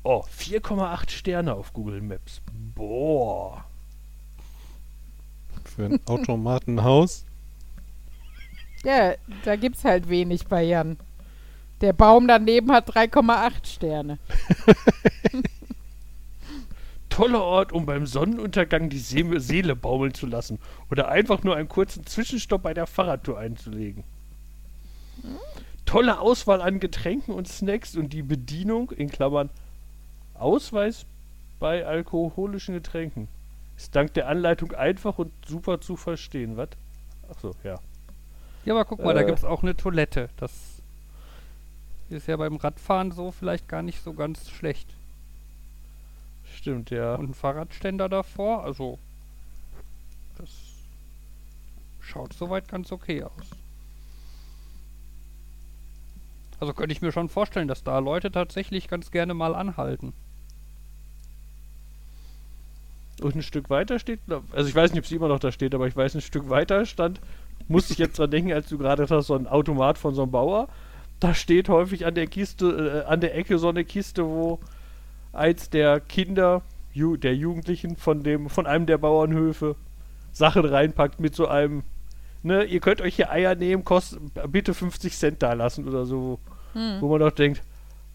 Oh, 0.03 0.23
4,8 0.39 1.09
Sterne 1.09 1.55
auf 1.55 1.73
Google 1.73 1.99
Maps. 2.01 2.41
Boah. 2.75 3.65
Für 5.65 5.85
ein 5.85 5.99
Automatenhaus. 6.05 7.25
Ja, 8.83 9.15
da 9.45 9.55
gibt's 9.55 9.83
halt 9.83 10.09
wenig 10.09 10.45
bei 10.45 10.61
Jan. 10.61 10.97
Der 11.81 11.93
Baum 11.93 12.27
daneben 12.27 12.71
hat 12.71 12.87
3,8 12.95 13.65
Sterne. 13.65 14.19
Toller 17.13 17.43
Ort, 17.43 17.71
um 17.71 17.85
beim 17.85 18.07
Sonnenuntergang 18.07 18.89
die 18.89 18.97
See 18.97 19.23
Seele 19.37 19.75
baumeln 19.75 20.15
zu 20.15 20.25
lassen. 20.25 20.57
Oder 20.89 21.09
einfach 21.09 21.43
nur 21.43 21.55
einen 21.55 21.69
kurzen 21.69 22.07
Zwischenstopp 22.07 22.63
bei 22.63 22.73
der 22.73 22.87
Fahrradtour 22.87 23.37
einzulegen. 23.37 24.03
Tolle 25.85 26.19
Auswahl 26.19 26.59
an 26.59 26.79
Getränken 26.79 27.35
und 27.35 27.47
Snacks 27.47 27.95
und 27.95 28.13
die 28.13 28.23
Bedienung, 28.23 28.89
in 28.89 29.09
Klammern 29.11 29.51
Ausweis 30.33 31.05
bei 31.59 31.85
alkoholischen 31.85 32.73
Getränken, 32.73 33.27
ist 33.77 33.95
dank 33.95 34.15
der 34.15 34.27
Anleitung 34.27 34.71
einfach 34.71 35.19
und 35.19 35.31
super 35.45 35.79
zu 35.79 35.95
verstehen. 35.95 36.57
Was? 36.57 36.69
Achso, 37.29 37.53
ja. 37.63 37.79
Ja, 38.65 38.73
aber 38.73 38.85
guck 38.85 39.03
mal, 39.03 39.13
da 39.13 39.21
Äh. 39.21 39.25
gibt 39.25 39.37
es 39.37 39.45
auch 39.45 39.61
eine 39.61 39.75
Toilette. 39.75 40.29
Das 40.37 40.51
ist 42.09 42.27
ja 42.27 42.37
beim 42.37 42.55
Radfahren 42.55 43.11
so 43.11 43.31
vielleicht 43.31 43.67
gar 43.67 43.83
nicht 43.83 44.03
so 44.03 44.13
ganz 44.13 44.49
schlecht. 44.49 44.87
Stimmt, 46.63 46.91
ja. 46.91 47.15
Und 47.15 47.31
ein 47.31 47.33
Fahrradständer 47.33 48.07
davor, 48.07 48.63
also 48.63 48.97
das 50.37 50.47
schaut 51.99 52.31
soweit 52.31 52.69
ganz 52.69 52.93
okay 52.93 53.21
aus. 53.21 53.49
Also 56.61 56.71
könnte 56.71 56.93
ich 56.93 57.01
mir 57.01 57.11
schon 57.11 57.27
vorstellen, 57.27 57.67
dass 57.67 57.83
da 57.83 57.99
Leute 57.99 58.31
tatsächlich 58.31 58.87
ganz 58.87 59.11
gerne 59.11 59.33
mal 59.33 59.55
anhalten. 59.55 60.13
Und 63.19 63.35
ein 63.35 63.43
Stück 63.43 63.69
weiter 63.69 63.99
steht, 63.99 64.21
also 64.53 64.69
ich 64.69 64.73
weiß 64.73 64.93
nicht, 64.93 64.99
ob 64.99 65.05
es 65.05 65.11
immer 65.11 65.27
noch 65.27 65.39
da 65.39 65.51
steht, 65.51 65.75
aber 65.75 65.87
ich 65.87 65.97
weiß, 65.97 66.15
ein 66.15 66.21
Stück 66.21 66.47
weiter 66.47 66.85
stand, 66.85 67.19
musste 67.67 67.91
ich 67.91 67.99
jetzt 67.99 68.17
dran 68.17 68.31
denken, 68.31 68.53
als 68.53 68.69
du 68.69 68.77
gerade 68.77 69.05
hast, 69.09 69.27
so 69.27 69.35
ein 69.35 69.47
Automat 69.47 69.97
von 69.97 70.15
so 70.15 70.21
einem 70.21 70.31
Bauer. 70.31 70.69
Da 71.19 71.33
steht 71.33 71.67
häufig 71.67 72.05
an 72.05 72.15
der 72.15 72.27
Kiste, 72.27 73.03
äh, 73.05 73.11
an 73.11 73.19
der 73.19 73.35
Ecke 73.35 73.57
so 73.57 73.67
eine 73.67 73.83
Kiste, 73.83 74.23
wo 74.25 74.61
eins 75.33 75.69
der 75.69 75.99
Kinder, 75.99 76.61
Ju 76.93 77.17
der 77.17 77.35
Jugendlichen 77.35 77.95
von 77.95 78.23
dem, 78.23 78.49
von 78.49 78.67
einem 78.67 78.85
der 78.85 78.97
Bauernhöfe 78.99 79.75
Sachen 80.31 80.63
reinpackt 80.65 81.19
mit 81.19 81.35
so 81.35 81.47
einem, 81.47 81.83
ne, 82.43 82.63
ihr 82.63 82.79
könnt 82.79 83.01
euch 83.01 83.15
hier 83.15 83.31
Eier 83.31 83.55
nehmen, 83.55 83.83
kostet 83.83 84.19
bitte 84.51 84.73
50 84.73 85.15
Cent 85.17 85.43
da 85.43 85.53
lassen 85.53 85.87
oder 85.87 86.05
so, 86.05 86.39
Hm. 86.73 86.97
wo 87.01 87.09
man 87.09 87.19
doch 87.19 87.31
denkt, 87.31 87.61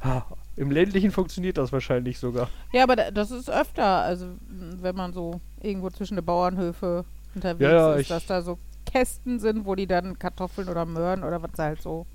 ha, 0.02 0.26
im 0.56 0.70
ländlichen 0.72 1.12
funktioniert 1.12 1.58
das 1.58 1.72
wahrscheinlich 1.72 2.18
sogar. 2.18 2.48
Ja, 2.72 2.82
aber 2.82 2.96
da, 2.96 3.10
das 3.12 3.30
ist 3.30 3.48
öfter, 3.50 3.84
also 4.02 4.26
wenn 4.48 4.96
man 4.96 5.12
so 5.12 5.40
irgendwo 5.62 5.90
zwischen 5.90 6.16
den 6.16 6.24
Bauernhöfe 6.24 7.04
unterwegs 7.34 7.62
Ja, 7.62 7.70
ja, 7.72 7.94
ist, 7.94 8.10
dass 8.10 8.26
da 8.26 8.42
so 8.42 8.58
Kästen 8.84 9.38
sind, 9.38 9.64
wo 9.66 9.74
die 9.74 9.86
dann 9.86 10.18
Kartoffeln 10.18 10.68
oder 10.68 10.86
Möhren 10.86 11.22
oder 11.22 11.42
was 11.42 11.50
sie 11.54 11.62
halt 11.62 11.82
so 11.82 12.06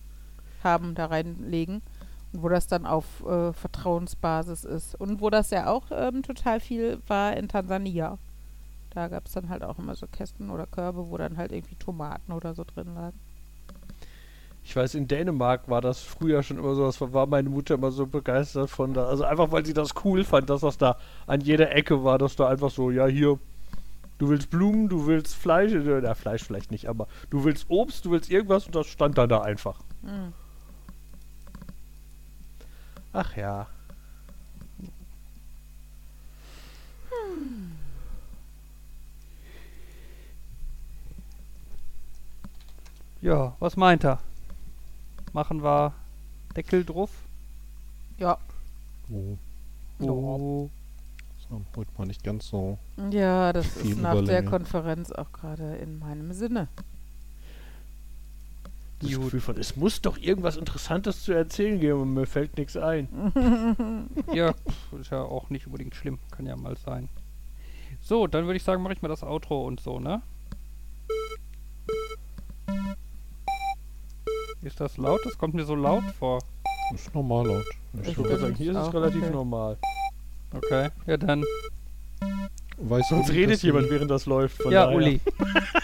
haben, 0.64 0.96
da 0.96 1.06
reinlegen. 1.06 1.82
Wo 2.34 2.50
das 2.50 2.68
dann 2.68 2.86
auf 2.86 3.06
äh, 3.26 3.54
Vertrauensbasis 3.54 4.64
ist. 4.64 4.96
Und 4.96 5.22
wo 5.22 5.30
das 5.30 5.52
ja 5.52 5.68
auch 5.68 5.84
ähm, 5.92 6.24
total 6.24 6.60
viel 6.60 7.00
war 7.08 7.38
in 7.38 7.48
Tansania. 7.48 8.18
Da 8.92 9.08
gab 9.08 9.26
es 9.26 9.34
dann 9.34 9.50
halt 9.50 9.64
auch 9.64 9.78
immer 9.80 9.96
so 9.96 10.08
Kästen 10.08 10.50
oder 10.50 10.66
Körbe, 10.68 11.10
wo 11.10 11.18
dann 11.18 11.38
halt 11.38 11.52
irgendwie 11.52 11.76
Tomaten 11.76 12.32
oder 12.32 12.54
so 12.54 12.64
drin 12.64 12.94
lagen. 12.96 13.20
Ich 14.66 14.76
weiß, 14.76 14.96
in 14.96 15.08
Dänemark 15.08 15.68
war 15.68 15.82
das 15.82 16.00
früher 16.00 16.42
schon 16.42 16.58
immer 16.58 16.74
so, 16.74 16.86
das 16.86 17.02
war- 17.02 17.26
meine 17.28 17.50
Mutter 17.50 17.76
immer 17.76 17.92
so 17.92 18.06
begeistert 18.08 18.70
von 18.70 18.94
da. 18.94 19.06
Also 19.08 19.26
einfach, 19.26 19.52
weil 19.52 19.66
sie 19.66 19.74
das 19.74 19.90
cool 20.06 20.24
fand, 20.24 20.50
dass 20.50 20.62
das 20.62 20.78
da 20.78 20.98
an 21.28 21.42
jeder 21.42 21.72
Ecke 21.76 22.04
war, 22.04 22.18
dass 22.18 22.36
da 22.36 22.48
einfach 22.48 22.72
so, 22.72 22.90
ja, 22.90 23.06
hier, 23.08 23.38
du 24.20 24.30
willst 24.30 24.50
Blumen, 24.50 24.88
du 24.90 25.06
willst 25.06 25.36
Fleisch, 25.36 25.74
äh, 25.74 26.00
na, 26.02 26.14
Fleisch 26.16 26.44
vielleicht 26.44 26.72
nicht, 26.72 26.88
aber 26.88 27.08
du 27.30 27.44
willst 27.44 27.66
Obst, 27.70 28.06
du 28.06 28.12
willst 28.12 28.32
irgendwas 28.32 28.66
und 28.68 28.74
das 28.76 28.88
stand 28.88 29.18
dann 29.18 29.28
da 29.30 29.42
einfach. 29.42 29.80
Hm. 30.04 30.32
Ach 33.14 33.38
ja. 33.38 33.68
Ja, 43.22 43.56
was 43.60 43.78
meint 43.78 44.04
er? 44.04 44.20
Machen 45.32 45.64
wir 45.64 45.94
Deckel 46.56 46.84
drauf? 46.84 47.10
Ja. 48.18 48.38
Oh. 49.10 49.38
Oh. 50.00 50.70
So, 51.50 51.62
heute 51.76 51.92
mal 51.98 52.06
nicht 52.06 52.24
ganz 52.24 52.48
so. 52.48 52.78
Ja, 53.12 53.54
das 53.54 53.78
ist 53.78 53.98
nach 54.02 54.14
Überlänge. 54.14 54.42
der 54.42 54.44
Konferenz 54.44 55.12
auch 55.12 55.32
gerade 55.32 55.76
in 55.76 56.00
meinem 56.00 56.34
Sinne. 56.34 56.68
Das 59.04 59.12
Gut. 59.12 59.24
Gefühl 59.26 59.42
von, 59.42 59.58
es 59.58 59.76
muss 59.76 60.02
doch 60.02 60.18
irgendwas 60.18 60.56
Interessantes 60.56 61.24
zu 61.24 61.34
erzählen 61.34 61.80
geben 61.80 62.00
und 62.00 62.14
mir 62.14 62.26
fällt 62.26 62.58
nichts 62.58 62.78
ein. 62.78 63.10
Ja, 64.34 64.54
ist 65.00 65.12
ja 65.12 65.22
auch 65.22 65.50
nicht 65.50 65.68
unbedingt 65.68 65.96
schlimm. 65.96 66.20
Kann 66.32 66.46
ja 66.46 66.56
mal 66.56 66.78
sein. 66.78 67.10
So, 68.02 68.28
dann 68.28 68.46
würde 68.46 68.58
ich 68.58 68.64
sagen, 68.64 68.82
mache 68.82 68.94
ich 68.94 69.02
mal 69.02 69.10
das 69.10 69.24
Outro 69.24 69.66
und 69.66 69.80
so, 69.80 70.00
ne? 70.00 70.22
Ist 74.62 74.80
das 74.80 74.98
laut? 74.98 75.20
Das 75.26 75.38
kommt 75.38 75.54
mir 75.54 75.66
so 75.66 75.76
laut 75.76 76.04
vor. 76.18 76.40
Ist 76.94 77.14
normal 77.14 77.48
laut. 77.48 77.66
Ich 78.02 78.10
Ich 78.10 78.18
würde 78.18 78.38
sagen, 78.38 78.56
hier 78.56 78.72
ist 78.72 78.78
es 78.78 78.94
relativ 78.94 79.24
okay. 79.24 79.32
normal. 79.32 79.78
Okay, 80.54 80.90
ja 81.06 81.18
dann. 81.18 81.44
Weißt 82.78 83.10
Sonst 83.10 83.32
redet 83.32 83.62
jemand, 83.64 83.90
während 83.90 84.10
das 84.10 84.26
läuft. 84.26 84.62
Von 84.62 84.72
ja, 84.72 84.86
daher. 84.86 84.98
Uli. 84.98 85.22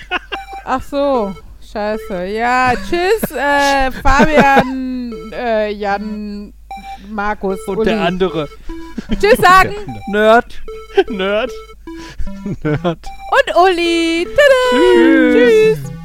Ach 0.66 0.82
so, 0.82 1.36
scheiße. 1.72 2.26
Ja, 2.26 2.74
tschüss, 2.76 3.32
äh, 3.32 3.92
Fabian, 3.92 5.14
äh, 5.34 5.72
Jan, 5.72 6.54
Markus, 7.10 7.60
Und 7.68 7.78
Uli. 7.80 7.90
der 7.90 8.02
andere. 8.02 8.48
Tschüss 9.20 9.38
sagen 9.38 9.74
Nerd. 10.12 10.62
Nerd. 11.10 11.52
Nerd. 12.64 12.84
und 12.84 13.56
Uli. 13.64 14.26
Tada. 14.26 14.70
Tschüss. 14.72 15.80
Tschüss. 15.80 15.99